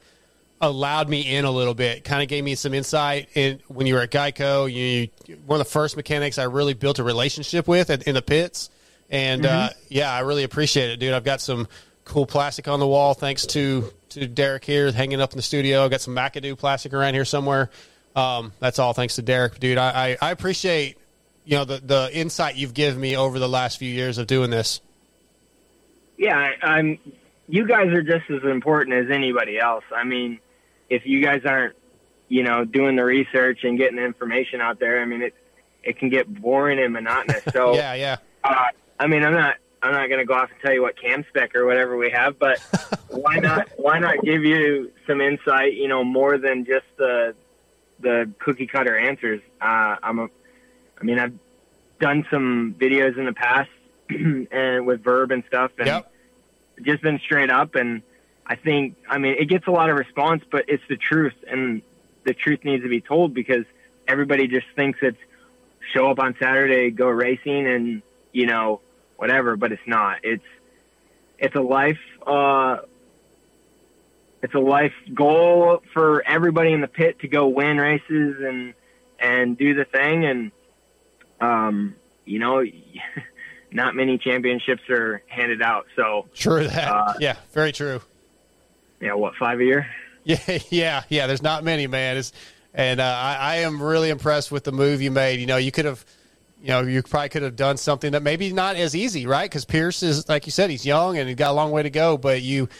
[0.64, 2.04] allowed me in a little bit.
[2.04, 4.72] Kind of gave me some insight in when you were at Geico.
[4.72, 5.08] You
[5.46, 8.70] one of the first mechanics I really built a relationship with in, in the pits,
[9.10, 11.12] and uh, yeah, I really appreciate it, dude.
[11.12, 11.68] I've got some
[12.04, 15.84] cool plastic on the wall thanks to to Derek here hanging up in the studio.
[15.84, 17.70] I've got some McAdoo plastic around here somewhere.
[18.14, 19.78] Um, that's all thanks to Derek, dude.
[19.78, 20.98] I, I, I appreciate
[21.44, 24.50] you know the the insight you've given me over the last few years of doing
[24.50, 24.80] this.
[26.16, 26.98] Yeah, I, I'm.
[27.46, 29.84] You guys are just as important as anybody else.
[29.94, 30.40] I mean,
[30.88, 31.76] if you guys aren't,
[32.28, 35.34] you know, doing the research and getting the information out there, I mean, it
[35.82, 37.42] it can get boring and monotonous.
[37.52, 38.16] So yeah, yeah.
[38.42, 38.66] Uh,
[38.98, 41.24] I mean, I'm not I'm not going to go off and tell you what cam
[41.28, 42.58] spec or whatever we have, but
[43.08, 45.74] why not why not give you some insight?
[45.74, 47.34] You know, more than just the
[48.00, 49.40] the cookie cutter answers.
[49.60, 50.28] Uh, I'm a,
[51.00, 51.34] I mean, I've
[52.00, 53.70] done some videos in the past
[54.08, 56.04] and with verb and stuff, and
[56.82, 57.74] just been straight up.
[57.74, 58.02] And
[58.46, 61.82] I think, I mean, it gets a lot of response, but it's the truth, and
[62.24, 63.64] the truth needs to be told because
[64.06, 65.18] everybody just thinks it's
[65.92, 68.02] show up on Saturday, go racing, and
[68.32, 68.80] you know
[69.16, 69.56] whatever.
[69.56, 70.18] But it's not.
[70.22, 70.44] It's
[71.38, 71.98] it's a life.
[72.26, 72.78] Uh,
[74.42, 78.74] it's a life goal for everybody in the pit to go win races and
[79.18, 80.24] and do the thing.
[80.24, 80.52] And
[81.40, 81.94] um,
[82.24, 82.62] you know,
[83.70, 85.86] not many championships are handed out.
[85.96, 86.88] So True that.
[86.88, 88.00] Uh, yeah, very true.
[89.00, 89.86] Yeah, what five a year?
[90.26, 91.26] Yeah, yeah, yeah.
[91.26, 92.16] There's not many, man.
[92.16, 92.32] It's,
[92.72, 95.38] and uh, I, I am really impressed with the move you made.
[95.38, 96.02] You know, you could have,
[96.62, 99.44] you know, you probably could have done something that maybe not as easy, right?
[99.44, 101.90] Because Pierce is, like you said, he's young and he's got a long way to
[101.90, 102.16] go.
[102.16, 102.70] But you,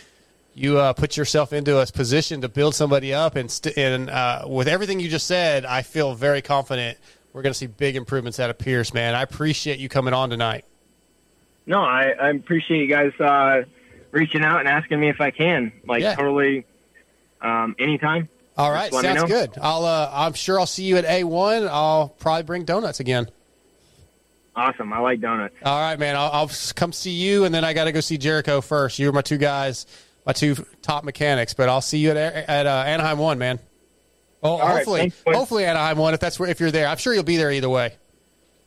[0.54, 4.44] you uh, put yourself into a position to build somebody up, and st- and uh,
[4.46, 6.96] with everything you just said, I feel very confident
[7.34, 9.14] we're going to see big improvements out of Pierce, man.
[9.14, 10.64] I appreciate you coming on tonight.
[11.66, 13.64] No, I, I appreciate you guys uh,
[14.14, 15.72] reaching out and asking me if I can.
[15.86, 16.14] Like Yeah.
[16.14, 16.64] totally,
[17.42, 18.28] um, anytime.
[18.56, 19.50] All right, Just let me sounds good.
[19.60, 21.68] I'll, uh, I'm sure I'll see you at A1.
[21.68, 23.28] I'll probably bring donuts again.
[24.56, 24.92] Awesome.
[24.92, 25.56] I like donuts.
[25.64, 26.14] All right, man.
[26.14, 29.00] I'll, I'll come see you, and then I got to go see Jericho first.
[29.00, 29.86] You were my two guys,
[30.24, 33.58] my two top mechanics, but I'll see you at at uh, Anaheim one, man.
[34.44, 36.14] Oh, All right, hopefully, thanks, hopefully Anaheim one.
[36.14, 37.94] If that's where, if you're there, I'm sure you'll be there either way.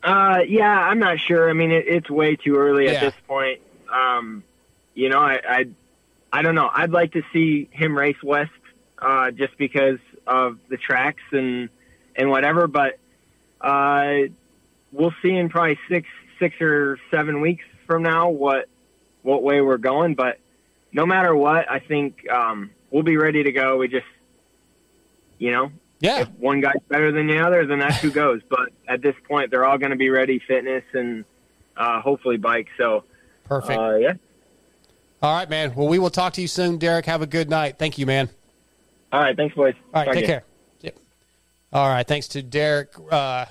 [0.03, 1.49] Uh, yeah, I'm not sure.
[1.49, 2.91] I mean, it, it's way too early Yeah.
[2.93, 3.61] at this point.
[3.89, 4.43] Um,
[4.97, 5.65] you know, I, I,
[6.33, 6.69] I don't know.
[6.73, 8.49] I'd like to see him race West,
[8.97, 11.69] uh, just because of the tracks and
[12.15, 12.65] and whatever.
[12.65, 12.97] But
[13.61, 14.29] uh,
[14.91, 16.07] we'll see in probably six,
[16.39, 18.69] six or seven weeks from now what
[19.21, 20.15] what way we're going.
[20.15, 20.39] But
[20.91, 23.77] no matter what, I think um, we'll be ready to go.
[23.77, 24.07] We just,
[25.37, 26.21] you know, yeah.
[26.21, 28.41] If one guy's better than the other, then that's who goes.
[28.49, 31.23] But at this point, they're all going to be ready, fitness and
[31.75, 32.69] uh, hopefully bike.
[32.79, 33.03] So
[33.43, 33.79] Perfect.
[33.79, 34.13] Uh, yeah.
[35.21, 35.73] All right, man.
[35.75, 37.05] Well, we will talk to you soon, Derek.
[37.05, 37.77] Have a good night.
[37.79, 38.29] Thank you, man.
[39.11, 39.35] All right.
[39.35, 39.73] Thanks, boys.
[39.93, 40.05] All right.
[40.05, 40.33] Talk take to you.
[40.33, 40.43] care.
[40.81, 40.97] Yep.
[41.73, 42.07] All right.
[42.07, 42.93] Thanks to Derek.
[43.11, 43.45] Uh,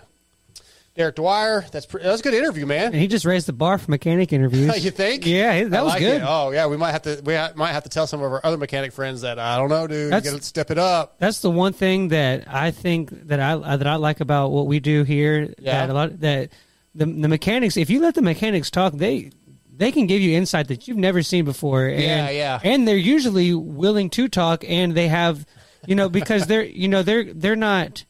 [0.97, 1.65] Derek Dwyer.
[1.73, 2.87] That's pre- that was a good interview, man.
[2.87, 4.83] And he just raised the bar for mechanic interviews.
[4.85, 5.27] you think?
[5.27, 6.23] Yeah, that I was like good.
[6.23, 6.25] it.
[6.27, 8.41] Oh yeah, we might have to we ha- might have to tell some of our
[8.45, 10.11] other mechanic friends that I don't know, dude.
[10.11, 11.19] That's- you got to step it up.
[11.19, 14.67] That's the one thing that I think that I uh, that I like about what
[14.67, 15.53] we do here.
[15.59, 15.87] Yeah.
[15.87, 16.51] That a lot that
[16.95, 17.77] the the mechanics.
[17.77, 19.33] If you let the mechanics talk, they
[19.77, 21.87] they can give you insight that you've never seen before.
[21.87, 22.61] And, Yeah, yeah.
[22.63, 25.47] And they're usually willing to talk, and they have,
[25.87, 28.05] you know, because they're you know they're they're not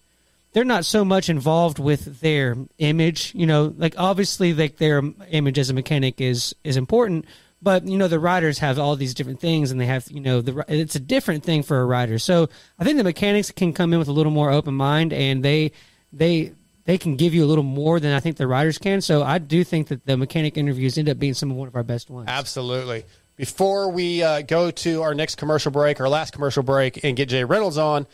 [0.52, 3.32] they're not so much involved with their image.
[3.34, 7.26] You know, like obviously like their image as a mechanic is is important.
[7.62, 10.40] But you know the riders have all these different things, and they have you know
[10.40, 12.18] the it's a different thing for a rider.
[12.18, 12.48] So
[12.78, 15.72] I think the mechanics can come in with a little more open mind, and they
[16.12, 16.52] they
[16.86, 19.00] they can give you a little more than I think the riders can.
[19.00, 21.76] So I do think that the mechanic interviews end up being some of one of
[21.76, 22.28] our best ones.
[22.28, 23.04] Absolutely.
[23.34, 27.28] Before we uh, go to our next commercial break, our last commercial break, and get
[27.28, 28.06] Jay Reynolds on,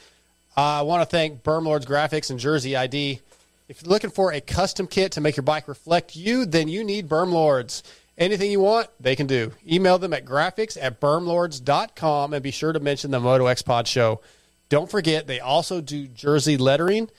[0.56, 3.20] I want to thank Bermlords Graphics and Jersey ID.
[3.68, 6.82] If you're looking for a custom kit to make your bike reflect you, then you
[6.82, 7.82] need Bermlords.
[8.18, 9.52] Anything you want, they can do.
[9.66, 13.86] Email them at graphics at bermlords.com and be sure to mention the Moto X Pod
[13.86, 14.20] show.
[14.68, 17.10] Don't forget, they also do jersey lettering.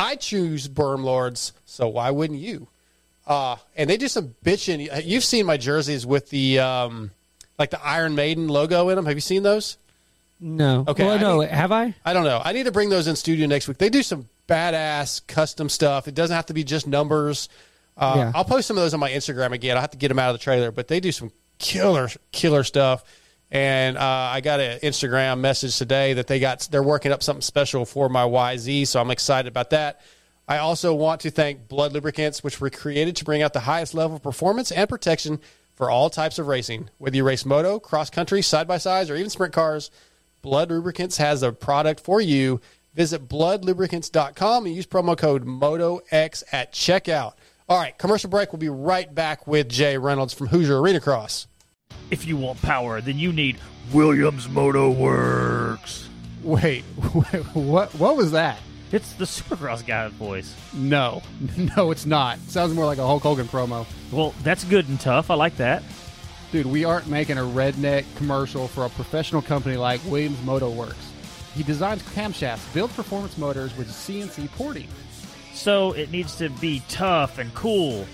[0.00, 2.68] I choose Bermlords, so why wouldn't you?
[3.26, 5.04] Uh, and they do some bitching.
[5.04, 7.10] You've seen my jerseys with the um,
[7.58, 9.06] like the Iron Maiden logo in them.
[9.06, 9.76] Have you seen those?
[10.40, 10.84] No.
[10.88, 11.40] Okay, Well, I no.
[11.42, 11.94] need- have I?
[12.04, 12.40] I don't know.
[12.42, 13.76] I need to bring those in studio next week.
[13.78, 16.08] They do some badass custom stuff.
[16.08, 17.48] It doesn't have to be just numbers.
[17.96, 18.32] Uh, Yeah.
[18.34, 19.76] I'll post some of those on my Instagram again.
[19.76, 22.64] I'll have to get them out of the trailer, but they do some killer, killer
[22.64, 23.04] stuff.
[23.50, 27.42] And uh, I got an Instagram message today that they got they're working up something
[27.42, 30.00] special for my YZ, so I'm excited about that.
[30.46, 33.94] I also want to thank Blud Lubricants, which were created to bring out the highest
[33.94, 35.40] level of performance and protection
[35.74, 36.90] for all types of racing.
[36.98, 39.90] Whether you race moto, cross country, side by sides, or even sprint cars,
[40.42, 42.60] Blud Lubricants has a product for you.
[42.94, 47.34] Visit bludlubricants.com and use promo code MOTOX at checkout.
[47.68, 48.52] All right, commercial break.
[48.52, 51.46] We'll be right back with Jay Reynolds from Hoosier Arena Cross.
[52.10, 53.58] If you want power, then you need
[53.92, 56.08] Williams Moto Works.
[56.42, 56.82] Wait,
[57.54, 57.94] what?
[57.94, 58.58] What was that?
[58.92, 60.54] It's the Supercross guy's voice.
[60.74, 61.22] No,
[61.76, 62.38] no, it's not.
[62.40, 63.86] Sounds more like a Hulk Hogan promo.
[64.10, 65.30] Well, that's good and tough.
[65.30, 65.82] I like that.
[66.50, 71.12] Dude, we aren't making a redneck commercial for a professional company like Williams Moto Works.
[71.54, 74.88] He designs camshafts, builds performance motors with CNC porting.
[75.52, 78.04] So it needs to be tough and cool.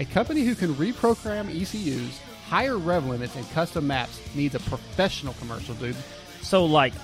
[0.00, 2.18] A company who can reprogram ECUs,
[2.48, 5.96] higher rev limits, and custom maps needs a professional commercial, dude.
[6.42, 6.94] So, like,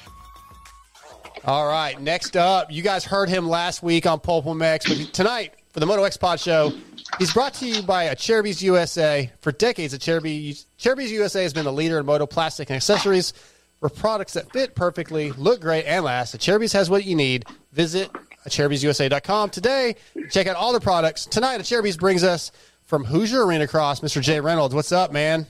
[1.45, 5.53] All right, next up, you guys heard him last week on Pulp MX, but tonight
[5.77, 6.73] for the Moto X Pod Show,
[7.19, 9.31] he's brought to you by Acerbis USA.
[9.41, 13.31] For decades, Acerbis, USA has been the leader in moto plastic and accessories
[13.79, 16.35] for products that fit perfectly, look great, and last.
[16.35, 17.45] Acerbis has what you need.
[17.73, 18.09] Visit
[18.47, 19.95] AcerbisUSA.com today.
[20.31, 21.27] Check out all the products.
[21.27, 22.51] Tonight, Acerbis brings us
[22.85, 24.19] from Hoosier Arena Cross, Mr.
[24.19, 24.73] Jay Reynolds.
[24.73, 25.45] What's up, man?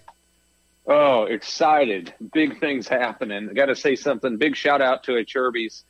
[0.87, 2.13] Oh, excited.
[2.33, 3.53] Big things happening.
[3.53, 4.35] Got to say something.
[4.35, 5.83] Big shout out to Acerbis.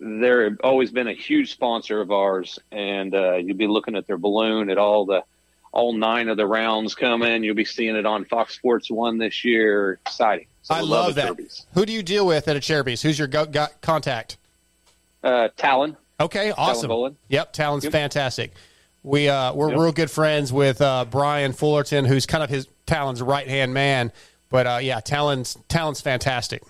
[0.00, 4.16] They're always been a huge sponsor of ours, and uh, you'll be looking at their
[4.18, 5.22] balloon at all the
[5.72, 7.44] all nine of the rounds coming.
[7.44, 10.00] You'll be seeing it on Fox Sports One this year.
[10.06, 10.46] Exciting.
[10.62, 11.32] So I we love, that.
[11.36, 11.64] Acerbis.
[11.74, 13.02] Who do you deal with at a Acerbis?
[13.02, 14.36] Who's your go- go- contact?
[15.22, 15.96] Uh, Talon.
[16.18, 16.88] Okay, awesome.
[16.88, 17.92] Talon Yep, Talon's Yep.
[17.92, 18.52] fantastic.
[19.02, 19.78] We uh, we're Yep.
[19.78, 24.12] real good friends with uh, Brian Fullerton, who's kind of his Talon's right hand man.
[24.48, 26.62] But uh, yeah, Talon's Talon's fantastic.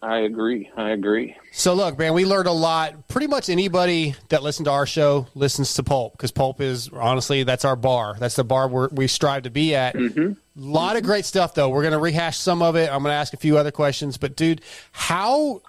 [0.00, 0.70] I agree.
[0.76, 1.36] I agree.
[1.50, 3.08] So look, man, we learned a lot.
[3.08, 7.42] Pretty much anybody that listens to our show listens to Pulp because Pulp is honestly
[7.42, 8.14] that's our bar.
[8.18, 9.96] That's the bar we're, we strive to be at.
[9.96, 10.32] Mm-hmm.
[10.32, 10.34] A
[10.64, 11.68] lot of great stuff though.
[11.68, 12.90] We're going to rehash some of it.
[12.92, 14.18] I'm going to ask a few other questions.
[14.18, 14.60] But dude,
[14.92, 15.62] how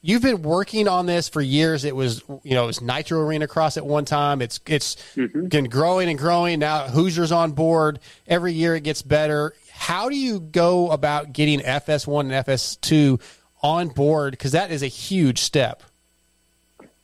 [0.00, 1.84] you've been working on this for years?
[1.84, 4.40] It was you know it was Nitro Arena Cross at one time.
[4.40, 5.48] It's it's mm-hmm.
[5.48, 6.58] been growing and growing.
[6.58, 8.00] Now Hoosiers on board.
[8.26, 9.52] Every year it gets better.
[9.72, 13.20] How do you go about getting FS1 and FS2
[13.64, 14.32] on board?
[14.32, 15.82] Because that is a huge step.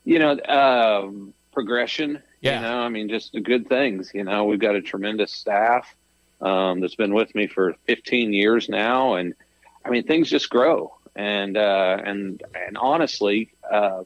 [0.04, 2.22] you know, um, progression.
[2.40, 2.56] Yeah.
[2.56, 4.12] You know, I mean, just the good things.
[4.14, 5.94] You know, we've got a tremendous staff
[6.40, 9.34] um, that's been with me for 15 years now, and
[9.84, 10.94] I mean, things just grow.
[11.16, 14.04] And uh, and and honestly, uh,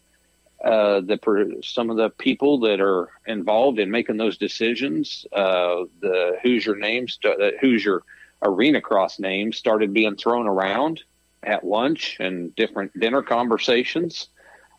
[0.64, 6.38] uh, the some of the people that are involved in making those decisions, uh, the
[6.42, 8.02] Hoosier names, the Hoosier
[8.42, 11.02] Arena Cross names, started being thrown around
[11.46, 14.28] at lunch and different dinner conversations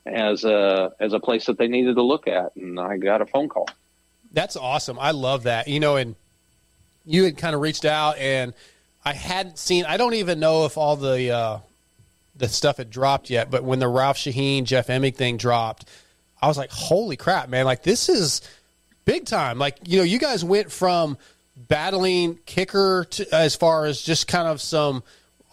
[0.06, 3.26] as a as a place that they needed to look at, and I got a
[3.26, 3.68] phone call.
[4.32, 5.00] That's awesome.
[5.00, 5.68] I love that.
[5.68, 6.16] You know, and
[7.06, 8.54] you had kind of reached out, and
[9.04, 9.86] I hadn't seen.
[9.86, 11.60] I don't even know if all the uh,
[12.36, 13.50] the stuff had dropped yet.
[13.50, 15.86] But when the Ralph Sheheen Jeff Emig thing dropped,
[16.42, 17.66] I was like, "Holy crap, man!
[17.66, 18.42] Like this is
[19.06, 21.18] big time." Like you know, you guys went from
[21.56, 25.04] battling kicker to, as far as just kind of some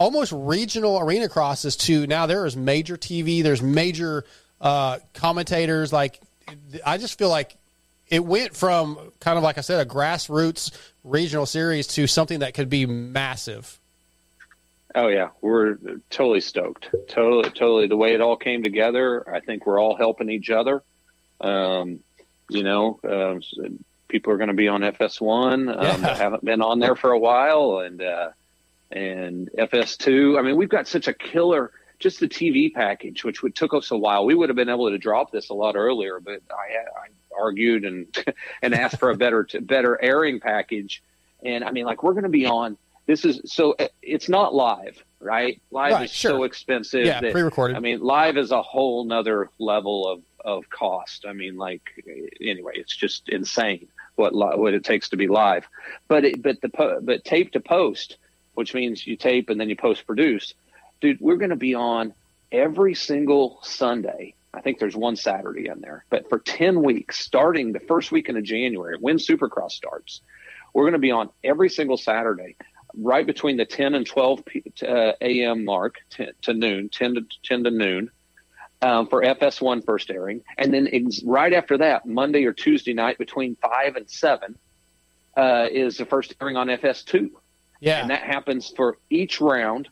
[0.02, 3.42] almost regional arena crosses to now there is major TV.
[3.42, 4.24] There's major
[4.60, 5.92] uh, commentators.
[5.92, 6.20] Like
[6.84, 7.56] I just feel like
[8.08, 10.72] it went from kind of like I said, a grassroots
[11.04, 13.78] regional series to something that could be massive.
[14.94, 15.78] Oh yeah, we're
[16.10, 16.88] totally stoked.
[17.08, 17.86] Totally, totally.
[17.86, 20.82] The way it all came together, I think we're all helping each other.
[21.40, 22.00] Um,
[22.50, 23.40] you know, um,
[24.08, 25.96] people are going to be on FS1 um, Yeah.
[25.96, 28.30] that haven't been on there for a while, and uh,
[28.93, 30.39] and FS2.
[30.39, 31.73] I mean, we've got such a killer.
[31.98, 34.24] Just the TV package, which would took us a while.
[34.24, 37.85] We would have been able to drop this a lot earlier, but I, I argued
[37.85, 38.06] and
[38.62, 41.02] and asked for a better better airing package.
[41.44, 42.77] And I mean, like we're going to be on.
[43.06, 45.60] This is so eh, it's not live, right?
[45.70, 46.31] Live Right, is sure.
[46.32, 47.05] so expensive.
[47.06, 47.77] Yeah, that- pre-recorded.
[47.77, 51.24] I mean, live is a whole nother level of of cost.
[51.28, 53.86] I mean, like eh, anyway, it's just insane
[54.16, 55.69] what what it takes to be live.
[56.09, 58.16] But it, but the but tape to post,
[58.54, 60.54] which means you tape and then you post produce.
[61.00, 62.14] Dude, we're going to be on
[62.50, 64.34] every single Sunday.
[64.54, 68.36] I think there's one Saturday in there, but for 10 weeks, starting the first weekend
[68.36, 70.20] of January, when Supercross starts,
[70.74, 72.56] we're going to be on every single Saturday,
[72.94, 75.64] right between the 10 and 12 p- uh, a.m.
[75.64, 78.10] mark 10 to noon, 10 to 10 to noon,
[78.82, 83.16] um, for FS1 first airing, and then ex- right after that, Monday or Tuesday night
[83.16, 84.58] between five and seven,
[85.36, 87.30] uh, is the first airing on FS2.
[87.82, 88.00] Yeah.
[88.00, 89.88] And that happens for each round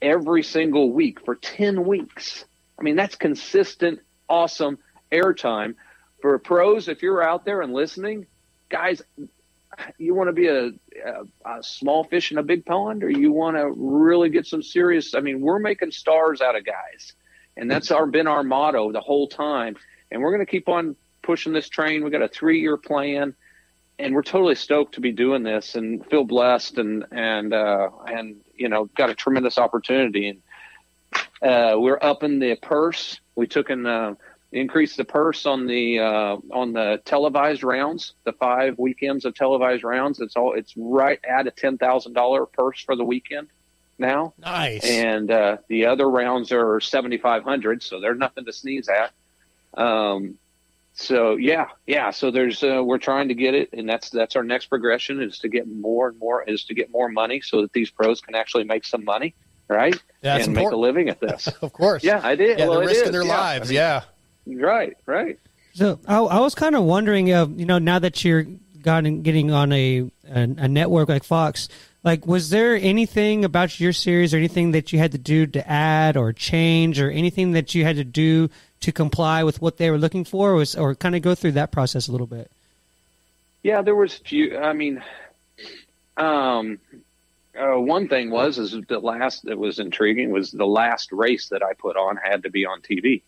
[0.00, 2.46] every single week for 10 weeks.
[2.78, 4.00] I mean, that's consistent,
[4.30, 4.78] awesome
[5.12, 5.74] airtime
[6.22, 6.88] for pros.
[6.88, 8.26] If you're out there and listening,
[8.70, 9.02] guys,
[9.98, 13.30] you want to be a, a, a small fish in a big pond or you
[13.30, 17.12] want to really get some serious, I mean, we're making stars out of guys.
[17.58, 19.76] And that's our, been our motto the whole time.
[20.10, 22.04] And we're going to keep on pushing this train.
[22.04, 23.34] We got a three year plan
[23.98, 28.36] and we're totally stoked to be doing this and feel blessed and and uh, and
[28.54, 30.42] you know got a tremendous opportunity and
[31.42, 33.20] uh, we're upping the purse.
[33.34, 34.14] We took and uh,
[34.52, 39.84] increased the purse on the uh, on the televised rounds, the five weekends of televised
[39.84, 40.20] rounds.
[40.20, 43.48] It's all it's right at a ten thousand dollar purse for the weekend
[43.98, 44.32] now.
[44.38, 44.84] Nice.
[44.84, 49.12] And uh, the other rounds are seventy five hundred, so they're nothing to sneeze at.
[49.78, 50.38] Um,
[50.94, 52.10] so yeah, yeah.
[52.10, 55.38] So there's uh, we're trying to get it, and that's that's our next progression is
[55.40, 58.36] to get more and more is to get more money so that these pros can
[58.36, 59.34] actually make some money,
[59.68, 59.94] right?
[60.22, 61.48] Yeah, that's and make a living at this.
[61.62, 62.04] of course.
[62.04, 62.60] Yeah, I did.
[62.60, 63.38] Yeah, well, they're risking is, their yeah.
[63.38, 63.70] lives.
[63.70, 64.02] I yeah.
[64.46, 65.38] Right, right.
[65.72, 68.46] So I, I was kind of wondering, uh, you know, now that you're
[68.80, 71.68] gotten, getting on a, a a network like Fox,
[72.04, 75.68] like, was there anything about your series or anything that you had to do to
[75.68, 78.50] add or change or anything that you had to do
[78.84, 81.52] to comply with what they were looking for, or, was, or kind of go through
[81.52, 82.50] that process a little bit?
[83.62, 84.58] Yeah, there was few.
[84.58, 85.02] I mean,
[86.18, 86.78] um,
[87.58, 91.62] uh, one thing was is the last that was intriguing was the last race that
[91.62, 93.22] I put on had to be on TV.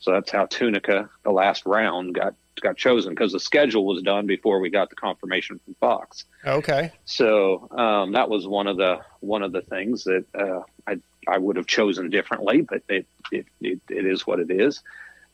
[0.00, 4.26] So that's how Tunica, the last round, got got chosen because the schedule was done
[4.26, 6.24] before we got the confirmation from Fox.
[6.44, 6.90] Okay.
[7.04, 11.38] So um, that was one of the one of the things that uh, I I
[11.38, 14.82] would have chosen differently, but it it, it, it is what it is.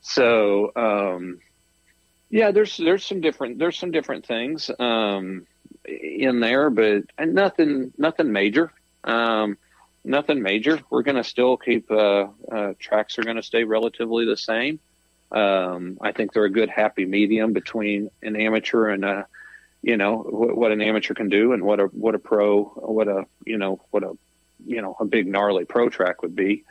[0.01, 1.41] So um,
[2.31, 5.47] yeah, there's there's some different there's some different things um,
[5.85, 8.73] in there, but nothing nothing major.
[9.05, 9.59] Um,
[10.05, 10.81] nothing major.
[10.91, 14.81] We're going to still keep uh, uh, tracks are going to stay relatively the same.
[15.31, 19.27] Um, I think they're a good happy medium between an amateur and a,
[19.83, 23.09] you know, what, what an amateur can do and what a what a pro, what
[23.09, 24.13] a you know, what a
[24.67, 26.65] you know, a big gnarly pro track would be.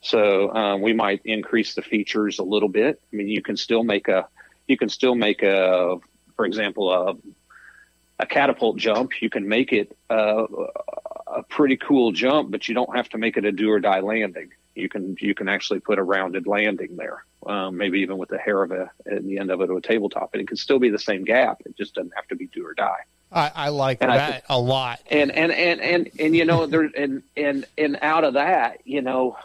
[0.00, 3.00] So um, we might increase the features a little bit.
[3.12, 4.26] I mean, you can still make a,
[4.66, 5.98] you can still make a,
[6.34, 7.16] for example, a,
[8.18, 9.22] a catapult jump.
[9.22, 10.46] You can make it uh,
[11.26, 14.00] a pretty cool jump, but you don't have to make it a do or die
[14.00, 14.50] landing.
[14.74, 18.38] You can you can actually put a rounded landing there, um, maybe even with the
[18.38, 20.78] hair of a at the end of it to a tabletop, and it can still
[20.78, 21.60] be the same gap.
[21.66, 23.04] It just doesn't have to be do or die.
[23.32, 25.00] I, I like And I that think- a lot.
[25.10, 29.02] And and and and and you know there and and and out of that, you
[29.02, 29.36] know,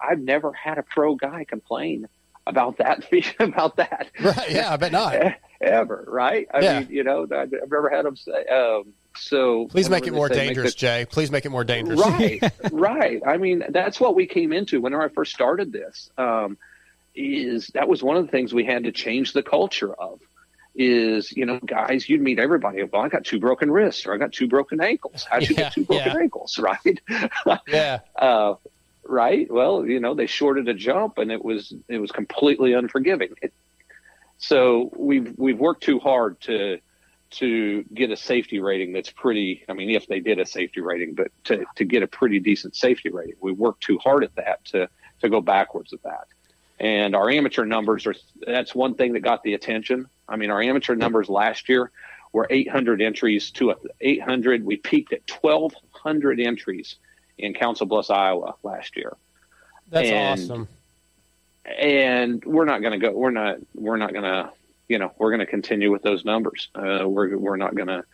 [0.00, 2.08] I've never had a pro guy complain
[2.46, 3.04] about that
[3.40, 4.10] about that.
[4.20, 4.50] Right?
[4.50, 5.16] Yeah, I bet not.
[5.60, 6.48] Ever, right?
[6.52, 6.80] I Yeah.
[6.80, 8.44] mean, you know, I've never had them say.
[8.46, 11.06] Um, so Please make it more say dangerous, the- Jay.
[11.08, 12.00] Please make it more dangerous.
[12.00, 12.42] Right,
[12.72, 13.22] right.
[13.26, 16.10] I mean, that's what we came into whenever I first started this.
[16.18, 16.58] Um,
[17.14, 20.18] is that was one of the things we had to change the culture of.
[20.74, 22.82] Is you know, guys, you'd meet everybody.
[22.82, 25.26] Well, I got two broken wrists, or I got two broken ankles.
[25.30, 26.18] How'd you Yeah, get two broken yeah.
[26.18, 26.58] ankles?
[26.62, 27.00] Right.
[27.68, 27.98] Yeah.
[28.16, 28.54] uh,
[29.04, 29.50] right.
[29.50, 33.34] Well, you know, they shorted a jump, and it was it was completely unforgiving.
[33.42, 33.52] It,
[34.38, 36.78] so we've we've worked too hard to
[37.32, 39.64] to get a safety rating that's pretty.
[39.68, 42.76] I mean, if they did a safety rating, but to to get a pretty decent
[42.76, 44.88] safety rating, we worked too hard at that to
[45.20, 46.28] to go backwards at that.
[46.82, 48.14] And our amateur numbers are
[48.44, 50.08] that's one thing that got the attention.
[50.28, 51.92] I mean, our amateur numbers last year
[52.32, 54.64] were 800 entries to a 800.
[54.64, 56.96] We peaked at 1,200 entries
[57.38, 59.16] in Council Bluffs, Iowa last year.
[59.90, 60.68] That's And- awesome.
[61.78, 63.12] and we're not going to go.
[63.12, 63.58] We're not.
[63.74, 64.50] We're not going to.
[64.88, 66.68] You know, we're going to continue with those numbers.
[66.74, 68.04] Uh, we're we're not going to.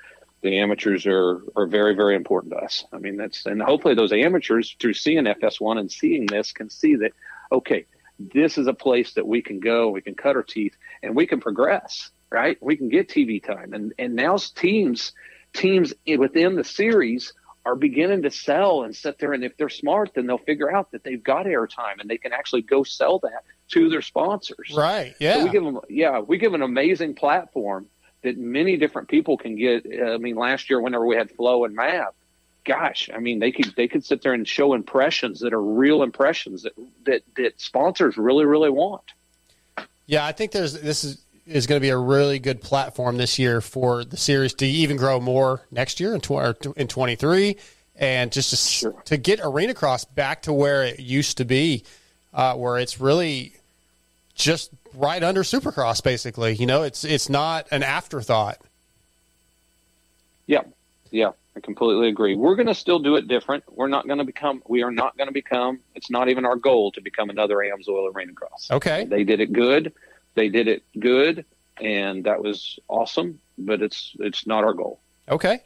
[0.42, 2.84] The amateurs are are very very important to us.
[2.92, 6.96] I mean, that's and hopefully those amateurs through seeing FS1 and seeing this can see
[6.96, 7.12] that
[7.50, 7.86] okay,
[8.18, 9.90] this is a place that we can go.
[9.90, 12.10] We can cut our teeth and we can progress.
[12.30, 12.58] Right?
[12.60, 15.12] We can get TV time and and now teams
[15.54, 17.32] teams within the series
[17.64, 20.90] are beginning to sell and sit there and if they're smart then they'll figure out
[20.92, 25.14] that they've got airtime and they can actually go sell that to their sponsors Right.
[25.18, 25.44] so Yeah.
[25.44, 27.86] we give them yeah we give an amazing platform
[28.22, 31.64] that many different people can get uh, i mean last year whenever we had flow
[31.64, 32.14] and map
[32.68, 36.02] gosh i mean they could they could sit there and show impressions that are real
[36.02, 36.74] impressions that
[37.04, 39.02] that, that sponsors really really want.
[40.06, 43.38] Yeah, I think there's this is is going to be a really good platform this
[43.38, 47.56] year for the series to even grow more next year in tw- or in 23
[47.96, 48.50] and just
[48.82, 51.84] to, s to get arena cross back to where it used to be
[52.34, 53.54] uh, where it's really
[54.34, 56.82] just right under supercross basically you know?
[56.82, 58.58] It's it's not an afterthought.
[60.46, 60.62] Yeah,
[61.10, 62.36] yeah, I completely agree.
[62.36, 63.64] We're going to still do it different.
[63.68, 64.62] We're not going to become.
[64.68, 65.80] We are not going to become.
[65.96, 68.70] It's not even our goal to become another Amsoil Arena Cross.
[68.70, 69.04] Okay.
[69.06, 69.92] They did it good.
[70.36, 71.44] They did it good,
[71.80, 73.40] and that was awesome.
[73.58, 75.00] But it's it's not our goal.
[75.28, 75.60] okay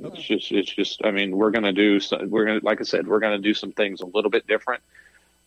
[0.00, 1.04] It's just it's just.
[1.04, 1.98] I mean, we're going to do.
[2.28, 3.08] We're going to like I said.
[3.08, 4.82] We're going to do some things a little bit different.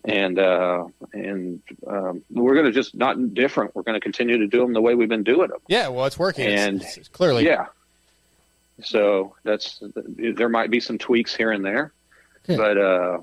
[0.04, 3.74] And uh, and um, we're going to just not different.
[3.74, 5.60] We're going to continue to do them the way we've been doing them.
[5.68, 7.68] yeah well it's working It's- And it's clearly yeah.
[8.82, 9.82] So that's
[10.18, 11.94] there might be some tweaks here and there,
[12.58, 13.20] but uh,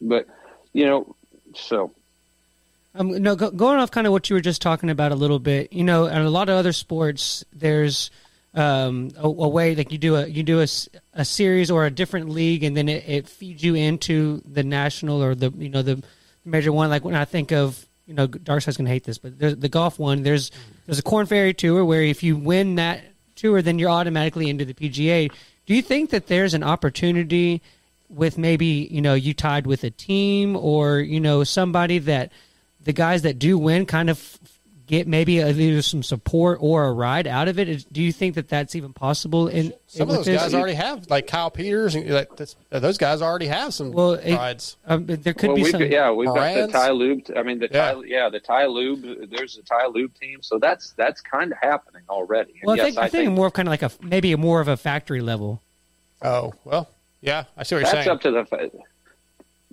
[0.00, 0.26] but
[0.72, 1.14] you know,
[1.54, 1.92] so
[2.94, 5.38] Um, no, go, going off kind of what you were just talking about a little
[5.38, 5.72] bit.
[5.72, 8.10] You know, and a lot of other sports, there's
[8.54, 10.66] um, a, a way like you do a you do a,
[11.14, 15.22] a series or a different league, and then it, it feeds you into the national
[15.22, 16.02] or the you know the
[16.44, 16.90] major one.
[16.90, 19.98] Like when I think of you know, Darkside's gonna hate this, but there's the golf
[19.98, 20.22] one.
[20.22, 20.50] There's
[20.86, 23.02] there's a Corn Ferry Tour where if you win that
[23.42, 25.30] tour, then you're automatically into the PGA.
[25.66, 27.60] Do you think that there's an opportunity
[28.08, 32.30] with maybe you know you tied with a team or you know somebody that
[32.84, 34.38] the guys that do win kind of
[34.86, 37.86] get maybe either some support or a ride out of it?
[37.92, 39.48] Do you think that that's even possible?
[39.48, 40.40] In Some of with those this?
[40.42, 43.92] guys already have, like Kyle Peters, and like this, uh, those guys already have some
[43.92, 44.76] Well, it- rides.
[44.86, 45.80] Um, but there could well, be some.
[45.80, 47.22] got, yeah, we've got the Ty Lube.
[47.36, 47.92] I mean, the Yeah.
[47.92, 49.30] Ty, yeah, the Ty Lube.
[49.30, 52.52] There's the Ty Lube team, so that's that's kind of happening already.
[52.60, 54.60] And Well, I yes, think I think more of kind of like a maybe more
[54.60, 55.60] of a factory level.
[56.22, 56.88] Oh well,
[57.20, 58.08] yeah, I see what you're that's saying.
[58.08, 58.70] up to the fa-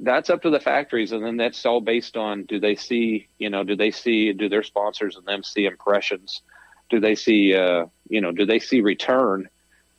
[0.02, 3.50] that's up to the factories and then that's all based on do they see you
[3.50, 6.42] know do they see do their sponsors and them see impressions?
[6.90, 9.50] Do they see uh you know do they see return?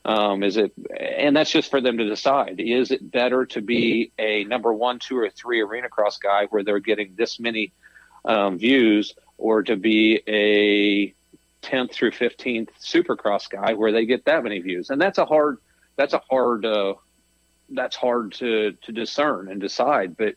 [0.05, 2.61] Um is it and that's just for them to decide.
[2.61, 6.65] Is it better to be a number one two or three arena cross guy where
[6.65, 7.73] they're getting this many
[8.25, 11.15] um, views or to be a
[11.67, 14.91] 10th through 15th supercross guy where they get that many views?
[14.91, 15.59] And that's a hard
[15.97, 16.95] that's a hard uh
[17.71, 20.35] that's hard to to discern and decide but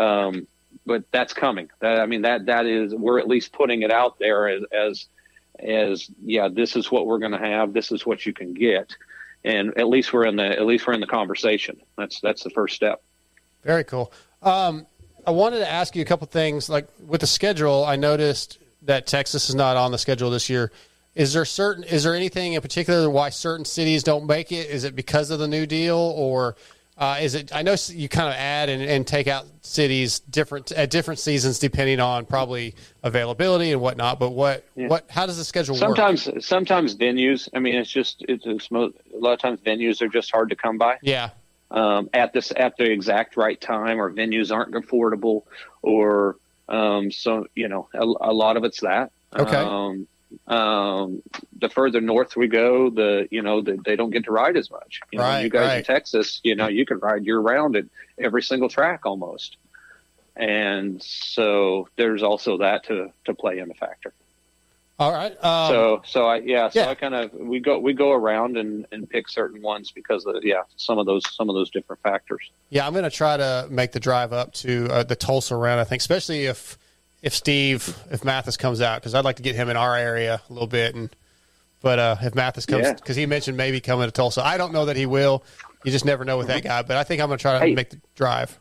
[0.00, 0.46] um
[0.86, 4.18] but that's coming that i mean that that is we're at least putting it out
[4.18, 5.06] there as as,
[5.58, 8.94] as yeah this is what we're going to have this is what you can get
[9.44, 12.50] and at least we're in the at least we're in the conversation that's that's the
[12.50, 13.02] first step
[13.62, 14.12] Very cool.
[14.42, 14.86] Um,
[15.26, 16.68] I wanted to ask you a couple things.
[16.68, 20.72] Like with the schedule, I noticed that Texas is not on the schedule this year.
[21.14, 21.84] Is there certain?
[21.84, 24.68] Is there anything in particular why certain cities don't make it?
[24.70, 26.54] Is it because of the New Deal, or
[26.96, 27.54] uh, is it?
[27.54, 31.58] I know you kind of add and, and take out cities different at different seasons
[31.58, 34.20] depending on probably availability and whatnot.
[34.20, 35.06] But what what?
[35.10, 35.80] How does the schedule work?
[35.80, 40.00] sometimes sometimes venues i mean it's just it's, it's mo- a lot of times venues
[40.02, 41.30] are just hard to come by Yeah.
[41.70, 45.42] um, at this at the exact right time, or venues aren't affordable,
[45.82, 46.36] or
[46.68, 49.10] um, so you know a, a lot of it's that.
[49.36, 49.56] Okay.
[49.56, 50.06] Um,
[50.46, 51.22] um,
[51.58, 54.70] the further north we go, the you know the, they don't get to ride as
[54.70, 55.00] much.
[55.12, 55.84] You know, you guys in.
[55.84, 57.84] Texas, you know, you can ride year round at
[58.18, 59.56] every single track almost,
[60.36, 64.12] and so there's also that to to play in the factor.
[65.00, 65.32] All right.
[65.42, 66.90] Um, so so I yeah so yeah.
[66.90, 70.44] I kind of we go we go around and, and pick certain ones because of
[70.44, 72.50] yeah some of those some of those different factors.
[72.68, 75.80] Yeah, I'm going to try to make the drive up to uh, the Tulsa round.
[75.80, 76.76] I think, especially if
[77.22, 80.40] if Steve if Matthes comes out, because I'd like to get him in our area
[80.48, 80.94] a little bit.
[80.94, 81.10] And
[81.82, 82.92] but uh, if Matthes comes, Yeah.
[82.94, 85.42] because he mentioned maybe coming to Tulsa, I don't know that he will.
[85.84, 86.82] You just never know with that guy.
[86.82, 87.74] But I think I'm going to try to Hey.
[87.74, 88.58] make the drive.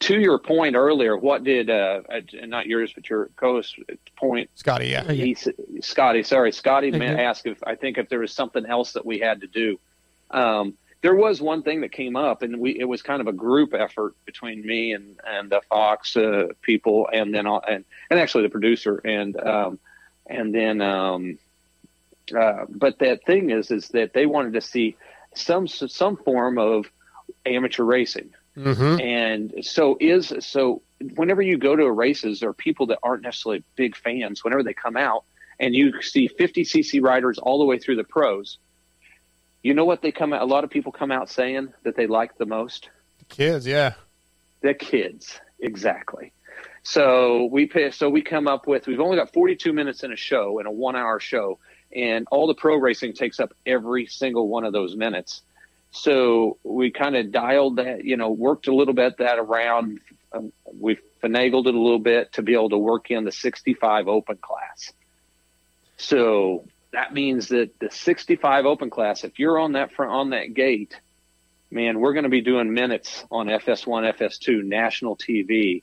[0.00, 3.76] To your point earlier, what did uh, uh, not yours but your co-host
[4.16, 4.48] point?
[4.54, 5.36] Scotty, yeah, he,
[5.82, 9.04] Scotty, sorry, Scotty Thank ma- asked if I think if there was something else that
[9.04, 9.78] we had to do.
[10.30, 10.74] Um,
[11.06, 13.74] there was one thing that came up, and we it was kind of a group
[13.74, 18.42] effort between me and and the Fox uh, people, and then all- and and actually
[18.42, 19.78] the producer, and um,
[20.26, 21.38] and then um,
[22.36, 24.96] uh, but that thing is is that they wanted to see
[25.32, 26.90] some some form of
[27.44, 28.34] amateur racing.
[28.56, 29.00] Mm-hmm.
[29.00, 30.82] And so is so
[31.14, 34.96] whenever you go to races or people that aren't necessarily big fans, whenever they come
[34.96, 35.22] out
[35.60, 38.58] and you see 50 cc riders all the way through the pros,
[39.66, 42.06] you know what they come out a lot of people come out saying that they
[42.06, 42.88] like the most?
[43.18, 43.94] The Kids, yeah.
[44.62, 46.32] The kids, exactly.
[46.82, 50.16] So we pay, so we come up with we've only got 42 minutes in a
[50.16, 51.58] show in a 1-hour show
[51.94, 55.42] and all the pro racing takes up every single one of those minutes.
[55.90, 60.00] So we kind of dialed that, you know, worked a little bit that around.
[60.32, 64.06] Um, we finagled it a little bit to be able to work in the 65
[64.08, 64.92] open class.
[65.96, 66.66] So
[66.96, 70.98] that means that the 65 open class, if you're on that front on that gate,
[71.70, 75.82] man, we're going to be doing minutes on FS1, FS2 national TV.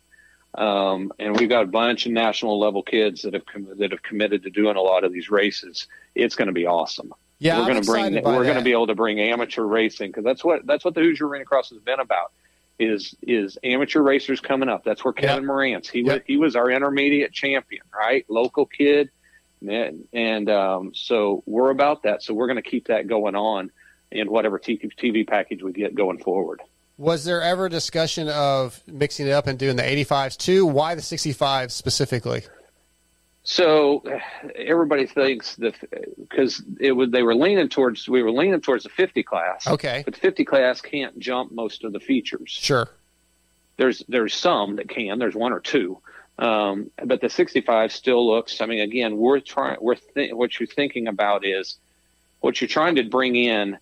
[0.56, 4.02] Um, and we've got a bunch of national level kids that have com- that have
[4.02, 5.88] committed to doing a lot of these races.
[6.16, 7.14] It's going to be awesome.
[7.38, 10.24] Yeah, we're going to bring we're going to be able to bring amateur racing because
[10.24, 12.32] that's what that's what the Hoosier Arena Cross has been about
[12.80, 14.84] is is amateur racers coming up.
[14.84, 18.26] That's where Kevin Moranz he was he was our intermediate champion, right?
[18.30, 19.10] Local kid,
[19.70, 22.24] and, and um, so we're about that.
[22.24, 23.72] So we're going to keep that going on
[24.12, 26.62] in whatever TV, package we get going forward.
[26.98, 30.66] Was there ever discussion of mixing it up and doing the 85s too?
[30.66, 32.44] Why the 65s specifically?
[33.44, 34.04] So
[34.56, 35.76] everybody thinks that
[36.18, 39.68] because it would they were leaning towards we were leaning towards the 50 class.
[39.68, 40.02] Okay.
[40.06, 42.52] but the 50 class can't jump most of the features.
[42.52, 42.88] Sure.
[43.76, 45.20] There's there's some that can.
[45.20, 46.00] There's one or two,
[46.40, 48.62] um, but the 65 still looks.
[48.62, 49.78] I mean, again, we're trying.
[49.80, 51.78] We're th- what you're thinking about is
[52.40, 53.78] what you're trying to bring in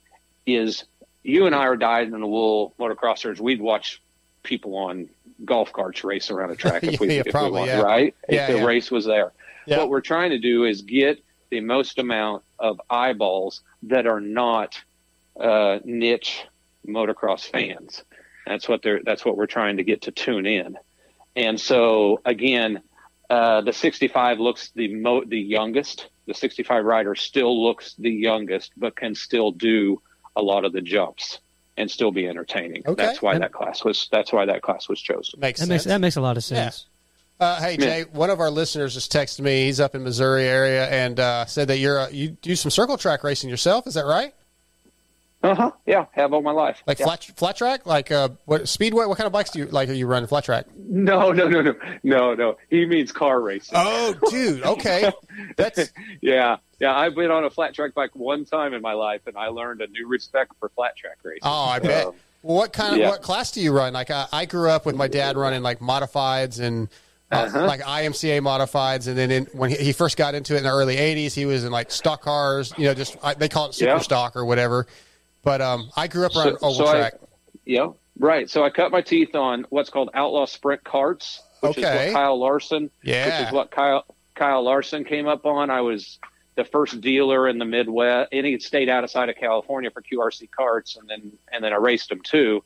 [0.45, 0.83] is
[1.23, 3.39] you and I are dyed in the wool motocrossers.
[3.39, 4.01] We'd watch
[4.43, 5.07] people on
[5.45, 7.81] golf carts race around a track if we, Yeah, if we probably, want, yeah.
[7.81, 8.15] right?
[8.29, 9.31] Yeah, if the race was there.
[9.67, 14.81] What we're trying to do is get the most amount of eyeballs that are not
[15.39, 16.43] uh, niche
[16.85, 18.03] motocross fans.
[18.45, 19.01] That's what they're.
[19.05, 20.77] That's what we're trying to get to tune in.
[21.35, 22.81] And so again,
[23.29, 26.07] uh, the 65 looks the mo- the youngest.
[26.27, 30.01] The 65 rider still looks the youngest, but can still do
[30.35, 31.39] a lot of the jumps
[31.77, 32.83] and still be entertaining.
[32.85, 33.03] Okay.
[33.05, 34.07] That's why that class was.
[34.11, 35.39] That's why that class was chosen.
[35.39, 35.69] Makes That sense.
[35.69, 36.87] makes that makes a lot of sense.
[37.39, 39.65] Uh, hey Jay, one of our listeners just texted me.
[39.65, 42.97] He's up in Missouri area and uh, said that you're a, you do some circle
[42.97, 43.87] track racing yourself.
[43.87, 44.35] Is that right?
[45.43, 45.72] Uh huh.
[45.88, 46.84] Yeah, have all my life.
[46.85, 47.05] Like Yeah.
[47.05, 47.85] flat flat track?
[47.88, 49.05] Like uh, what speedway?
[49.05, 49.89] What kind of bikes do you like?
[49.89, 50.65] Are you running flat track?
[50.77, 51.73] No, no, no, no,
[52.03, 52.57] no, no.
[52.69, 53.73] He means car racing.
[53.76, 54.61] Oh, dude.
[54.63, 55.11] Okay,
[55.57, 55.91] that's
[56.22, 56.95] yeah, yeah.
[56.95, 59.81] I've been on a flat track bike one time in my life, and I learned
[59.81, 61.39] a new respect for flat track racing.
[61.43, 62.07] Oh, I bet.
[62.07, 62.13] Um,
[62.43, 63.09] Well, what kind of yeah.
[63.09, 63.93] what class do you run?
[63.93, 66.88] Like I, I grew up with my dad running like modifieds and
[67.31, 67.65] uh, Uh-huh.
[67.65, 70.69] like IMCA modifieds, and then in, when he, he first got into it in the
[70.69, 72.73] early '80s, he was in like stock cars.
[72.77, 73.97] You know, just I, they call it super Yeah.
[73.99, 74.85] stock or whatever.
[75.43, 77.13] But um, I grew up around oval I- track.
[77.65, 77.88] yeah,
[78.19, 78.49] right.
[78.49, 82.39] So I cut my teeth on what's called outlaw sprint carts, which is what Kyle
[82.39, 83.39] Larson, Yeah.
[83.39, 84.05] which is what Kyle
[84.35, 85.69] Kyle Larson came up on.
[85.69, 86.19] I was
[86.55, 91.07] the first dealer in the Midwest, any state outside of California for QRC Karts, and
[91.09, 92.63] then and then I raced them too.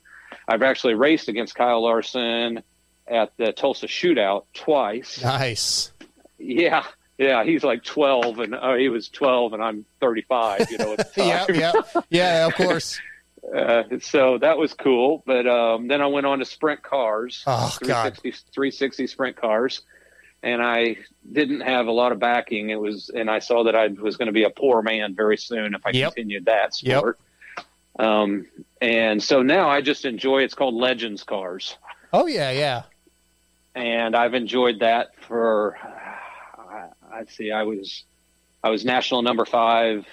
[0.48, 2.62] I've actually raced against Kyle Larson
[3.06, 5.22] at the Tulsa Shootout twice.
[5.22, 5.92] Nice.
[6.38, 6.84] Yeah,
[7.18, 10.70] yeah, he's like twelve, and uh, he was twelve, and I'm thirty-five.
[10.70, 11.72] You know, yeah, yeah,
[12.10, 12.46] yeah.
[12.46, 12.98] Of course.
[13.54, 15.22] Uh, so that was cool.
[15.24, 18.16] But um, then I went on to sprint cars, Oh, God.
[18.16, 19.82] 360, 360 sprint cars,
[20.42, 20.96] and I
[21.30, 22.70] didn't have a lot of backing.
[22.70, 25.36] It was, and I saw that I was going to be a poor man very
[25.36, 26.14] soon if I Yep.
[26.16, 26.88] continued that sport.
[26.88, 26.98] Yep.
[26.98, 28.08] sport.
[28.08, 28.46] Um,
[28.82, 30.42] and so now I just enjoy.
[30.42, 31.76] It's called Legends Cars,
[32.12, 32.82] Oh yeah, yeah.
[33.76, 35.78] and I've enjoyed that for.
[37.16, 38.04] I, I'd say I was,
[38.62, 40.06] I was national number five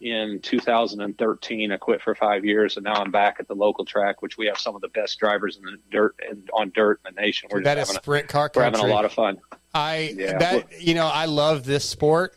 [0.00, 1.72] in 2013.
[1.72, 4.46] I quit for five years, and now I'm back at the local track, which we
[4.46, 7.48] have some of the best drivers in the dirt and on dirt in the nation.
[7.52, 9.38] We're That just having sprint car a, we're having a lot of fun.
[9.74, 10.38] I Yeah.
[10.38, 12.36] that you know I love this sport,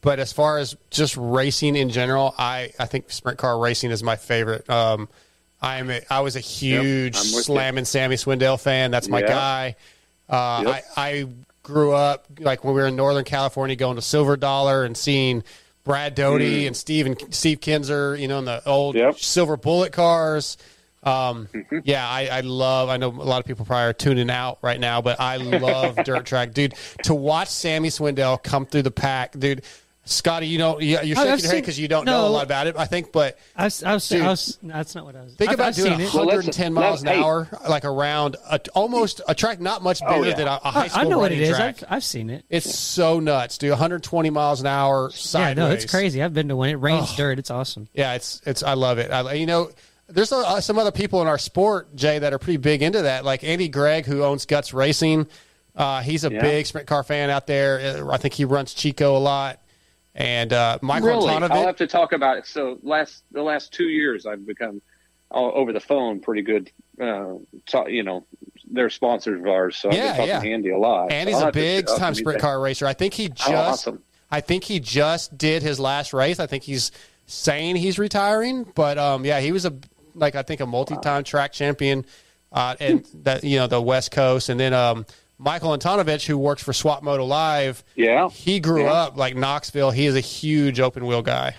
[0.00, 4.02] but as far as just racing in general, I I think sprint car racing is
[4.02, 4.68] my favorite.
[4.70, 5.08] Um,
[5.60, 7.42] I'm a, I was a huge I'm you.
[7.42, 8.90] slamming Sammy Swindell fan.
[8.90, 9.26] That's my Yeah.
[9.28, 9.76] guy.
[10.28, 10.84] Uh, Yep.
[10.96, 11.26] I I
[11.62, 15.44] grew up like when we were in Northern California, going to Silver Dollar and seeing
[15.84, 16.66] Brad Doty Mm.
[16.68, 19.18] and Steve and Steve Kinser, you know, in the old Yep.
[19.18, 20.56] Silver Bullet cars.
[21.04, 21.78] Um, Mm-hmm.
[21.84, 22.88] Yeah, I, I love.
[22.88, 25.96] I know a lot of people probably are tuning out right now, but I love
[26.04, 26.74] dirt track, dude.
[27.04, 29.62] To watch Sammy Swindell come through the pack, dude.
[30.04, 32.44] Scotty, you know, you- you're I've shaking your head because you don't know a lot
[32.44, 32.74] about it.
[32.76, 34.26] I think, but I've, I've, seen, Dude.
[34.26, 35.34] I was, that's not what I was.
[35.34, 36.12] think I've, about I've doing seen it.
[36.14, 37.22] 110 Well, miles an hey.
[37.22, 40.34] hour, like around a, almost a track not much bigger Oh, yeah.
[40.34, 41.60] than a, a I, high school I know what it running is.
[41.60, 42.44] I've, I've seen it.
[42.50, 43.70] It's so nuts, dude.
[43.70, 45.56] 120 miles an hour sideways.
[45.56, 46.20] Yeah, no, it's crazy.
[46.20, 46.70] I've been to one.
[46.70, 47.16] It rains Oh.
[47.16, 47.38] dirt.
[47.38, 47.88] It's awesome.
[47.94, 48.64] Yeah, it's it's.
[48.64, 49.12] I love it.
[49.12, 49.70] I, you know,
[50.08, 53.24] there's uh, some other people in our sport, Jay, that are pretty big into that.
[53.24, 55.28] Like Andy Gregg, who owns Guts Racing.
[55.76, 56.42] Uh, he's a Yeah.
[56.42, 58.04] big sprint car fan out there.
[58.04, 59.60] Uh, I think he runs Chico a lot.
[60.14, 61.50] And uh, Michael really, Antonovich.
[61.50, 62.46] I'll have to talk about it.
[62.46, 64.82] So last the last two years, I've become
[65.30, 66.70] all over the phone pretty good.
[67.00, 67.34] Uh,
[67.66, 68.26] ta- you know,
[68.70, 70.54] they're sponsors of ours, so I've Yeah, been talking yeah.
[70.56, 71.10] Andy a lot.
[71.10, 72.86] Andy's I'll a have to- big time sprint car racer.
[72.86, 74.02] I think he just Oh, awesome.
[74.30, 76.38] I think he just did his last race.
[76.40, 76.90] I think he's
[77.26, 79.72] saying he's retiring, but um, yeah, he was a
[80.14, 82.04] like I think a multi-time track champion,
[82.52, 85.06] uh, and that you know the West Coast, and then um,
[85.42, 87.82] Michael Antonovich, who works for Swap Moto Live.
[87.96, 88.92] Yeah, he grew Yeah.
[88.92, 89.90] up like Knoxville.
[89.90, 91.56] He is a huge open wheel guy.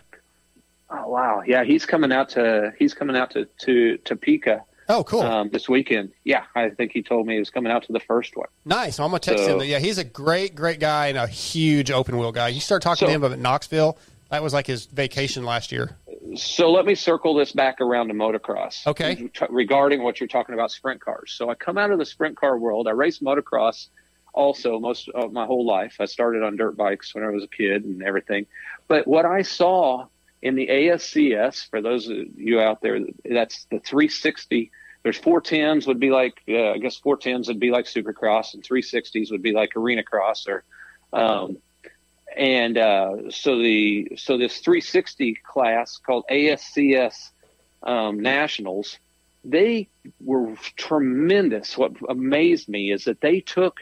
[0.89, 4.63] Oh wow, yeah, he's coming out to he's coming out to to Topeka.
[4.89, 5.21] Oh, cool.
[5.21, 8.01] Um, this weekend, yeah, I think he told me he was coming out to the
[8.01, 8.47] first one.
[8.65, 8.99] Nice.
[8.99, 9.67] I'm gonna text So- him.
[9.67, 12.49] Yeah, he's a great, great guy and a huge open wheel guy.
[12.49, 13.97] You start talking So- to him about Knoxville.
[14.29, 15.95] That was like his vacation last year.
[16.35, 18.85] So let me circle this back around to motocross.
[18.87, 19.15] Okay.
[19.15, 21.33] T- Regarding what you're talking about, sprint cars.
[21.35, 22.87] So I come out of the sprint car world.
[22.87, 23.87] I race motocross
[24.33, 25.97] also most of my whole life.
[25.99, 28.47] I started on dirt bikes when I was a kid and everything.
[28.87, 30.07] But what I saw
[30.41, 34.71] in the ASCS, for those of you out there, that's the 360.
[35.03, 39.31] There's 410s would be like, uh, I guess 410s would be like Supercross, and 360s
[39.31, 40.63] would be like Arena Cross or
[41.13, 41.57] um,
[42.35, 47.31] and uh, so the so this 360 class called ASCS
[47.83, 48.97] um, Nationals,
[49.43, 49.87] they
[50.23, 51.77] were tremendous.
[51.77, 53.81] What amazed me is that they took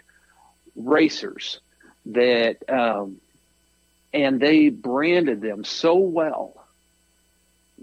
[0.75, 1.59] racers
[2.07, 3.17] that um,
[4.13, 6.65] and they branded them so well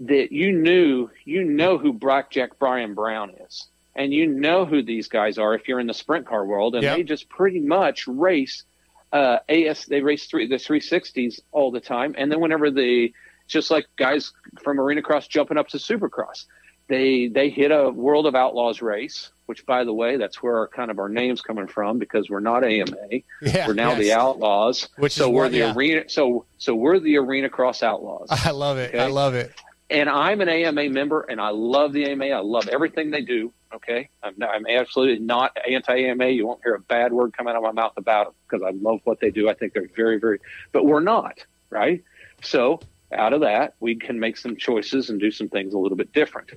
[0.01, 3.65] that you knew you know who Blackjack Brian Brown is.
[3.95, 6.83] and you know who these guys are if you're in the sprint car world, and
[6.83, 6.97] Yep.
[6.97, 8.63] they just pretty much race
[9.11, 9.85] uh, AS.
[9.85, 13.13] They race three the 360s all the time, and then whenever they
[13.47, 14.31] just like guys
[14.63, 16.45] from arena cross jumping up to supercross,
[16.87, 19.31] they they hit a World of Outlaws race.
[19.47, 22.39] Which, by the way, that's where our kind of our names coming from because we're
[22.39, 22.95] not AMA.
[23.41, 24.11] Yeah, we're now the.
[24.11, 24.89] Outlaws.
[24.97, 25.73] Which so we're what- the yeah.
[25.73, 26.03] arena.
[26.07, 28.27] So so we're the arena cross Outlaws.
[28.45, 28.93] I love it.
[28.93, 29.51] I love it.
[29.89, 32.25] And I'm an AMA member, and I love the AMA.
[32.25, 33.51] I love everything they do.
[33.73, 36.27] Okay, I'm, I'm absolutely not anti-AMA.
[36.27, 38.71] You won't hear a bad word come out of my mouth about them because I
[38.71, 39.49] love what they do.
[39.49, 40.39] I think they're very, very.
[40.71, 41.39] But we're not
[41.69, 42.03] right.
[42.41, 42.79] So
[43.11, 46.13] out of that, we can make some choices and do some things a little bit
[46.13, 46.51] different.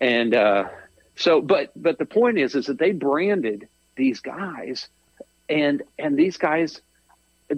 [0.00, 0.68] And uh,
[1.16, 4.88] so, but but the point is, is that they branded these guys,
[5.48, 6.80] and and these guys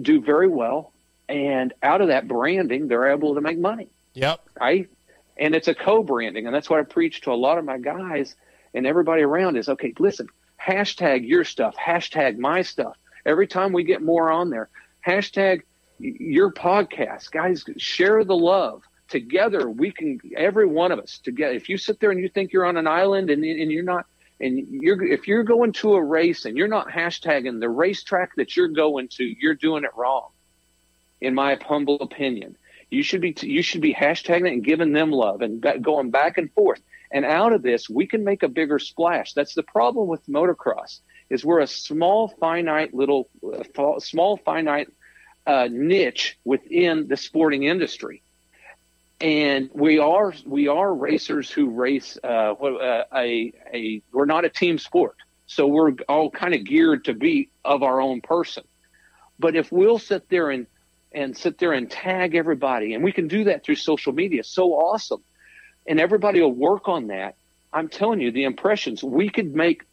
[0.01, 0.91] do very well.
[1.29, 4.41] And out of that branding, they're able to make money Yep.
[4.59, 4.89] right?
[5.37, 8.35] And it's a co-branding, and that's what I preach to a lot of my guys
[8.73, 9.93] and everybody around is okay.
[9.99, 10.27] Listen,
[10.61, 12.97] hashtag your stuff, hashtag my stuff.
[13.25, 14.69] Every time we get more on there,
[15.05, 15.61] hashtag
[15.99, 17.63] your podcast, guys.
[17.77, 19.69] Share the love together.
[19.69, 21.53] We can every one of us together.
[21.53, 24.05] If you sit there and you think you're on an island and and you're not.
[24.41, 28.57] And you're if you're going to a race and you're not hashtagging the racetrack that
[28.57, 30.29] you're going to, you're doing it wrong
[31.21, 32.57] in my humble opinion.
[32.93, 36.37] You should be you should be hashtagging it and giving them love and going back
[36.37, 36.81] and forth.
[37.11, 39.33] And out of this, we can make a bigger splash.
[39.33, 40.99] That's the problem with motocross
[41.29, 43.29] is we're a small, finite little,
[43.77, 44.89] uh, small, finite
[45.47, 48.21] uh, niche within the sporting industry.
[49.21, 54.49] And we are we are racers who race uh, uh, a a we're not a
[54.49, 55.15] team sport,
[55.47, 58.63] so we're all kind of geared to be of our own person.
[59.39, 60.67] But if we'll sit there and
[61.13, 64.73] and sit there and tag everybody, and we can do that through social media, so
[64.73, 65.23] awesome.
[65.85, 67.35] And everybody will work on that.
[67.71, 69.83] I'm telling you, the impressions we could make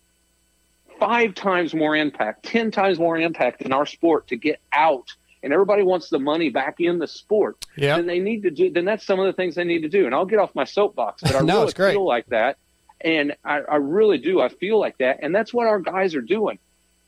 [0.98, 5.14] five times more impact, ten times more impact in our sport to get out.
[5.42, 7.64] And everybody wants the money back in the sport.
[7.76, 7.96] Yep.
[7.96, 8.70] Then they need to do.
[8.70, 10.04] Then that's some of the things they need to do.
[10.04, 11.92] And I'll get off my soapbox, but I No, really it's great.
[11.92, 12.58] feel like that,
[13.00, 14.40] and I, I really do.
[14.40, 16.58] I feel like that, and that's what our guys are doing.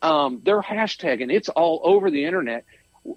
[0.01, 1.31] Um, they're hashtagging.
[1.33, 2.65] It's all over the internet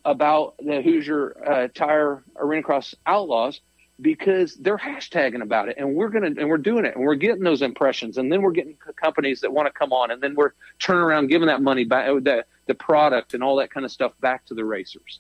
[0.03, 3.61] about the Hoosier uh, Tire Arena Cross Outlaws
[4.01, 7.43] because they're hashtagging about it, and we're gonna and we're doing it, and we're getting
[7.43, 10.51] those impressions, and then we're getting companies that want to come on, and then we're
[10.79, 13.91] turning around giving that money back, uh, the the product and all that kind of
[13.91, 15.19] stuff back to the racers.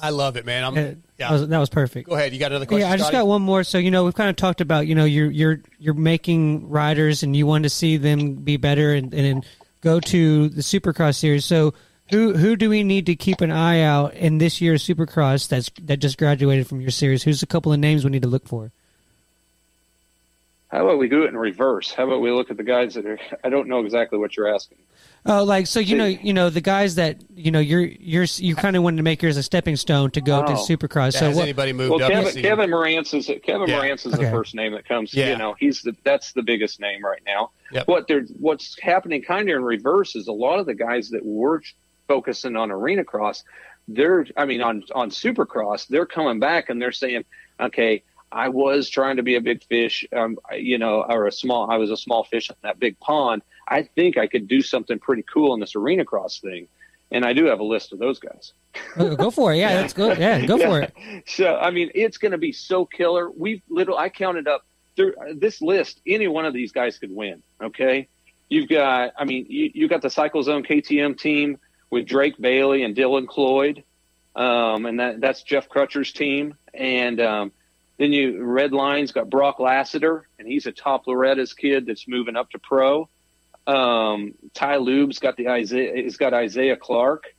[0.00, 0.64] I love it, man.
[0.64, 1.32] I'm, That yeah.
[1.32, 2.08] was, that was perfect.
[2.08, 2.32] Go ahead.
[2.32, 2.86] You got another question?
[2.86, 3.20] Yeah, I just Scotty?
[3.20, 3.64] got one more.
[3.64, 7.22] So you know, we've kind of talked about you know you're you're you're making riders,
[7.22, 9.44] and you want to see them be better and and
[9.82, 11.44] go to the Supercross series.
[11.44, 11.74] So
[12.14, 15.70] who who do we need to keep an eye out in this year's Supercross that's
[15.82, 17.22] that just graduated from your series?
[17.24, 18.70] Who's a couple of names we need to look for?
[20.68, 21.92] How about we do it in reverse?
[21.92, 23.18] How about we look at the guys that are?
[23.44, 24.78] I don't know exactly what you're asking.
[25.26, 28.54] Oh, like so you know you know the guys that you know you're you're you
[28.56, 30.56] kind of wanted to make yours a stepping stone to go to Oh.
[30.56, 31.12] Supercross.
[31.14, 33.80] so what, well, Kevin, Kevin Moranz is Kevin Yeah.
[33.80, 34.24] Moranz is Okay.
[34.24, 35.14] the first name that comes.
[35.14, 35.30] Yeah.
[35.30, 37.50] You know, he's the that's the biggest name right now.
[37.72, 37.88] Yep.
[37.88, 41.24] What they're what's happening kind of in reverse is a lot of the guys that
[41.24, 41.62] were
[42.08, 43.44] focusing on arena cross,
[43.88, 47.24] they're I mean on on Supercross, they're coming back and they're saying,
[47.60, 48.02] okay.
[48.32, 51.70] I was trying to be a big fish, um, you know, or a small.
[51.70, 53.42] I was a small fish in that big pond.
[53.68, 56.66] I think I could do something pretty cool in this arena cross thing,
[57.12, 58.52] and I do have a list of those guys.
[58.96, 59.58] Oh, go for it.
[59.58, 60.18] Yeah, that's good.
[60.18, 60.92] Yeah, go for it.
[61.26, 63.30] So I mean, it's going to be so killer.
[63.30, 63.96] We've little.
[63.96, 64.66] I counted up
[64.96, 66.00] through this list.
[66.06, 67.42] Any one of these guys could win.
[67.62, 68.08] Okay,
[68.48, 69.12] you've got.
[69.16, 71.58] I mean, you you got the Cycle Zone KTM team
[71.94, 73.84] with Drake Bailey and Dylan Cloyd,
[74.36, 76.54] um, and that that's Jeff Crutcher's team.
[76.74, 77.52] And um,
[77.98, 82.36] then you Red Line's got Brock Lassiter, and he's a top Loretta's kid that's moving
[82.36, 83.08] up to pro.
[83.66, 86.02] Um, Ty Lube's got the Isaiah.
[86.02, 87.34] He's got Isaiah Clark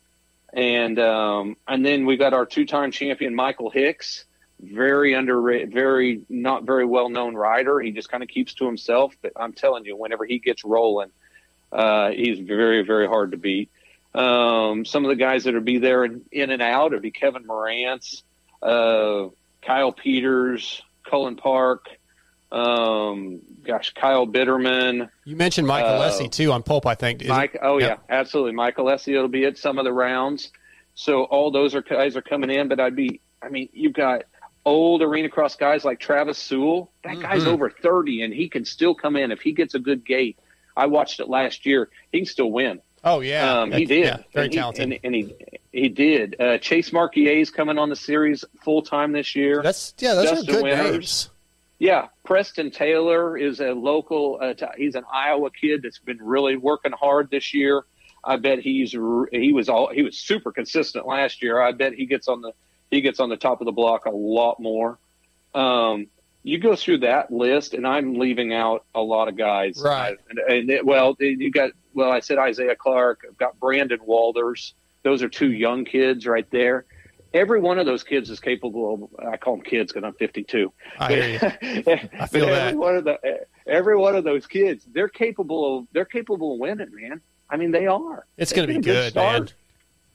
[0.52, 4.24] and um, and then we got our two-time champion Michael Hicks,
[4.58, 7.78] very underrated, very not very well-known rider.
[7.78, 9.14] He just kind of keeps to himself.
[9.20, 11.10] But I'm telling you, whenever he gets rolling,
[11.72, 13.70] uh, he's very very hard to beat.
[14.16, 17.44] Um, some of the guys that'll be there in, in and out would be Kevin
[17.44, 18.22] Moranz,
[18.62, 19.28] uh,
[19.62, 21.86] Kyle Peters, Cullin Park,
[22.52, 25.10] um, gosh, Kyle Bitterman.
[25.24, 27.20] You mentioned Michael Uh, too on Pulp, I think.
[27.22, 28.52] Is it- Mike, oh yeah, absolutely.
[28.52, 30.50] Michael Essie will be at some of the rounds.
[30.94, 34.22] So all those are guys are coming in, but I'd be, I mean, you've got
[34.64, 36.90] old arena cross guys like Travis Sewell.
[37.04, 37.48] That guy's Mhm.
[37.48, 40.38] over 30 and he can still come in if he gets a good gate.
[40.76, 41.90] I watched it last year.
[42.12, 42.80] He can still win.
[43.06, 44.04] Oh yeah, Um, he did.
[44.04, 44.82] yeah, very and he, talented.
[44.82, 45.34] And, and he
[45.72, 46.36] he did.
[46.40, 49.62] Uh, Chase is coming on the series full time this year.
[49.62, 50.90] That's yeah, those Justin are good Winters.
[50.92, 51.30] names.
[51.78, 54.38] Yeah, Preston Taylor is a local.
[54.42, 57.84] Uh, t- he's an Iowa kid that's been really working hard this year.
[58.24, 58.90] I bet he's
[59.30, 61.60] he was all he was super consistent last year.
[61.60, 62.52] I bet he gets on the
[62.90, 64.98] he gets on the top of the block a lot more.
[65.54, 66.08] Um,
[66.42, 69.80] you go through that list, and I'm leaving out a lot of guys.
[69.82, 70.16] Right.
[70.30, 73.24] And, and it, well, you got well, I said Isaiah Clark.
[73.28, 74.74] I've got Brandon Walders.
[75.02, 76.84] Those are two young kids right there.
[77.34, 79.26] Every one of those kids is capable of.
[79.26, 80.72] I call them kids because I'm 52.
[80.98, 81.38] I hear you.
[82.18, 82.66] I feel But that.
[82.68, 83.18] Every one of the
[83.66, 85.86] every one of those kids, they're capable of.
[85.92, 87.20] They're capable of winning, man.
[87.50, 88.26] I mean, they are.
[88.36, 89.40] It's going to be good, stars.
[89.40, 89.48] man.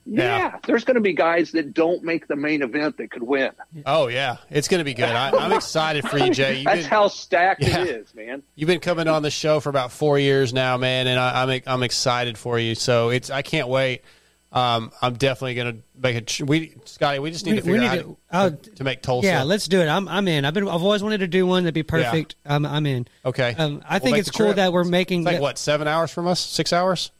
[0.04, 3.52] Yeah, there's going to be guys that don't make the main event that could win.
[3.86, 5.04] Oh yeah, it's going to be good.
[5.08, 6.56] I, I'm excited for you, Jay.
[6.56, 7.82] You've That's been, how stacked Yeah.
[7.82, 8.42] it is, man.
[8.56, 11.60] you've been coming on the show for about four years now, man, and I, I'm
[11.66, 12.74] I'm excited for you.
[12.74, 14.02] So it's I can't wait.
[14.50, 16.40] Um, I'm definitely going to make it.
[16.46, 18.70] We Scotty, we just need to We- we figure need out to- how uh, to,
[18.72, 19.26] to make Tulsa.
[19.26, 19.86] Yeah, let's do it.
[19.88, 20.44] I'm I'm in.
[20.44, 22.34] I've been I've always wanted to do one that'd be perfect.
[22.44, 23.06] I'm I'm in.
[23.24, 23.54] Okay.
[23.56, 24.56] Um, I We'll think it's cool trip.
[24.56, 26.38] that we're making It's like what seven hours from us?
[26.40, 27.12] Six hours?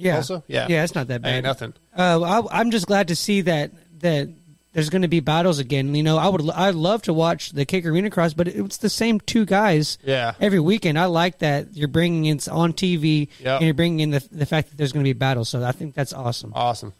[0.00, 0.14] Yeah.
[0.14, 0.42] Tulsa?
[0.46, 0.66] Yeah.
[0.68, 1.34] Yeah, it's not that bad.
[1.34, 1.74] Ain't nothing.
[1.96, 4.28] Uh, I, I'm just glad to see that that
[4.72, 5.94] there's going to be battles again.
[5.94, 8.88] You know, I would I'd love to watch the kick arena cross, but it's the
[8.88, 9.98] same two guys.
[10.04, 10.34] Yeah.
[10.40, 13.56] Every weekend, I like that you're bringing in on TV Yep.
[13.60, 15.48] and you're bringing in the the fact that there's going to be battles.
[15.48, 16.52] So I think that's awesome.
[16.54, 16.92] Awesome.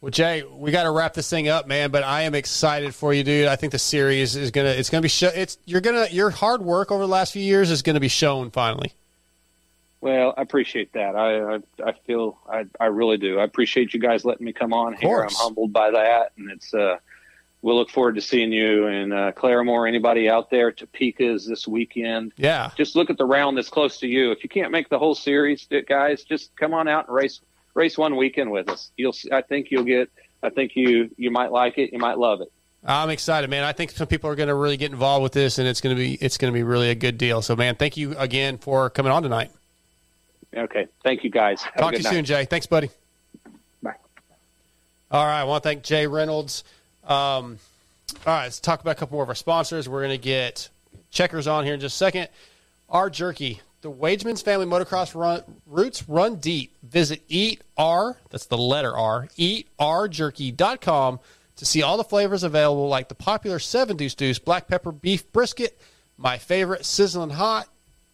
[0.00, 1.90] Well, Jay, we got to wrap this thing up, man.
[1.90, 3.48] But I am excited for you, dude.
[3.48, 6.62] I think the series is gonna it's gonna be show, it's you're gonna your hard
[6.62, 8.92] work over the last few years is gonna be shown finally.
[10.06, 11.16] Well, I appreciate that.
[11.16, 13.40] I I, I feel I I really do.
[13.40, 15.22] I appreciate you guys letting me come on here.
[15.22, 16.98] I'm humbled by that, and it's uh.
[17.62, 19.88] We'll look forward to seeing you in uh, Claremore.
[19.88, 20.70] Anybody out there?
[20.70, 22.32] Topeka is this weekend.
[22.36, 22.70] Yeah.
[22.76, 24.30] Just look at the round that's close to you.
[24.30, 27.40] If you can't make the whole series, guys, just come on out and race
[27.74, 28.92] race one weekend with us.
[28.96, 29.14] You'll.
[29.32, 30.08] I think you'll get.
[30.44, 31.92] I think you you might like it.
[31.92, 32.52] You might love it.
[32.84, 33.64] I'm excited, man.
[33.64, 35.96] I think some people are going to really get involved with this, and it's going
[35.96, 37.42] to be it's going to be really a good deal.
[37.42, 39.50] So, man, thank you again for coming on tonight.
[40.56, 40.86] Okay.
[41.02, 41.62] Thank you, guys.
[41.62, 42.10] Have Talk to you night.
[42.10, 42.44] soon, Jay.
[42.46, 42.90] Thanks, buddy.
[43.82, 43.94] Bye.
[45.10, 46.64] All right, I want to thank Jay Reynolds.
[47.04, 47.58] Um,
[48.26, 49.88] all right, let's talk about a couple more of our sponsors.
[49.88, 50.68] We're going to get
[51.10, 52.28] Checkers on here in just a second.
[52.88, 56.72] Our Jerky, the Wageman's Family Motocross run, Roots Run Deep.
[56.82, 61.20] Visit Eat R, that's the letter R, eatrjerky.com
[61.56, 65.30] to see all the flavors available, like the popular Seven Deuce Deuce Black Pepper Beef
[65.32, 65.78] Brisket,
[66.18, 67.68] my favorite Sizzling Hot,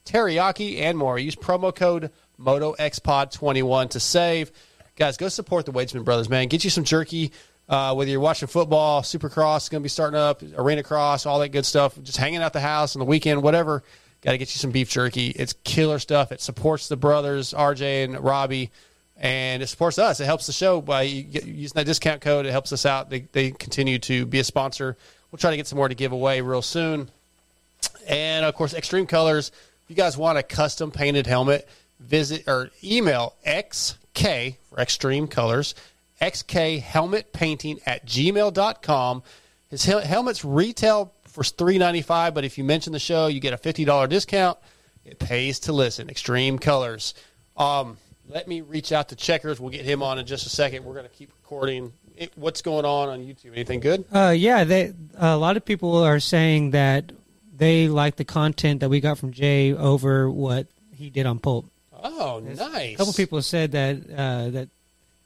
[0.06, 1.18] teriyaki, and more.
[1.18, 2.10] Use promo code
[2.40, 4.52] MotoXPod21 to save.
[4.96, 6.48] Guys, go support the Waitsman brothers, man.
[6.48, 7.32] Get you some jerky.
[7.68, 11.38] Uh, whether you're watching football, Supercross is going to be starting up, Arena Cross, all
[11.38, 11.96] that good stuff.
[12.02, 13.82] Just hanging out the house on the weekend, whatever.
[14.20, 15.28] Got to get you some beef jerky.
[15.28, 16.32] It's killer stuff.
[16.32, 18.70] It supports the brothers, RJ and Robbie,
[19.16, 20.20] and it supports us.
[20.20, 22.46] It helps the show by using that discount code.
[22.46, 23.10] It helps us out.
[23.10, 24.96] They, they continue to be a sponsor.
[25.30, 27.10] We'll try to get some more to give away real soon.
[28.06, 29.50] And of course, Xtreme Kolors.
[29.50, 31.68] If you guys want a custom painted helmet,
[32.06, 35.74] visit or email XK for Xtreme Kolors,
[36.20, 39.22] XK Helmet Painting at gmail.com.
[39.70, 43.40] His hel- helmets retail for three ninety five, but if you mention the show, you
[43.40, 44.58] get a fifty dollar discount.
[45.04, 46.08] It pays to listen.
[46.08, 47.14] Xtreme Kolors.
[47.56, 47.96] Um,
[48.28, 49.58] let me reach out to Checkers.
[49.58, 50.84] We'll get him on in just a second.
[50.84, 51.92] We're going to keep recording.
[52.16, 53.52] It, what's going on on YouTube?
[53.52, 54.04] Anything good?
[54.12, 57.10] Uh, yeah, they a lot of people are saying that
[57.54, 61.66] they like the content that we got from Jay over what he did on Pulp.
[62.02, 62.94] Oh, nice.
[62.94, 64.68] A couple people have said that uh, that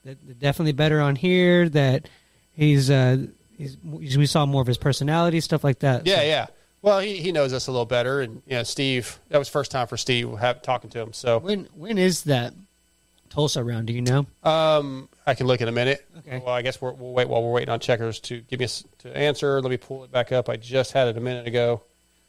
[0.05, 1.67] that they're definitely better on here.
[1.69, 2.07] That
[2.53, 3.25] he's uh,
[3.57, 6.05] he's we saw more of his personality, stuff like that.
[6.05, 6.45] Yeah, So- yeah.
[6.83, 9.19] Well, he, he knows us a little better, and you know, Steve.
[9.29, 11.11] That was first time for Steve have, talking to him.
[11.11, 12.53] So when when is that
[13.29, 13.87] Tulsa round?
[13.87, 14.27] Do you know?
[14.43, 16.05] um, I can look in a minute.
[16.19, 16.37] Okay.
[16.45, 18.69] Well, I guess we're, we'll wait while we're waiting on checkers to give me a
[19.03, 19.59] to answer.
[19.61, 20.47] Let me pull it back up.
[20.49, 21.81] I just had it a minute ago.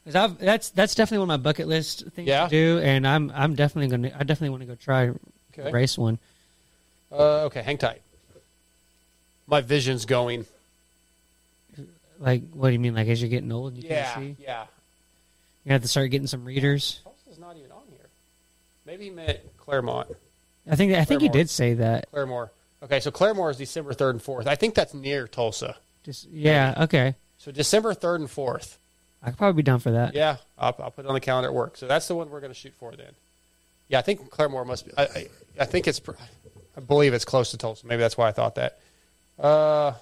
[0.09, 2.45] 'Cause I've, that's that's definitely one of my bucket list things Yeah?
[2.45, 5.11] to do, and I'm I'm definitely gonna I definitely want to go try
[5.59, 5.71] Okay.
[5.71, 6.19] race one.
[7.13, 8.01] Uh, okay, hang tight.
[9.47, 10.47] My vision's going.
[12.21, 12.95] Like, what do you mean?
[12.95, 14.43] Like, as you're getting old, you Yeah, can't see.
[14.43, 14.65] yeah.
[15.65, 17.01] You have to start getting some readers.
[17.05, 18.07] Tulsa's not even on here.
[18.87, 20.09] Maybe he meant Claremont.
[20.71, 21.33] I think I think he Claremore.
[21.33, 22.11] did say that.
[22.13, 22.49] Claremore.
[22.83, 24.47] Okay, so Claremore is December third and fourth.
[24.47, 25.77] I think that's near Tulsa.
[26.03, 27.15] Just yeah, okay.
[27.37, 28.79] So December third and fourth.
[29.23, 30.15] I could probably be down for that.
[30.15, 31.77] Yeah, I'll, I'll put it on the calendar at work.
[31.77, 33.12] So that's the one we're going to shoot for then.
[33.89, 34.93] Yeah, I think Claremore must be.
[34.97, 35.27] I, I,
[35.61, 36.01] I think it's.
[36.77, 37.86] I believe it's close to Tulsa.
[37.86, 38.78] Maybe that's why I thought that.
[39.39, 39.93] Uh,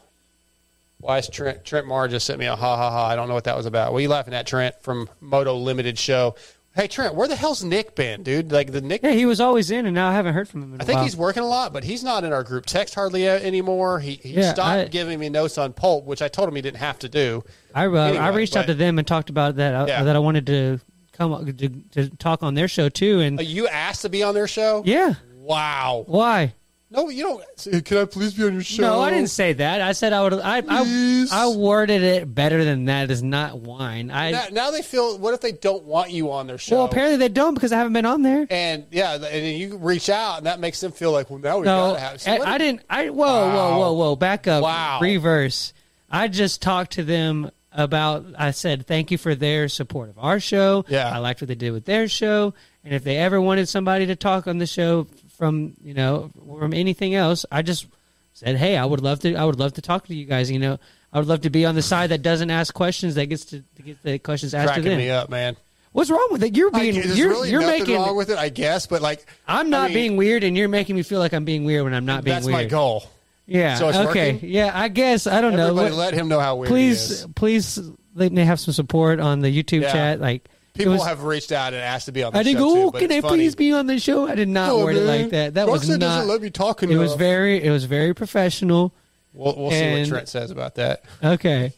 [0.99, 3.07] why is Trent Trent Marr just sent me a ha ha ha?
[3.07, 3.93] I don't know what that was about.
[3.93, 6.35] What are you laughing at, Trent from Moto Limited Show?
[6.77, 8.53] Hey Trent, where the hell's Nick been, dude?
[8.53, 9.03] Like the Nick.
[9.03, 10.75] Yeah, he was always in, and now I haven't heard from him.
[10.75, 12.95] In a I think he's working a lot, but he's not in our group text
[12.95, 13.99] hardly anymore.
[13.99, 16.61] He, he Yeah, stopped I- giving me notes on Pulp, which I told him he
[16.61, 17.43] didn't have to do.
[17.75, 20.03] I uh, Anyway, I reached out to them and talked about that uh, Yeah.
[20.03, 20.79] that I wanted to
[21.13, 23.21] come to, to talk on their show too.
[23.21, 24.83] And Uh, you asked to be on their show?
[24.85, 26.05] yeah, Wow.
[26.07, 26.53] why?
[26.89, 27.45] No, you don't.
[27.73, 28.83] Eh, can I please be on your show?
[28.83, 29.81] No, I didn't say that.
[29.81, 30.35] I said I would.
[30.35, 33.11] I I, I worded it better than that.
[33.11, 34.11] Is not wine.
[34.13, 35.19] I Now, now they feel.
[35.19, 36.77] What if they don't want you on their show?
[36.77, 38.47] well, apparently they don't because I haven't been on there.
[38.51, 41.59] and yeah, and then you reach out, and that makes them feel like, well, now
[41.59, 42.15] we No, gotta have.
[42.15, 42.83] Eh, so I, what I didn't.
[42.89, 44.17] I whoa, whoa, whoa, whoa.
[44.17, 44.63] Back up.
[44.63, 45.01] Wow.
[45.03, 45.73] Reverse.
[46.09, 48.27] I just talked to them about.
[48.39, 50.85] I said thank you for their support of our show.
[50.87, 51.11] Yeah.
[51.13, 52.55] I liked what they did with their show,
[52.85, 56.73] and if they ever wanted somebody to talk on the show from you know from
[56.75, 57.87] anything else, I just
[58.33, 59.35] said, hey, I would love to.
[59.35, 60.51] I would love to talk to you guys.
[60.51, 60.79] You know,
[61.13, 63.63] I would love to be on the side that doesn't ask questions, that gets to,
[63.77, 64.99] to get the questions asked to cracking them.
[64.99, 65.57] me up, man.
[65.93, 66.55] What's wrong with it?
[66.57, 66.95] You're I- being.
[66.95, 67.95] there's you're really you're nothing making.
[67.97, 70.69] wrong with it, I guess, but like, I'm not I mean, being weird, and you're
[70.69, 72.57] making me feel like I'm being weird when I'm not being That's weird.
[72.57, 73.05] my goal.
[73.47, 73.77] Yeah.
[73.77, 74.33] So it's okay.
[74.35, 74.51] working?
[74.51, 74.73] Yeah.
[74.75, 75.97] I guess I don't Everybody know.
[75.97, 77.27] let him know how weird Please, is.
[77.37, 77.79] please
[78.15, 79.93] let me have some support on the YouTube Yeah.
[79.93, 80.21] chat.
[80.21, 80.47] Like
[80.77, 82.41] People was- have reached out and asked to be on the show.
[82.41, 82.75] I didn't show go.
[82.75, 83.37] too, "Oh, but can I funny.
[83.37, 84.29] please be on the show?
[84.29, 85.55] I did not No, word it like that.
[85.55, 86.07] That was Roxanne not.
[86.07, 87.63] doesn't let me talk It was very.
[87.63, 88.93] It was very professional.
[89.33, 91.03] We'll, we'll see what Trent says about that.
[91.23, 91.73] Okay.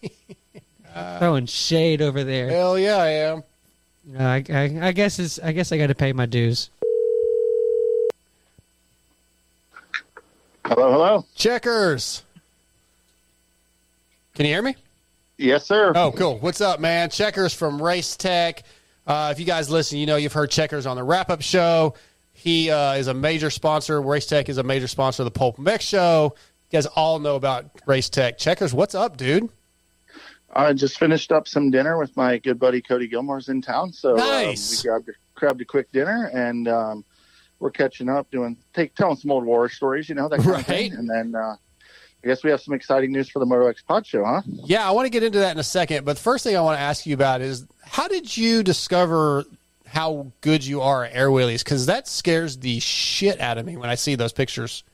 [1.19, 2.49] Throwing shade over there.
[2.51, 3.43] Hell yeah, I am.
[4.19, 5.39] Uh, I, I, I guess it's.
[5.39, 6.71] I guess I got to pay my dues.
[10.65, 11.27] Hello, hello.
[11.35, 12.23] Checkers.
[14.35, 14.77] Can you hear me?
[15.37, 15.93] Yes, sir.
[15.95, 16.39] Oh, cool.
[16.39, 17.11] What's up, man?
[17.11, 18.65] Checkers from Race Tech.
[19.09, 21.95] Uh, if you guys listen, you know you've heard Checkers on the wrap up show.
[22.33, 24.01] He uh, is a major sponsor.
[24.03, 26.35] Race Tech is a major sponsor of the Pulp MX show.
[26.71, 28.37] You guys all know about Race Tech.
[28.37, 29.49] Checkers, what's up, dude?
[30.53, 34.15] I just finished up some dinner with my good buddy Cody Gilmore's in town, so
[34.15, 34.73] Nice.
[34.73, 37.05] um, we grabbed a, grabbed a quick dinner and um,
[37.61, 40.67] we're catching up, doing take telling some old war stories, you know that kind of
[40.67, 40.93] thing.
[40.93, 41.57] And then uh,
[42.23, 44.43] I guess we have some exciting news for the Moto X Pod Show, huh?
[44.47, 46.05] Yeah, I want to get into that in a second.
[46.05, 49.45] But the first thing I want to ask you about is how did you discover
[49.87, 51.65] how good you are at air wheelies?
[51.65, 54.85] Because that scares the shit out of me when I see those pictures.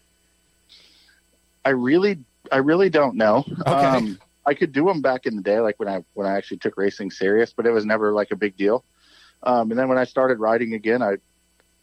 [1.64, 2.18] I really,
[2.52, 3.44] I really don't know.
[3.60, 3.70] Okay.
[3.70, 6.58] Um, I could do them back in the day, like when I when I actually
[6.58, 8.84] took racing serious, but it was never like a big deal.
[9.42, 11.16] Um, and then when I started riding again, I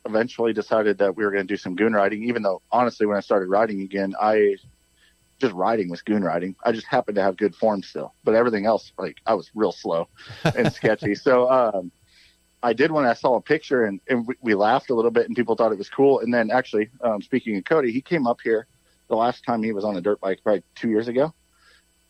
[0.05, 2.23] eventually decided that we were going to do some goon riding.
[2.23, 4.57] Even though honestly, when I started riding again, I
[5.41, 6.55] just riding was goon riding.
[6.63, 9.71] I just happened to have good form still, but everything else, like I was real
[9.71, 10.07] slow
[10.43, 11.15] and sketchy.
[11.15, 11.91] So um,
[12.63, 15.27] I did when I saw a picture and, and we, we laughed a little bit
[15.27, 16.19] and people thought it was cool.
[16.19, 18.67] And then actually, um, speaking of Cody, he came up here
[19.07, 21.33] the last time he was on a dirt bike, probably two years ago.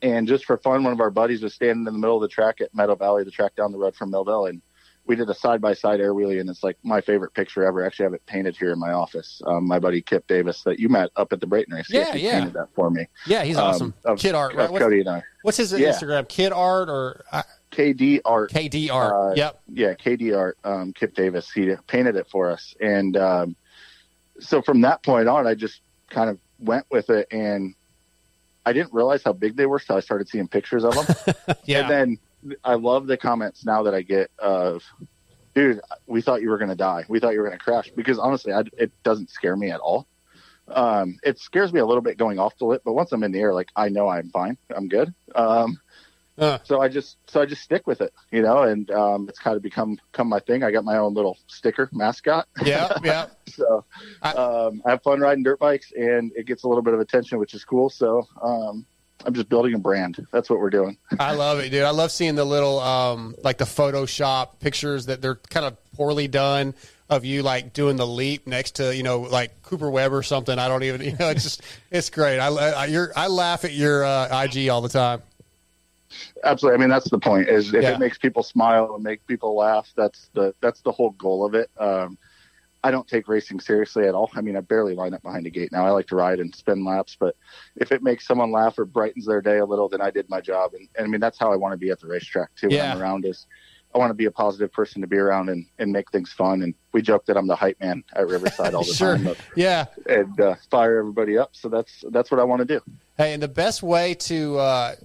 [0.02, 2.28] And just for fun, one of our buddies was standing in the middle of the
[2.28, 4.62] track at Meadow Valley, the track down the road from Millville, and
[5.12, 7.86] we did a side by side air wheelie, and it's like my favorite picture ever.
[7.86, 9.42] Actually, I have it painted here in my office.
[9.46, 12.24] Um, my buddy Kip Davis, that you met up at the Brayton race, Yeah, he
[12.24, 12.40] yeah.
[12.40, 13.08] painted that for me.
[13.28, 13.94] Yeah, he's Um, awesome.
[14.06, 14.72] of- Kid art, right?
[14.72, 15.24] What's- Cody and I.
[15.42, 15.90] What's his Yeah.
[15.90, 16.30] Instagram?
[16.30, 18.52] Kid art or uh, KD art.
[18.54, 19.14] KD art.
[19.14, 19.60] Uh, yep.
[19.68, 20.58] Yeah, KD art.
[20.64, 21.52] Um, Kip Davis.
[21.52, 23.58] He painted it for us, and um,
[24.40, 27.76] so from that point on, I just kind of went with it, and
[28.66, 31.36] I didn't realize how big they were so I started seeing pictures of them.
[31.66, 31.82] Yeah.
[31.82, 32.18] And then
[32.64, 34.84] I love the comments now that I get of,
[35.54, 37.06] dude, we thought you were going to die.
[37.08, 37.92] We thought you were going to crash.
[37.96, 40.08] Because honestly, I, it doesn't scare me at all.
[40.68, 43.32] Um, it scares me a little bit going off the lip, but once I'm in
[43.32, 44.58] the air, like I know I'm fine.
[44.74, 45.14] I'm good.
[45.36, 45.80] Um,
[46.64, 49.58] so I just, so I just stick with it, you know, and, um, it's kind
[49.58, 50.64] of become, become my thing.
[50.64, 52.48] I got my own little sticker mascot.
[52.64, 53.28] Yeah, yeah.
[53.48, 53.84] so,
[54.24, 57.38] um, I have fun riding dirt bikes and it gets a little bit of attention,
[57.38, 57.90] which is cool.
[57.90, 58.86] So, um,
[59.26, 60.26] I'm just building a brand.
[60.32, 60.98] That's what we're doing.
[61.20, 61.84] I love it, dude.
[61.84, 66.28] I love seeing the little, um, like the Photoshop pictures that they're kind of poorly
[66.28, 66.74] done
[67.10, 70.58] of you like doing the leap next to you know like Cooper Webb or something.
[70.58, 71.62] I don't even you know it's just
[71.92, 72.40] it's great.
[72.40, 75.22] I I, you're, I laugh at your uh, IG all the time.
[76.44, 76.78] Absolutely.
[76.78, 77.48] I mean, that's the point.
[77.48, 77.92] Is if Yeah.
[77.92, 81.54] it makes people smile and make people laugh, that's the that's the whole goal of
[81.54, 81.70] it.
[81.78, 82.18] Um,
[82.84, 84.32] I don't take racing seriously at all.
[84.36, 85.86] I mean, I barely line up behind a gate now.
[85.86, 87.36] I like to ride and spin laps, but
[87.76, 90.42] if it makes someone laugh or brightens their day a little, then I did my
[90.42, 90.74] job.
[90.74, 92.68] And, and I mean, that's how I want to be at the racetrack too.
[92.70, 92.94] When Yeah.
[92.94, 93.46] I'm around is
[93.94, 96.64] I want to be a positive person to be around and, and make things fun.
[96.64, 99.16] And we joke that I'm the hype man at Riverside all the Sure.
[99.16, 99.26] time.
[99.26, 99.86] but- Yeah.
[100.08, 101.50] And uh, fire everybody up.
[101.54, 102.82] So that's that's what I want to do.
[103.18, 104.96] Hey, and the best way to uh,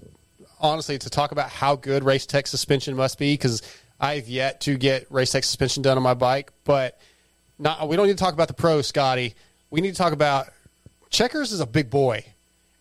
[0.60, 3.60] honestly to talk about how good race tech suspension must be because
[4.00, 6.98] I've yet to get race tech suspension done on my bike, but
[7.58, 7.88] not.
[7.88, 9.34] We don't need to talk about the pro, Scotty.
[9.70, 10.48] We need to talk about
[11.10, 12.24] Checkers is a big boy,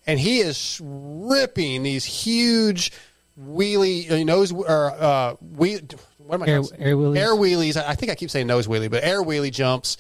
[0.08, 2.92] and he is ripping these huge
[3.40, 5.80] wheelie uh, nose or uh, wheel.
[6.18, 6.48] What am I?
[6.48, 7.18] Air- calling- air wheelies?
[7.18, 7.78] Air wheelies.
[7.78, 9.98] I think I keep saying nose wheelie, but air wheelie jumps,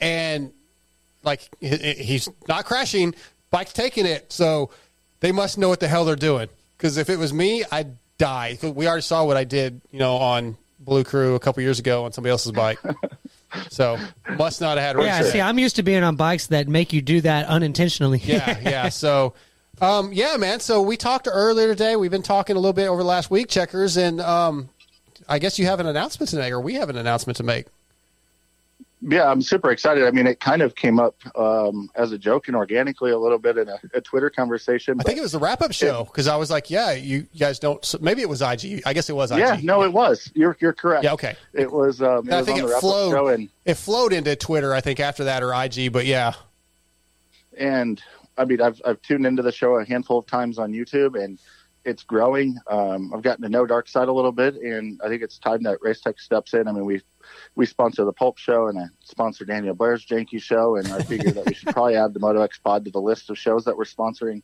[0.00, 0.52] and
[1.22, 3.14] like he's not crashing,
[3.50, 4.32] bike's taking it.
[4.32, 4.70] So
[5.20, 6.48] they must know what the hell they're doing.
[6.76, 8.58] Because if it was me, I'd die.
[8.62, 12.04] We already saw what I did, you know, on Blue Crew a couple years ago
[12.04, 12.78] on somebody else's bike.
[13.68, 13.98] so
[14.36, 15.04] must not have had.
[15.04, 18.20] Yeah, see, I'm used to being on bikes that make you do that unintentionally.
[18.24, 18.88] yeah, yeah.
[18.96, 19.34] So,
[19.80, 20.60] um, yeah, man.
[20.60, 21.96] So we talked earlier today.
[21.96, 24.68] We've been talking a little bit over the last week, checkers, and um,
[25.28, 27.66] I guess you have an announcement to make, or we have an announcement to make.
[29.02, 30.04] Yeah, I'm super excited.
[30.04, 33.38] I mean, it kind of came up um, as a joke and organically a little
[33.38, 34.98] bit in a, a Twitter conversation.
[34.98, 37.38] I think it was the wrap up show because I was like, yeah, you, you
[37.38, 37.84] guys don't.
[37.84, 38.82] so Maybe it was IG.
[38.86, 39.38] I guess it was IG.
[39.38, 40.30] Yeah, no, it was.
[40.34, 41.04] You're you're correct.
[41.04, 41.36] Yeah, okay.
[41.52, 42.00] It was.
[42.00, 43.10] Um, it I was think on it the flowed.
[43.12, 45.92] show, and It flowed into Twitter, I think, after that or IG.
[45.92, 46.32] But yeah,
[47.58, 48.02] and
[48.38, 51.38] I mean, I've I've tuned into the show a handful of times on YouTube, and
[51.84, 52.58] it's growing.
[52.66, 55.62] Um, I've gotten to know Dark Side a little bit, and I think it's time
[55.64, 56.66] that Race Tech steps in.
[56.66, 57.02] I mean, we
[57.56, 61.32] we sponsor the Pulp Show, and I sponsor Daniel Blair's Janky Show, and I figure
[61.32, 63.76] that we should probably add the Moto X Pod to the list of shows that
[63.76, 64.42] we're sponsoring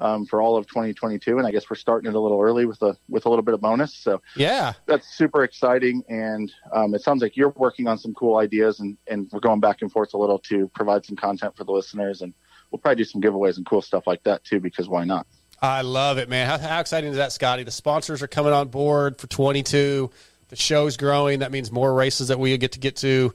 [0.00, 1.38] um, for all of 2022.
[1.38, 3.54] And I guess we're starting it a little early with a with a little bit
[3.54, 3.94] of bonus.
[3.94, 8.36] So yeah, that's super exciting, and um, it sounds like you're working on some cool
[8.38, 11.62] ideas, and and we're going back and forth a little to provide some content for
[11.62, 12.34] the listeners, and
[12.72, 15.26] we'll probably do some giveaways and cool stuff like that too, because why not?
[15.60, 16.46] I love it, man.
[16.46, 17.64] How, how exciting is that, Scotty?
[17.64, 20.08] The sponsors are coming on board for 22.
[20.48, 21.40] The show's growing.
[21.40, 23.34] That means more races that we get to get to.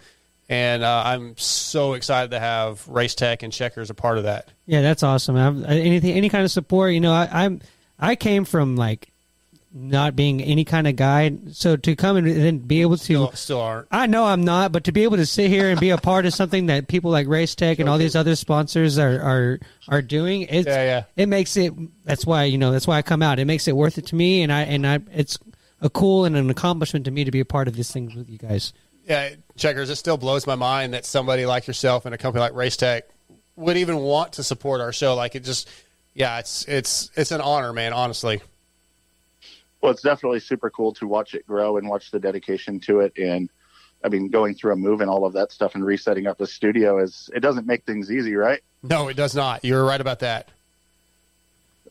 [0.50, 4.50] And uh, I'm so excited to have Race Tech and Checkers a part of that.
[4.66, 5.36] Yeah, that's awesome.
[5.36, 6.94] I've, anything, any kind of support.
[6.94, 7.62] You know, I, I'm
[8.00, 9.10] I came from like
[9.76, 13.32] not being any kind of guy, so to come and then be able to Still,
[13.32, 13.88] still aren't.
[13.92, 16.26] I know I'm not, but to be able to sit here and be a part
[16.28, 20.02] of something that people like Race Tech and all these other sponsors are are, are
[20.02, 21.04] doing, it's, Yeah, yeah.
[21.16, 21.74] it makes it.
[22.04, 23.40] That's why you know that's why I come out.
[23.40, 25.40] It makes it worth it to me, and I and I it's
[25.84, 28.30] a cool and an accomplishment to me to be a part of this thing with
[28.30, 28.74] you guys.
[29.08, 32.56] Yeah, Checkers, it still blows my mind that somebody like yourself and a company like
[32.56, 33.04] Race Tech
[33.58, 35.14] would even want to support our show.
[35.14, 35.70] Like it just,
[36.16, 37.92] yeah, it's it's it's an honor, man.
[37.94, 38.42] Honestly.
[39.82, 43.12] Well, it's definitely super cool to watch it grow and watch the dedication to it.
[43.18, 43.50] And
[44.06, 46.48] I mean, going through a move and all of that stuff and resetting up the
[46.48, 48.62] studio is it doesn't make things easy, right?
[48.82, 49.66] No, it does not.
[49.66, 50.48] You're right about that.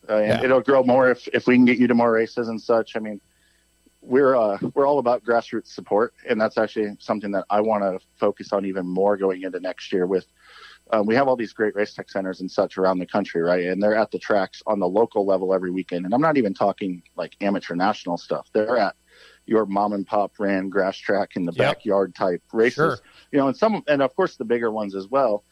[0.08, 0.44] Uh, and Yeah.
[0.44, 2.96] it'll grow more if, if we can get you to more races and such.
[2.96, 3.20] I mean,
[4.02, 8.04] we're uh, we're all about grassroots support, and that's actually something that I want to
[8.18, 10.06] focus on even more going into next year.
[10.06, 10.26] With
[10.90, 13.66] um, we have all these great race tech centers and such around the country, right?
[13.66, 16.04] And they're at the tracks on the local level every weekend.
[16.04, 18.48] And I'm not even talking like amateur national stuff.
[18.52, 18.96] They're at
[19.46, 21.68] your mom and pop ran grass track in the Yep.
[21.68, 22.98] backyard type races, Sure.
[23.30, 25.44] you know, and some, and of course the bigger ones as well.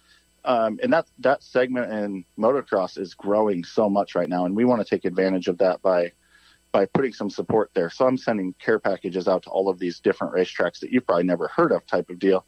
[0.45, 4.65] Um, and that that segment in motocross is growing so much right now, and we
[4.65, 6.13] want to take advantage of that by
[6.73, 7.91] by putting some support there.
[7.91, 11.25] So I'm sending care packages out to all of these different racetracks that you've probably
[11.25, 12.47] never heard of, type of deal.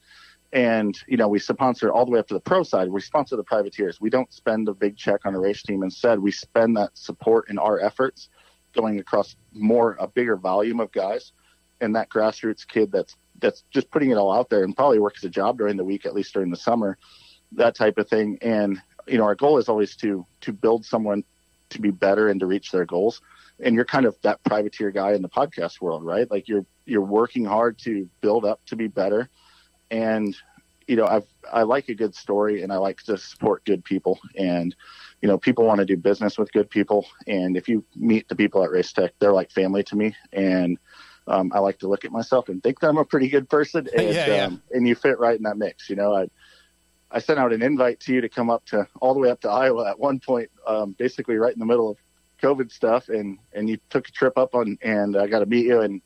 [0.52, 2.88] And you know, we sponsor all the way up to the pro side.
[2.88, 4.00] We sponsor the privateers.
[4.00, 5.82] We don't spend a big check on a race team.
[5.82, 8.28] Instead, we spend that support in our efforts
[8.74, 11.32] going across more a bigger volume of guys,
[11.80, 15.24] and that grassroots kid that's that's just putting it all out there and probably works
[15.24, 16.98] a job during the week, at least during the summer
[17.56, 18.38] that type of thing.
[18.42, 21.24] And you know, our goal is always to to build someone
[21.70, 23.20] to be better and to reach their goals.
[23.62, 26.30] And you're kind of that privateer guy in the podcast world, right?
[26.30, 29.28] Like you're you're working hard to build up to be better.
[29.90, 30.36] And
[30.86, 34.18] you know, I've I like a good story and I like to support good people.
[34.36, 34.74] And
[35.20, 37.06] you know, people want to do business with good people.
[37.26, 40.16] And if you meet the people at Race Tech, they're like family to me.
[40.32, 40.78] And
[41.28, 43.88] um, I like to look at myself and think that I'm a pretty good person.
[43.96, 44.46] And, Yeah, yeah.
[44.46, 45.88] Um, and you fit right in that mix.
[45.88, 46.28] You know, I
[47.12, 49.40] I sent out an invite to you to come up to all the way up
[49.42, 51.98] to Iowa at one point, um, basically right in the middle of
[52.42, 55.66] COVID stuff, and and you took a trip up on, and I got to meet
[55.66, 56.02] you, and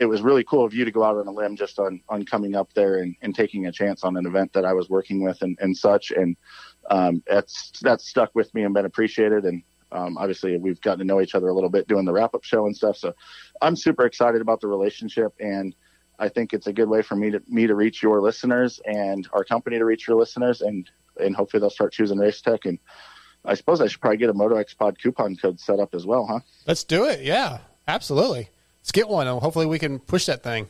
[0.00, 2.24] it was really cool of you to go out on a limb just on on
[2.24, 5.22] coming up there and, and taking a chance on an event that I was working
[5.22, 6.36] with and, and such, and
[6.90, 9.62] um, that's that's stuck with me and been appreciated, and
[9.92, 12.44] um, obviously we've gotten to know each other a little bit doing the wrap up
[12.44, 13.14] show and stuff, so
[13.62, 15.74] I'm super excited about the relationship and.
[16.16, 19.26] I think it's a good way for me to me to reach your listeners and
[19.32, 22.66] our company to reach your listeners, and and hopefully they'll start choosing Race Tech.
[22.66, 22.78] And
[23.44, 26.06] I suppose I should probably get a Moto X Pod coupon code set up as
[26.06, 26.40] well, huh?
[26.66, 27.20] Let's do it.
[27.20, 28.48] Yeah, absolutely.
[28.80, 29.26] Let's get one.
[29.26, 30.68] and Hopefully, we can push that thing.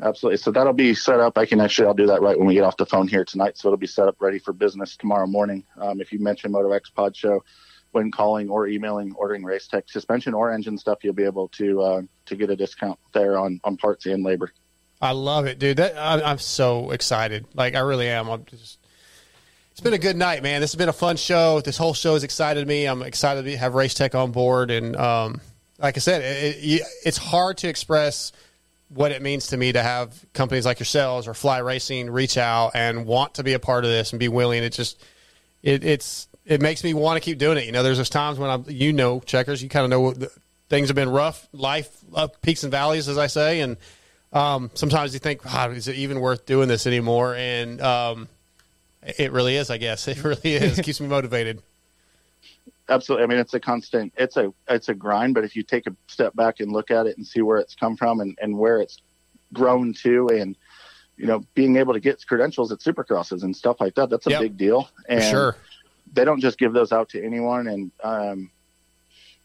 [0.00, 0.36] Absolutely.
[0.36, 1.38] So that'll be set up.
[1.38, 3.56] I can actually I'll do that right when we get off the phone here tonight.
[3.56, 5.64] So it'll be set up ready for business tomorrow morning.
[5.78, 7.44] Um, if you mention Moto X Pod Show
[7.92, 11.80] when calling or emailing, ordering Race Tech suspension or engine stuff, you'll be able to
[11.80, 14.52] uh, to get a discount there on on parts and labor.
[15.00, 15.78] I love it, dude.
[15.78, 17.46] That I, I'm so excited.
[17.54, 18.28] Like I really am.
[18.28, 18.78] I'm just.
[19.76, 20.62] It's been a good night, man.
[20.62, 21.60] This has been a fun show.
[21.60, 22.86] This whole show has excited me.
[22.86, 25.42] I'm excited to have Race Tech on board, and um,
[25.78, 28.32] like I said, it, it, it's hard to express
[28.88, 32.70] what it means to me to have companies like yourselves or Fly Racing reach out
[32.72, 34.62] and want to be a part of this and be willing.
[34.62, 35.04] It just
[35.62, 37.66] it, it's it makes me want to keep doing it.
[37.66, 40.20] You know, there's those times when I'm, you know, checkers, you kind of know what
[40.20, 40.32] the,
[40.70, 43.76] things have been rough, life up peaks and valleys, as I say, and
[44.32, 47.34] um, sometimes you think, is it even worth doing this anymore?
[47.34, 48.28] And um,
[49.18, 50.08] it really is, I guess.
[50.08, 50.80] It really is.
[50.84, 51.62] Keeps me motivated.
[52.88, 53.24] Absolutely.
[53.24, 54.12] I mean, it's a constant.
[54.16, 55.34] It's a it's a grind.
[55.34, 57.74] But if you take a step back and look at it and see where it's
[57.74, 58.98] come from and, and where it's
[59.52, 60.56] grown to, and
[61.16, 64.30] you know, being able to get credentials at Supercrosses and stuff like that, that's a
[64.30, 64.40] Yep.
[64.40, 64.88] big deal.
[65.08, 65.56] And For sure.
[66.12, 67.66] they don't just give those out to anyone.
[67.66, 68.50] And um,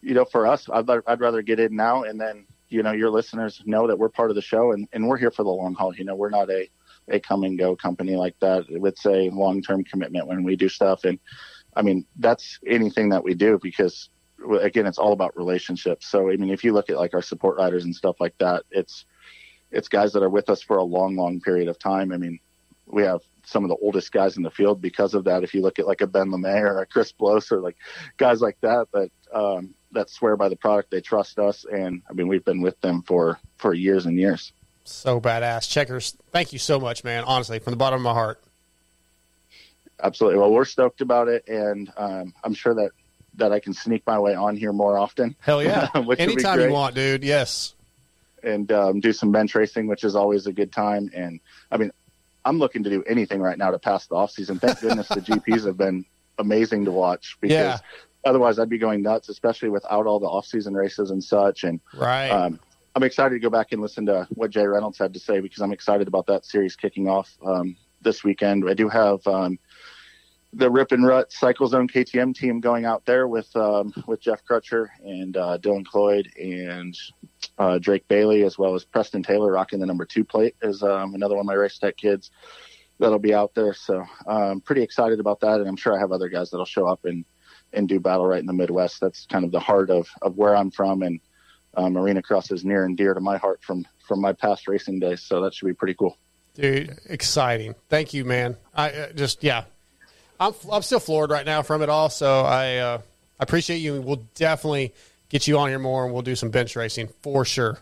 [0.02, 3.10] you know, for us, I'd I'd rather get in now and then you know your
[3.10, 5.74] listeners know that we're part of the show and, and we're here for the long
[5.74, 5.92] haul.
[5.94, 6.68] You know, we're not a
[7.08, 8.64] a come and go company like that.
[8.68, 11.04] with a long term commitment when we do stuff.
[11.04, 11.18] And
[11.74, 14.10] I mean, that's anything that we do because
[14.60, 16.06] again, it's all about relationships.
[16.06, 18.64] So I mean, if you look at like our support riders and stuff like that,
[18.70, 19.06] it's
[19.70, 22.12] it's guys that are with us for a long, long period of time.
[22.12, 22.38] I mean,
[22.86, 25.42] we have some of the oldest guys in the field because of that.
[25.42, 27.76] If you look at like a Ben Lamay or a Chris Blose or like
[28.18, 32.12] guys like that that um, that swear by the product, they trust us, and I
[32.12, 34.52] mean, we've been with them for for years and years.
[34.84, 35.68] So badass.
[35.70, 37.24] Checkers, thank you so much, man.
[37.24, 38.42] Honestly, from the bottom of my heart.
[40.02, 40.38] Absolutely.
[40.40, 42.90] Well, we're stoked about it, and um, I'm sure that
[43.34, 45.34] that I can sneak my way on here more often.
[45.40, 45.86] Hell yeah.
[46.00, 47.24] which would be Anytime you want, dude.
[47.24, 47.74] Yes.
[48.42, 51.10] and um, do some bench racing, which is always a good time.
[51.14, 51.40] And
[51.70, 51.92] I mean,
[52.44, 54.58] I'm looking to do anything right now to pass the off season.
[54.58, 56.04] Thank goodness the GPs have been
[56.38, 57.78] amazing to watch because Yeah.
[58.24, 61.64] otherwise I'd be going nuts, especially without all the off season races and such.
[61.64, 62.28] And Right.
[62.28, 62.58] um,
[62.94, 65.62] I'm excited to go back and listen to what Jay Reynolds had to say because
[65.62, 68.68] I'm excited about that series kicking off um, this weekend.
[68.68, 69.58] I do have um,
[70.52, 74.44] the Rip and Rut Cycle Zone KTM team going out there with um, with Jeff
[74.44, 76.94] Crutcher and uh, Dylan Cloyd and
[77.58, 81.14] uh, Drake Bailey, as well as Preston Taylor rocking the number two plate, is um,
[81.14, 82.30] another one of my race tech kids
[82.98, 83.72] that'll be out there.
[83.72, 86.86] So I'm pretty excited about that, and I'm sure I have other guys that'll show
[86.86, 87.24] up and
[87.72, 89.00] and do battle right in the Midwest.
[89.00, 91.20] That's kind of the heart of of where I'm from, and
[91.74, 95.00] um, arena cross is near and dear to my heart from from my past racing
[95.00, 95.22] days.
[95.22, 96.16] So that should be pretty cool.
[96.54, 97.74] Dude, exciting.
[97.88, 98.56] Thank you, man.
[98.74, 99.64] I uh, just, yeah.
[100.38, 102.10] I'm, I'm still floored right now from it all.
[102.10, 102.98] So I uh,
[103.40, 104.00] I appreciate you.
[104.00, 104.92] We'll definitely
[105.28, 107.78] get you on here more and we'll do some bench racing for sure.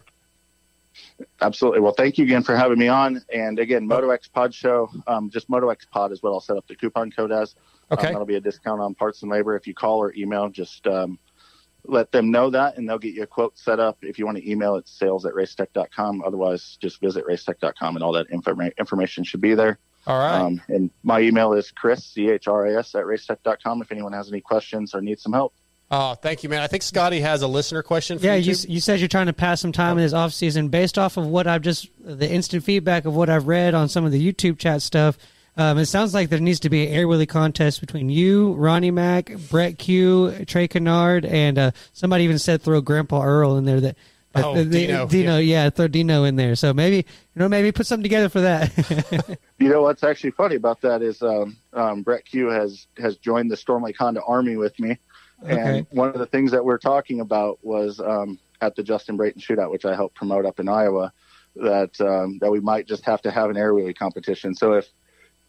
[1.41, 1.81] Absolutely.
[1.81, 3.23] Well, thank you again for having me on.
[3.33, 6.77] And again, MotoX Pod Show, um, just MotoX Pod is what I'll set up the
[6.77, 7.55] coupon code as.
[7.91, 8.09] Okay.
[8.09, 9.57] Um, that'll be a discount on parts and labor.
[9.57, 11.19] If you call or email, just um,
[11.85, 13.99] let them know that and they'll get you a quote set up.
[14.03, 16.23] If you want to email, it's sales at racetech.com.
[16.25, 19.79] Otherwise, just visit racetech.com and all that informa- information should be there.
[20.07, 20.41] All right.
[20.41, 25.01] Um, and my email is chris, C-H-R-I-S, at racetech.com if anyone has any questions or
[25.01, 25.53] needs some help.
[25.93, 26.63] Oh, thank you, man.
[26.63, 28.53] I think Scotty has a listener question for Yeah, you.
[28.53, 31.17] you, you said you're trying to pass some time in this off season based off
[31.17, 34.33] of what I've just the instant feedback of what I've read on some of the
[34.33, 35.19] YouTube chat stuff.
[35.61, 38.91] Um, it sounds like there needs to be an Air Wheelie contest between you, Ronnie
[38.91, 43.81] Mack, Brett Q, Trey Canard, and uh, somebody even said throw Grandpa Earl in there.
[43.81, 43.97] That
[44.33, 45.69] that- Oh, the- the- Dino, Dino, yeah.
[45.71, 46.55] throw Dino in there.
[46.55, 47.05] So maybe you
[47.35, 49.39] know maybe put something together for that.
[49.59, 53.51] You know what's actually funny about that is um, um, Brett Q has has joined
[53.51, 54.97] the Storm Lake Honda Army with me,
[55.45, 55.87] and Okay.
[55.91, 59.71] one of the things that we're talking about was um, at the Justin Brayton Shootout,
[59.71, 61.13] which I helped promote up in Iowa,
[61.57, 64.55] that um, that we might just have to have an air wheelie competition.
[64.55, 64.89] So if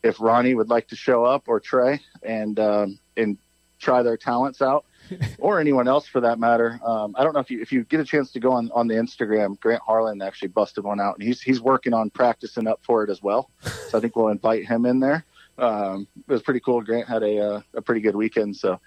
[0.03, 3.37] if Ronnie would like to show up or Trey and um, and
[3.79, 4.85] try their talents out,
[5.39, 6.79] or anyone else for that matter.
[6.85, 8.87] Um, I don't know if you if you get a chance to go on on
[8.87, 12.79] the Instagram, Grant Harlan actually busted one out, and he's he's working on practicing up
[12.83, 13.49] for it as well.
[13.89, 15.25] So I think we'll invite him in there.
[15.57, 16.81] Um, it was pretty cool.
[16.81, 18.79] Grant had a uh, a pretty good weekend, so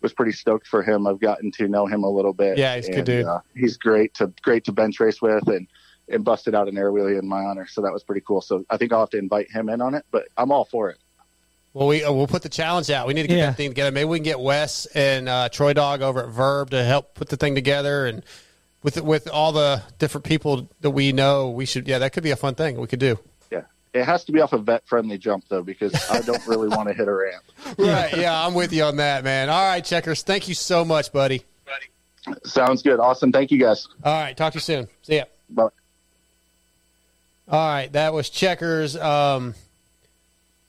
[0.00, 1.06] was pretty stoked for him.
[1.06, 2.58] I've gotten to know him a little bit.
[2.58, 3.26] Yeah, he's a good dude.
[3.26, 5.66] Uh, he's great to great to bench race with, and
[6.12, 7.66] and busted out an air wheelie in my honor.
[7.66, 8.40] So that was pretty cool.
[8.40, 10.90] So I think I'll have to invite him in on it, but I'm all for
[10.90, 10.98] it.
[11.74, 13.06] Well, we uh, we'll put the challenge out.
[13.06, 13.46] We need to get Yeah.
[13.46, 13.90] that thing together.
[13.90, 17.30] Maybe we can get Wes and uh, Troy Dog over at Verb to help put
[17.30, 18.22] the thing together, and
[18.82, 21.88] with with all the different people that we know, we should.
[21.88, 23.18] Yeah, that could be a fun thing we could do.
[23.50, 23.62] Yeah.
[23.94, 26.88] It has to be off a vet friendly jump though, because I don't really want
[26.88, 27.42] to hit a ramp.
[27.78, 28.18] Right?
[28.18, 29.48] Yeah, I'm with you on that, man.
[29.48, 30.22] All right, checkers.
[30.22, 31.42] Thank you so much, buddy.
[31.64, 32.38] Buddy.
[32.44, 33.00] Sounds good.
[33.00, 33.32] Awesome.
[33.32, 33.88] Thank you guys.
[34.04, 34.88] All right, talk to you soon.
[35.02, 35.24] See ya.
[35.48, 35.68] Bye.
[37.48, 38.96] All right, that was checkers.
[38.96, 39.54] Um,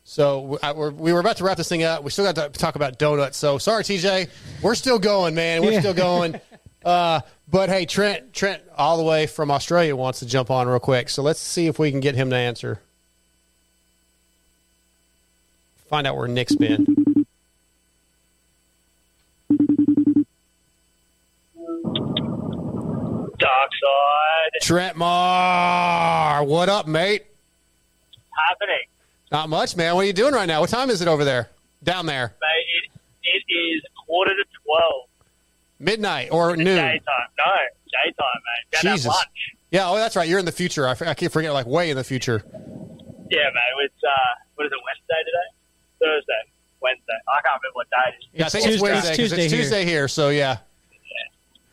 [0.06, 2.04] so I, we're, we were about to wrap this thing up.
[2.04, 3.38] We still got to talk about donuts.
[3.38, 4.30] So sorry, TJ.
[4.62, 5.62] We're still going, man.
[5.62, 5.80] We're Yeah.
[5.80, 6.40] still going.
[6.84, 10.82] Uh, but hey, Trent, Trent, all the way from Australia wants to jump on real
[10.82, 11.08] quick.
[11.08, 12.82] So let's see if we can get him to answer.
[15.88, 17.03] Find out where Nick's been.
[23.64, 24.62] Darkside.
[24.62, 27.26] Trent Marr, what up, mate?
[28.50, 28.80] Happening.
[29.32, 29.96] Not much, man.
[29.96, 30.62] What are you doing right now?
[30.62, 31.50] What time is it over there?
[31.84, 32.34] Down there?
[32.42, 34.94] Mate, it, it is quarter to 12.
[35.80, 36.66] Midnight or noon?
[36.66, 37.02] Daytime.
[37.38, 37.52] No,
[38.06, 38.72] daytime, mate.
[38.72, 39.08] Gotta Jesus.
[39.08, 39.28] lunch.
[39.72, 40.28] Yeah, oh, that's right.
[40.30, 40.88] You're in the future.
[40.88, 42.44] I, f- I keep forgetting, like way in the future.
[42.46, 43.86] Yeah, mate.
[43.86, 44.10] It's, uh,
[44.56, 45.50] what is it, Wednesday today?
[46.00, 46.52] Thursday.
[46.82, 47.04] Wednesday.
[47.28, 48.30] I can't remember what day it is.
[48.34, 50.08] Yeah, I think it's, Wednesday 'cause it's Tuesday here.
[50.08, 50.58] So yeah,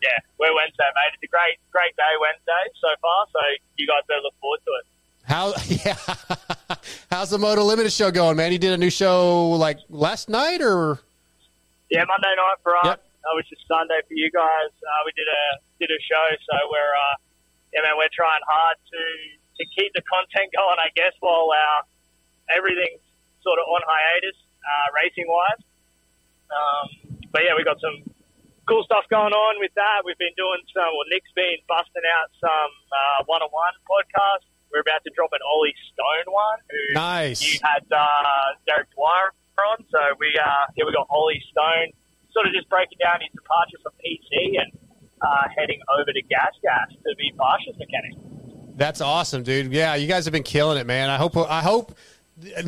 [0.01, 1.13] Yeah, we're Wednesday, mate.
[1.13, 3.39] It's a great, great day Wednesday so far, so
[3.77, 4.85] you guys better look forward to it.
[5.29, 5.53] how?
[5.85, 5.97] Yeah,
[7.11, 8.51] how's the Moto Limited show going, man?
[8.51, 10.99] You did a new show like last night, or
[11.89, 14.73] Yeah, Monday night for us, uh, which is Sunday for you guys.
[14.73, 15.43] Uh, we did a
[15.77, 17.15] did a show, so we're uh,
[17.73, 19.01] yeah, man, we're trying hard to
[19.61, 21.85] to keep the content going, I guess, while our
[22.57, 23.05] everything's
[23.45, 25.61] sort of on hiatus, uh, racing wise.
[26.49, 26.85] Um,
[27.31, 28.01] but yeah, we got some
[28.71, 30.07] cool stuff going on with that.
[30.07, 30.87] We've been doing some.
[30.95, 32.71] Well, Nick's been busting out some
[33.27, 34.47] one on one podcasts.
[34.71, 36.59] We're about to drop an Ollie Stone one.
[36.71, 37.43] Who Nice.
[37.43, 41.91] You had uh, Derek Dwyer on, so we uh, yeah we got Ollie Stone,
[42.31, 44.71] sort of just breaking down his departure from PC and
[45.21, 48.15] uh, heading over to Gas Gas to be Barcia's mechanic.
[48.77, 49.71] that's awesome, dude.
[49.71, 51.09] Yeah, you guys have been killing it, man.
[51.09, 51.37] I hope.
[51.37, 51.97] I hope.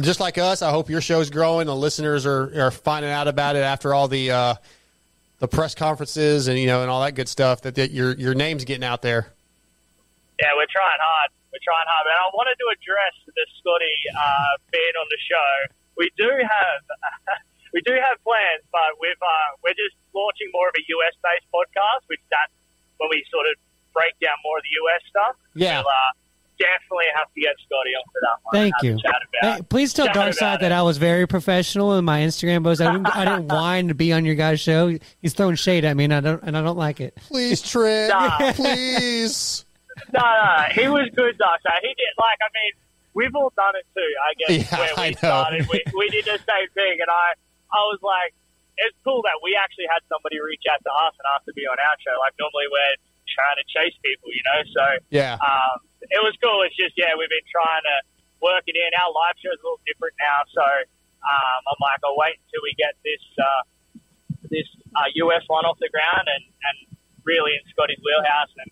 [0.01, 1.65] Just like us, I hope your show's growing.
[1.65, 4.55] The listeners are, are finding out about it after all the uh,
[5.43, 7.67] the press conferences and you know and all that good stuff.
[7.67, 9.35] That, that your your name's getting out there.
[10.39, 11.35] Yeah, we're trying hard.
[11.51, 12.07] We're trying hard.
[12.07, 15.51] and I wanted to address the Scotty uh, being on the show.
[15.99, 16.79] We do have
[17.75, 21.43] we do have plans, but we've uh, we're just launching more of a US based
[21.51, 22.55] podcast, which that's
[23.03, 23.59] when we sort of
[23.91, 25.35] break down more of the US stuff.
[25.59, 25.83] Yeah.
[25.83, 26.22] We'll, uh,
[26.63, 28.53] definitely have to get Scotty on for that one.
[28.53, 28.97] Thank you.
[29.41, 32.79] Hey, please tell chat about Darkside that I was very professional in my Instagram post.
[32.81, 34.95] I didn't, I didn't whine to be on your guys' show.
[35.21, 37.15] He's throwing shade at me, and I don't, and I don't like it.
[37.27, 38.09] Please, Trent.
[38.09, 38.51] Nah.
[38.53, 39.65] Please.
[40.09, 41.85] No, no, he was good, Darkside.
[41.85, 42.73] He did like I mean,
[43.13, 44.01] we've all done it too.
[44.25, 45.21] I guess Yeah, where we I know.
[45.21, 47.37] started, we, we did the same thing, and I
[47.69, 48.33] I was like,
[48.81, 51.69] it's cool that we actually had somebody reach out to us and ask to be
[51.69, 52.17] on our show.
[52.17, 52.97] Like normally we're
[53.37, 54.59] trying to chase people, you know.
[54.73, 54.83] So
[55.13, 55.37] Yeah.
[55.37, 55.77] um,
[56.09, 56.63] it was cool.
[56.67, 57.95] It's just yeah, we've been trying to
[58.43, 58.89] work it in.
[58.99, 60.65] Our live show is a little different now, so
[61.23, 63.63] um, I'm like, I'll wait until we get this uh,
[64.51, 66.77] this uh, US one off the ground and, and
[67.23, 68.69] really in Scotty's wheelhouse and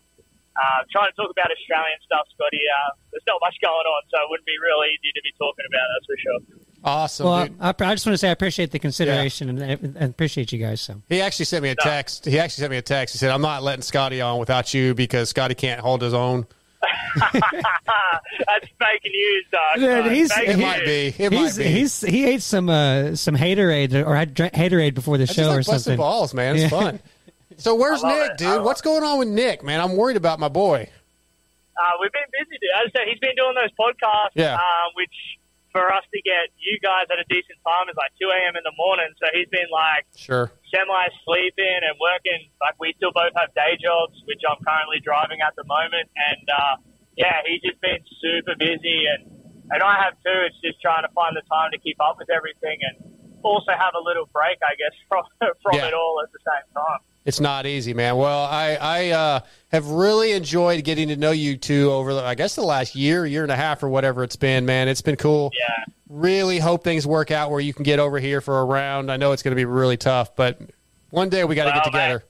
[0.56, 2.60] uh, trying to talk about Australian stuff, Scotty.
[2.60, 5.64] Uh, there's not much going on, so it wouldn't be real easy to be talking
[5.64, 5.86] about.
[5.95, 6.40] That's for sure.
[6.84, 7.56] Awesome, well, dude.
[7.62, 10.82] I, I just want to say I appreciate the consideration and, and appreciate you guys.
[10.82, 12.26] So He actually sent me a text.
[12.26, 13.14] He actually sent me a text.
[13.14, 16.48] He said, "I'm not letting Scotty on without you because Scotty can't hold his own."
[17.34, 19.76] That's fake news, dog.
[19.78, 21.08] Dude, he's, Fake It he- might be.
[21.18, 21.70] It he's, might be.
[21.72, 25.48] He's, he ate some uh, some haterade or had haterade before the I just show
[25.49, 25.98] like or something.
[25.98, 26.56] balls, man.
[26.56, 26.70] It's Yeah.
[26.70, 26.99] fun.
[27.58, 28.38] So where's Nick, it.
[28.40, 28.64] Dude?
[28.64, 29.82] What's going on with Nick, man?
[29.82, 30.90] I'm worried about my boy.
[31.78, 32.70] Uh, we've been busy, dude.
[32.84, 34.56] As I said, he's been doing those podcasts, Yeah.
[34.56, 34.60] um,
[34.95, 35.12] which
[35.72, 38.60] for us to get you guys at a decent time is like 2 a.m.
[38.60, 39.07] in the morning.
[39.19, 40.52] So he's been like Sure.
[40.68, 42.52] semi sleeping and working.
[42.60, 46.11] Like we still both have day jobs, which I'm currently driving at the moment.
[46.15, 46.76] And uh,
[47.15, 49.31] yeah, he's just been super busy, and
[49.72, 50.38] and I have too.
[50.48, 52.95] It's just trying to find the time to keep up with everything and
[53.43, 55.23] also have a little break, I guess, from
[55.64, 55.88] from Yeah.
[55.88, 57.02] it all at the same time.
[57.32, 58.18] It's not easy, man.
[58.18, 59.40] Well, I I uh,
[59.72, 63.26] have really enjoyed getting to know you two over, the, I guess, the last year,
[63.26, 64.90] year and a half, or whatever it's been, man.
[64.90, 65.49] It's been cool.
[65.58, 65.86] Yeah.
[66.10, 69.10] Really hope things work out where you can get over here for a round.
[69.10, 70.60] I know it's going to be really tough, but
[71.12, 72.24] one day we got to Well, get together.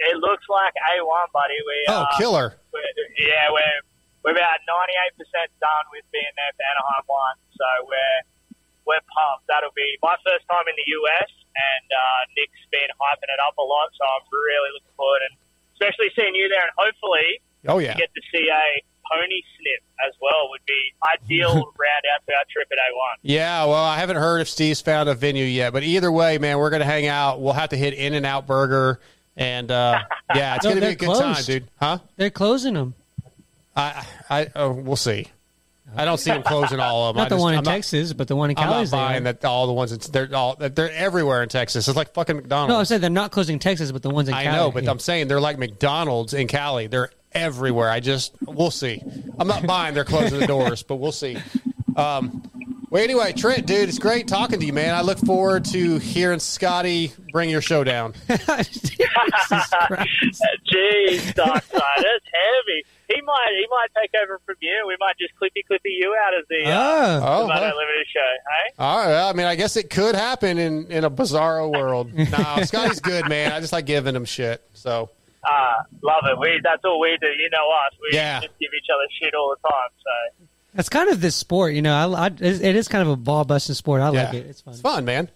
[0.00, 1.54] It looks like A1, buddy.
[1.66, 2.56] We Oh, uh, killer!
[2.72, 2.80] we're,
[3.20, 3.60] yeah, we're
[4.24, 8.20] we're about ninety eight percent done with being there for Anaheim one, so we're
[8.92, 9.48] we're pumped.
[9.48, 13.56] That'll be my first time in the US, and uh, Nick's been hyping it up
[13.56, 15.34] a lot, so I'm really looking forward, and
[15.80, 17.96] especially seeing you there, and hopefully Oh yeah.
[17.96, 18.64] get to see a
[19.08, 20.50] pony snip as well.
[20.50, 23.16] Would be ideal round out to our trip at A1.
[23.22, 26.58] Yeah, well, I haven't heard if Steve's found a venue yet, but either way, man,
[26.58, 27.40] we're gonna hang out.
[27.40, 29.00] We'll have to hit In and Out Burger,
[29.36, 30.00] and uh,
[30.34, 31.68] yeah, it's No, gonna be they're a good time, dude.
[31.80, 31.98] Huh?
[32.16, 32.94] They're closing them.
[33.74, 35.28] I, I, oh, we'll see.
[35.94, 37.22] I don't see them closing all of them.
[37.22, 38.68] Not the just- one in I'm not- Texas, but the one in Cali.
[38.76, 39.92] I'm not buying that all the ones.
[39.92, 41.86] It's, they're all they're everywhere in Texas.
[41.88, 42.70] It's like fucking McDonald's.
[42.72, 44.56] No, I said they're not closing Texas, but the ones in I Cali.
[44.56, 44.90] know, but yeah.
[44.90, 46.86] I'm saying they're like McDonald's in Cali.
[46.86, 47.90] They're everywhere.
[47.90, 49.02] I just we'll see.
[49.38, 49.94] I'm not buying.
[49.94, 51.36] They're closing the doors, but we'll see.
[51.96, 52.42] Um,
[52.88, 54.94] well, anyway, Trent, dude, it's great talking to you, man.
[54.94, 58.12] I look forward to hearing Scotty bring your show down.
[60.72, 62.84] Jeez, Dark Side, that's heavy.
[63.14, 64.84] He might he might take over from you.
[64.86, 67.20] We might just clippy clippy you out of the, uh, Oh.
[67.20, 67.72] the Oh, Moto huh.
[67.76, 68.20] Limited show.
[68.20, 69.06] Hey, All right.
[69.08, 72.12] well, I mean, I guess it could happen in, in a bizarro world.
[72.14, 73.52] no, Scotty's good, man.
[73.52, 74.62] I just like giving him shit.
[74.74, 75.10] So,
[75.44, 75.72] Uh,
[76.02, 76.38] love it.
[76.38, 77.26] We that's all we do.
[77.26, 77.92] You know us.
[78.00, 78.40] We Yeah.
[78.40, 79.90] just give each other shit all the time.
[79.98, 81.94] So That's kind of this sport, you know.
[81.94, 84.00] I, I, it is kind of a ball busting sport.
[84.00, 84.46] I like it.
[84.46, 84.72] It's fun.
[84.74, 85.28] It's fun, man.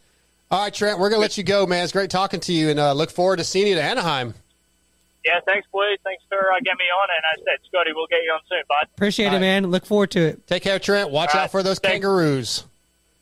[0.50, 1.82] All right, Trent, we're gonna let you go, man.
[1.82, 4.32] It's great talking to you, and uh, look forward to seeing you to Anaheim.
[5.26, 5.98] Yeah, thanks, boys.
[6.04, 7.08] Thanks for uh, getting me on.
[7.16, 8.88] And I said, Scotty, we'll get you on soon, bud.
[8.94, 9.66] Appreciate it, man.
[9.66, 10.46] Look forward to it.
[10.46, 11.10] Take care, Trent.
[11.10, 11.94] Watch All out right, for those thanks.
[11.94, 12.64] kangaroos.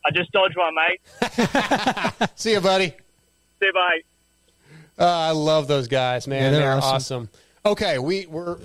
[0.04, 2.30] I just dodged one, mate.
[2.36, 2.88] See you, buddy.
[2.88, 4.00] See you, bye.
[4.98, 6.42] Uh, I love those guys, man.
[6.42, 6.94] Yeah, they're they're awesome.
[6.94, 7.28] awesome.
[7.64, 8.58] Okay, we we're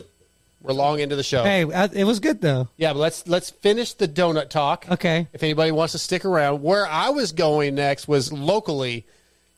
[0.62, 1.44] we're long into the show.
[1.44, 2.68] Hey, it was good though.
[2.76, 4.86] Yeah, but let's let's finish the donut talk.
[4.92, 5.28] Okay.
[5.32, 9.06] If anybody wants to stick around, where I was going next was locally.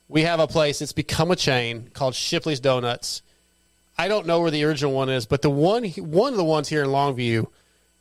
[0.08, 3.22] We have a place that's become a chain called Shipley's Donuts.
[4.02, 6.68] I don't know where the original one is, but the one one of the ones
[6.70, 7.46] here in Longview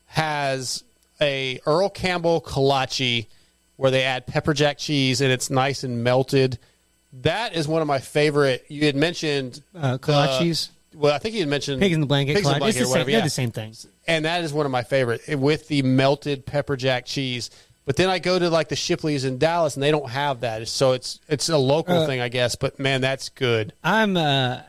[0.07, 0.83] has
[1.21, 3.27] a Earl Campbell kolache
[3.77, 6.59] where they add pepper jack cheese and it's nice and melted.
[7.13, 8.65] That is one of my favorite.
[8.69, 10.69] You had mentioned Uh, kolaches?
[10.95, 12.35] well, I think you had mentioned Pigs in the blanket.
[12.37, 12.69] Pigs in the kolache.
[12.69, 13.21] It's blanket the same, yeah.
[13.25, 13.75] the same thing.
[14.07, 17.51] And that is one of my favorite eh, with the melted pepper jack cheese.
[17.85, 20.67] But then I go to like the Shipley's in Dallas and they don't have that.
[20.69, 22.55] So it's it's a local Uh, thing, I guess.
[22.55, 23.73] But man, that's good.
[23.83, 24.61] I'm uh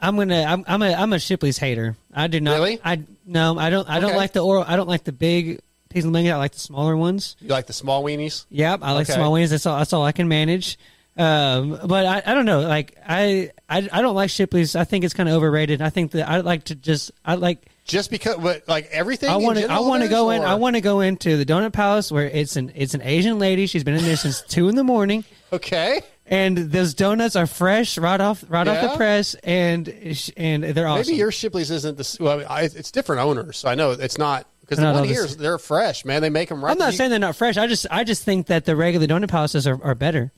[0.00, 1.96] I'm gonna I'm I'm a I'm a Shipley's hater.
[2.12, 2.78] I do not Really?
[2.84, 4.16] I no I don't I don't Okay.
[4.16, 6.32] like the oral I don't like the big pieces of blanket.
[6.32, 7.36] I like the smaller ones.
[7.40, 8.44] You like the small weenies?
[8.50, 9.14] Yep, I like Okay.
[9.14, 9.50] small wings.
[9.50, 9.78] That's all.
[9.78, 10.78] That's all I can manage.
[11.18, 12.60] Um, but I, I don't know.
[12.60, 14.76] Like I, I, I don't like Shipley's.
[14.76, 15.80] I think it's kind of overrated.
[15.80, 19.30] I think that I like to just I like just because but like everything.
[19.30, 19.72] I want to.
[19.72, 20.42] I want to go in.
[20.42, 23.66] I want to go into the Donut Palace where it's an it's an Asian lady.
[23.66, 25.24] She's been in there since two in the morning.
[25.52, 26.00] Okay.
[26.28, 29.88] And those donuts are fresh right off right off the press, and
[30.36, 31.06] and they're awesome.
[31.06, 32.44] Maybe your Shipley's isn't the well.
[32.48, 33.58] I, it's different owners.
[33.58, 36.22] So I know it's not because the one the they're fresh, man.
[36.22, 36.72] They make them right.
[36.72, 37.56] I'm not You- saying they're not fresh.
[37.56, 40.32] I just I just think that the regular donut palaces are, are better.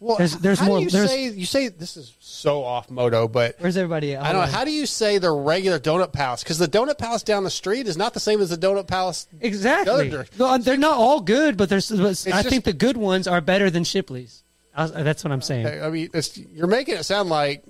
[0.00, 0.78] Well, there's there's how more.
[0.78, 4.14] Do you there's, say you say this is so off moto, but where's everybody?
[4.14, 4.22] At?
[4.22, 4.50] I don't know.
[4.52, 6.42] How do you say the regular donut palace?
[6.42, 9.24] Because the donut palace down the street is not the same as the donut palace.
[9.30, 10.24] the other Exactly.
[10.38, 11.90] No, they're not all good, but there's.
[11.90, 14.42] But I just- think the good ones are better than Shipley's.
[14.76, 15.66] I, that's what I'm saying.
[15.82, 17.62] I mean, it's, you're making it sound like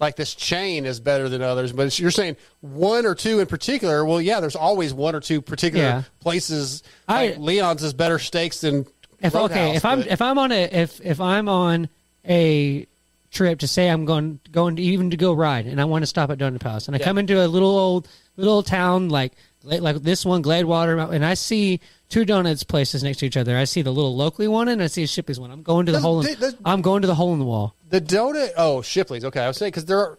[0.00, 3.46] like this chain is better than others, but it's, you're saying one or two in
[3.46, 4.04] particular.
[4.04, 6.02] Well, yeah, there's always one or two particular Yeah.
[6.20, 6.82] places.
[7.08, 8.86] I- Like Leon's is better steaks than
[9.20, 11.88] If okay, if I'm if I'm on a if if I'm on
[12.28, 12.86] a
[13.32, 16.06] trip to say I'm going going to even to go ride and I want to
[16.06, 17.04] stop at Donut Palace and I Yeah.
[17.04, 21.34] come into a little old little old town like like this one Gladewater and I
[21.34, 23.56] see two donuts places next to each other.
[23.56, 25.50] I see the little locally one and I see a Shipley's one.
[25.50, 26.24] I'm going to the hole.
[26.24, 27.74] In, does- I'm going to the hole in the wall.
[27.90, 28.50] the donut.
[28.56, 29.24] Oh, Shipley's.
[29.24, 30.18] Okay, I was saying because there are.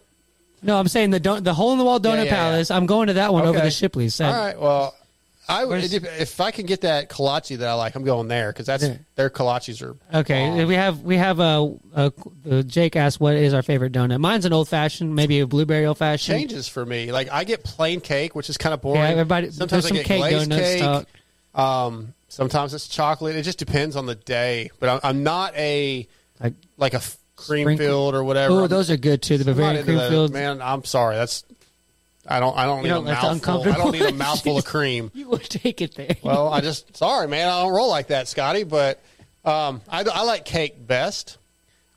[0.62, 2.70] No, I'm saying the don- the hole in the wall donut Yeah, yeah, palace.
[2.70, 4.20] I'm going to that one over the Shipley's.
[4.20, 4.60] All right.
[4.60, 4.94] Well,
[5.50, 7.94] I would Where's- if I can get that kolache that I like.
[7.96, 8.86] I'm going there because that's
[9.16, 9.96] their kolaches are.
[10.20, 12.12] Okay, we have we have a, a,
[12.50, 14.20] uh Jake asked what is our favorite donut.
[14.20, 16.38] Mine's an old fashioned, maybe a blueberry old fashioned.
[16.38, 17.10] changes for me.
[17.12, 19.02] Like I get plain cake, which is kind of boring.
[19.02, 20.80] Yeah, everybody- Sometimes there's I some get cake glazed donuts cake.
[20.82, 21.06] talk.
[21.54, 23.34] Um, sometimes it's chocolate.
[23.36, 24.70] It just depends on the day.
[24.78, 26.06] But I'm, I'm not a
[26.40, 28.54] like like a f- cream Sprinkle- filled or whatever.
[28.54, 29.36] Oh, I'm- those are good too.
[29.38, 30.10] The I'm not Bavarian into cream those.
[30.10, 30.32] filled.
[30.32, 31.16] Man, I'm sorry.
[31.16, 31.44] That's
[32.26, 32.56] I don't.
[32.56, 33.62] I don't You need don't a mouthful.
[33.62, 35.10] I don't need a mouthful of cream.
[35.14, 36.16] You would take it there.
[36.22, 37.48] Well, I just sorry, man.
[37.48, 38.64] I don't roll like that, Scotty.
[38.64, 39.02] But
[39.44, 41.38] um, I, I like cake best.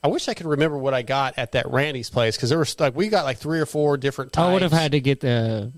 [0.04, 2.78] I wish I could remember what I got at that Randy's place because there was
[2.80, 4.48] like we got like three or four different types.
[4.48, 5.72] I would have had to get the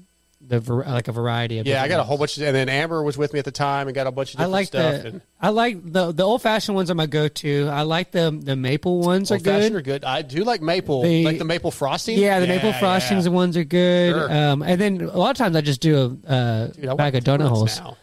[0.48, 1.68] the like a variety of.
[1.68, 3.52] Yeah, I got a whole bunch, of, and then Amber was with me at the
[3.52, 5.02] time and got a bunch of I like stuff.
[5.02, 7.68] the and I like the the old fashioned ones are my go to.
[7.72, 9.74] I like the the maple ones are good.
[9.74, 10.04] are good.
[10.04, 12.18] I do like maple, The- like the maple frosting.
[12.18, 13.32] Yeah, the maple frostings yeah.
[13.32, 14.14] ones are good.
[14.14, 14.32] Sure.
[14.32, 17.24] Um, and then a lot of times I just do a uh, Dude, bag of
[17.24, 17.80] donut holes.
[17.80, 17.98] now.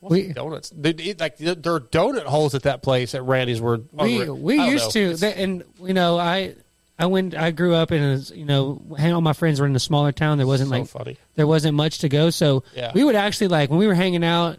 [0.00, 0.70] What's donuts.
[0.76, 3.60] They, like there are donut holes at that place at Randy's.
[3.60, 5.12] Were we we used know.
[5.12, 6.54] to they, and you know i
[6.98, 9.74] i went i grew up in a you know hang all my friends were in
[9.74, 11.16] a smaller town there wasn't So like funny.
[11.34, 12.92] there wasn't much to go so Yeah.
[12.94, 14.58] we would actually like when we were hanging out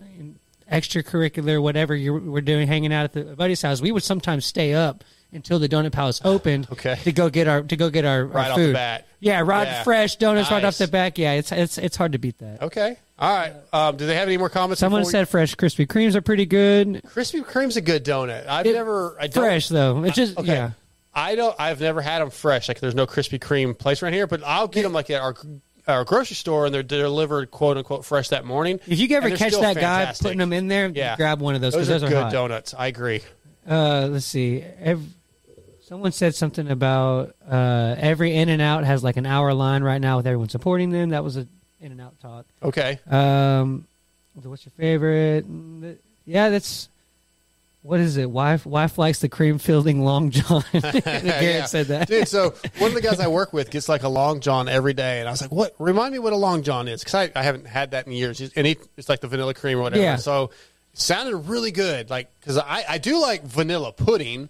[0.71, 4.73] extracurricular whatever you were doing hanging out at the buddy's house we would sometimes stay
[4.73, 6.95] up until the donut palace opened Okay.
[7.03, 9.07] to go get our to go get our, our Right off the food bat.
[9.19, 9.83] yeah right Yeah.
[9.83, 12.97] fresh donuts right off the back yeah it's it's it's hard to beat that Okay.
[13.17, 13.53] All right.
[13.71, 14.81] Um, do they have any more comments?
[14.81, 18.45] someone before we- said fresh krispy kremes are pretty good Krispy Kreme's a good donut.
[18.47, 19.15] I've It- never.
[19.19, 20.51] I don't, fresh though it's just Okay.
[20.53, 20.71] yeah
[21.15, 21.55] I don't.
[21.59, 22.67] I've never had them fresh.
[22.67, 25.35] Like there's no Krispy Kreme place around here, but I'll get them like at our
[25.87, 28.79] our grocery store, and they're delivered quote unquote fresh that morning.
[28.87, 31.15] If you ever catch that guy putting them in there, Yeah.
[31.15, 32.31] grab one of those those, are those, good hot.
[32.31, 32.73] donuts.
[32.77, 33.21] I agree.
[33.69, 34.63] Uh, let's see.
[34.81, 35.07] Ev-
[35.87, 40.01] someone said something about uh, every In and Out has like an hour line right
[40.01, 41.09] now with everyone supporting them.
[41.09, 41.47] That was a
[41.81, 42.45] In and Out talk.
[42.63, 42.99] Okay.
[43.09, 43.85] Um,
[44.41, 45.45] what's your favorite?
[45.49, 46.89] Mm, Yeah, that's
[47.85, 48.29] what is it?
[48.31, 50.63] Wife wife likes the cream filling long john.
[50.71, 51.65] Garrett Yeah.
[51.65, 52.07] said that.
[52.07, 52.27] dude.
[52.27, 52.49] So
[52.79, 55.27] one of the guys I work with gets like a long john every day, and
[55.27, 55.75] I was like, "What?
[55.77, 58.41] Remind me what a long john is?" Because I, I haven't had that in years.
[58.55, 60.01] And he, it's like the vanilla cream or whatever.
[60.01, 60.15] Yeah.
[60.15, 60.45] So
[60.93, 62.09] it sounded really good.
[62.09, 64.49] Like because I, I do like vanilla pudding,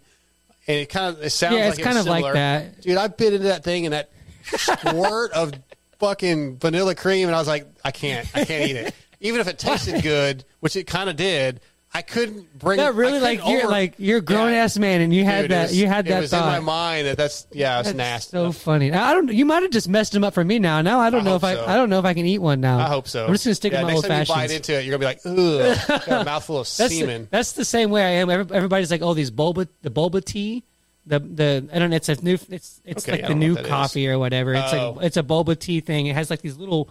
[0.66, 2.80] and it kind of it sounds Yeah, like it's it kind was of like that.
[2.80, 2.96] dude.
[2.96, 4.10] I bit into that thing and that
[4.44, 5.52] squirt of
[5.98, 8.94] fucking vanilla cream, and I was like, I can't, I can't eat it.
[9.20, 11.60] Even if it tasted good, which it kind of did,
[11.96, 12.76] I couldn't bring.
[12.76, 15.62] That really like you're like you're a grown ass man and you had Dude, that
[15.68, 16.58] was- you had it that was thought.
[16.58, 18.30] in my mind that that's yeah, it's That's nasty.
[18.32, 18.92] So funny.
[18.92, 19.32] I don't.
[19.32, 20.82] You might have just messed them up for me now.
[20.82, 21.54] Now I don't I know if I.
[21.54, 21.64] so.
[21.66, 22.78] I don't know if I can eat one now.
[22.78, 23.24] I hope so.
[23.24, 24.98] I'm just gonna stick yeah, with my next old time you bite into it, you're
[24.98, 27.22] gonna be like, ugh, got a mouthful of That's semen.
[27.22, 28.28] the, that's the same way I am.
[28.28, 30.64] Everybody's like, oh, these boba, the boba tea,
[31.06, 31.96] the the I don't know.
[31.96, 32.34] It's a new.
[32.50, 34.52] It's it's Okay, like the new coffee or whatever.
[34.54, 34.92] It's Oh.
[34.98, 36.06] like it's a boba tea thing.
[36.08, 36.90] It has like these little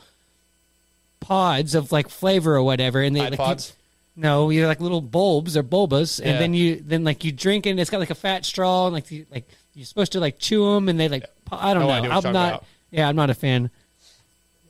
[1.20, 3.74] pods of like flavor or whatever, and they like pods?
[4.18, 6.32] No, you're like little bulbs or bulbas, Yeah.
[6.32, 7.72] and then you then like you drink it.
[7.72, 10.40] and It's got like a fat straw, and like you, like you're supposed to like
[10.40, 11.94] chew them, and they like I don't No know.
[11.94, 12.50] idea what I'm not.
[12.54, 12.66] about.
[12.92, 13.70] Yeah, I'm not a fan.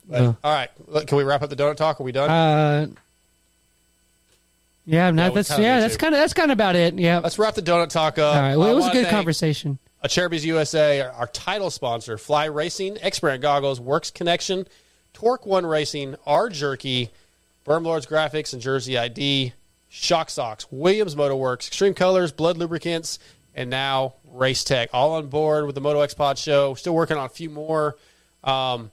[0.10, 0.38] But, No.
[0.44, 2.00] All right, look, can we wrap up the donut talk?
[2.00, 2.30] Are we done?
[2.30, 2.88] Uh,
[4.86, 6.00] yeah, no, we that's kinda yeah, need that's to.
[6.00, 6.94] kind of that's kind of about it.
[7.00, 7.20] Yeah.
[7.20, 8.36] Let's wrap the donut talk up.
[8.36, 8.56] All right.
[8.56, 9.80] Well, I it was a wanna good thank conversation.
[10.04, 14.68] Acerbis USA, our, our title sponsor, Fly Racing, X Brand Goggles, Works Connection,
[15.14, 17.10] Torque One Racing, R Jerky,
[17.66, 19.54] Bermlords Graphics and Jersey ID,
[19.90, 23.20] Shock Socks, Williams Motor Works, Xtreme Kolors, Blud Lubricants,
[23.56, 24.90] and now Race Tech.
[24.94, 26.76] All on board with the Moto X Pod show.
[26.76, 27.98] Still working on a few more.
[28.44, 28.92] Um,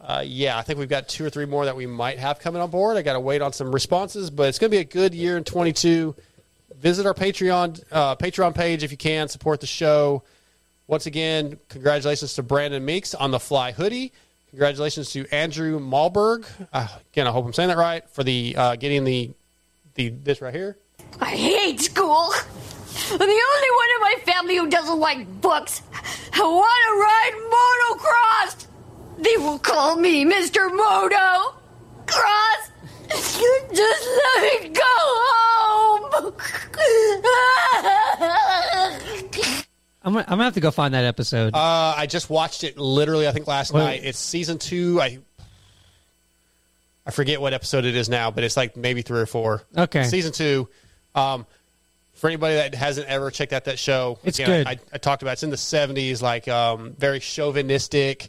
[0.00, 2.62] uh, yeah, I think we've got two or three more that we might have coming
[2.62, 2.96] on board.
[2.96, 5.36] I got to wait on some responses, but it's going to be a good year
[5.36, 6.16] in 22.
[6.76, 9.28] Visit our Patreon uh, Patreon page if you can.
[9.28, 10.22] Support the show.
[10.86, 14.12] Once again, congratulations to Brandon Meeks on the Fly hoodie.
[14.50, 16.46] Congratulations to Andrew Malberg.
[16.72, 19.30] Uh, again, I hope I'm saying that right for the uh, getting the
[19.94, 20.76] the this right here.
[21.20, 22.32] I hate school.
[23.12, 25.82] I'm the only one in my family who doesn't like books.
[26.32, 27.34] I want to ride
[27.96, 28.66] motocross.
[29.18, 30.68] They will call me Mr.
[30.74, 31.54] Moto
[32.06, 32.70] Cross.
[33.72, 36.34] Just let me go home.
[40.02, 41.54] I'm gonna, I'm gonna have to go find that episode.
[41.54, 43.28] Uh, I just watched it literally.
[43.28, 43.80] I think last Wait.
[43.84, 44.00] night.
[44.04, 45.00] It's season two.
[45.00, 45.18] I
[47.06, 49.62] I forget what episode it is now, but it's like maybe three or four.
[49.76, 50.04] Okay.
[50.04, 50.68] season two.
[51.14, 51.46] Um,
[52.14, 54.66] for anybody that hasn't ever checked out that show, It's again, good.
[54.68, 55.32] I, I talked about it.
[55.34, 58.28] it's in the seventies, like um, very chauvinistic.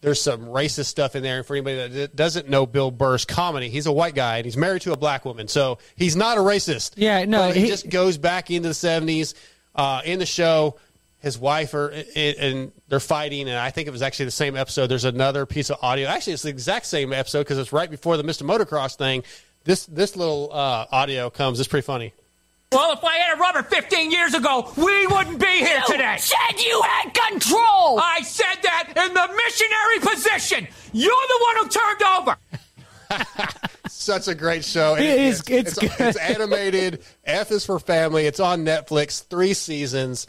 [0.00, 1.38] There's some racist stuff in there.
[1.38, 4.56] And for anybody that doesn't know Bill Burr's comedy, he's a white guy and he's
[4.56, 6.92] married to a black woman, so he's not a racist.
[6.96, 9.34] Yeah, no, But he, he- just goes back into the seventies.
[9.74, 10.76] Uh, in the show,
[11.20, 14.86] his wife are and they're fighting, and I think it was actually the same episode.
[14.86, 16.08] There's another piece of audio.
[16.08, 18.42] Actually, it's the exact same episode because it's right before the Mr.
[18.46, 19.24] Motocross thing.
[19.64, 21.58] This this little uh, audio comes.
[21.60, 22.12] It's pretty funny.
[22.70, 26.16] Well, if I had a rubber 15 years ago, we wouldn't be here You today.
[26.18, 27.98] said you had control.
[27.98, 30.68] I said that in the missionary position.
[30.92, 32.36] You're the one who turned over.
[33.88, 34.94] Such a great show.
[34.96, 36.08] And It is- It's, it's it's, good.
[36.08, 37.02] it's animated.
[37.24, 38.26] F is for family.
[38.26, 39.24] It's on Netflix.
[39.24, 40.26] Three seasons.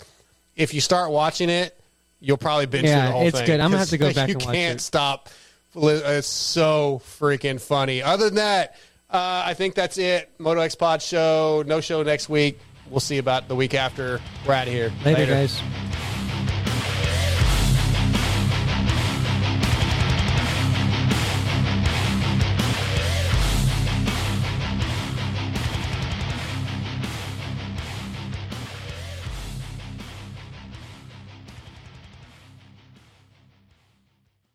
[0.60, 1.80] If you start watching it,
[2.20, 3.46] you'll probably binge Yeah, the whole it's thing.
[3.48, 3.60] good.
[3.62, 4.82] I'm gonna have to go back you and watch can't it.
[4.84, 5.30] stop.
[5.76, 8.02] It's so freaking funny.
[8.04, 8.76] Other than that,
[9.10, 10.30] uh, I think that's it.
[10.38, 11.64] Moto X Pod show.
[11.66, 12.60] No show next week.
[12.90, 14.20] We'll see about the week after.
[14.46, 14.92] We're out of here.
[15.06, 15.62] Later, guys.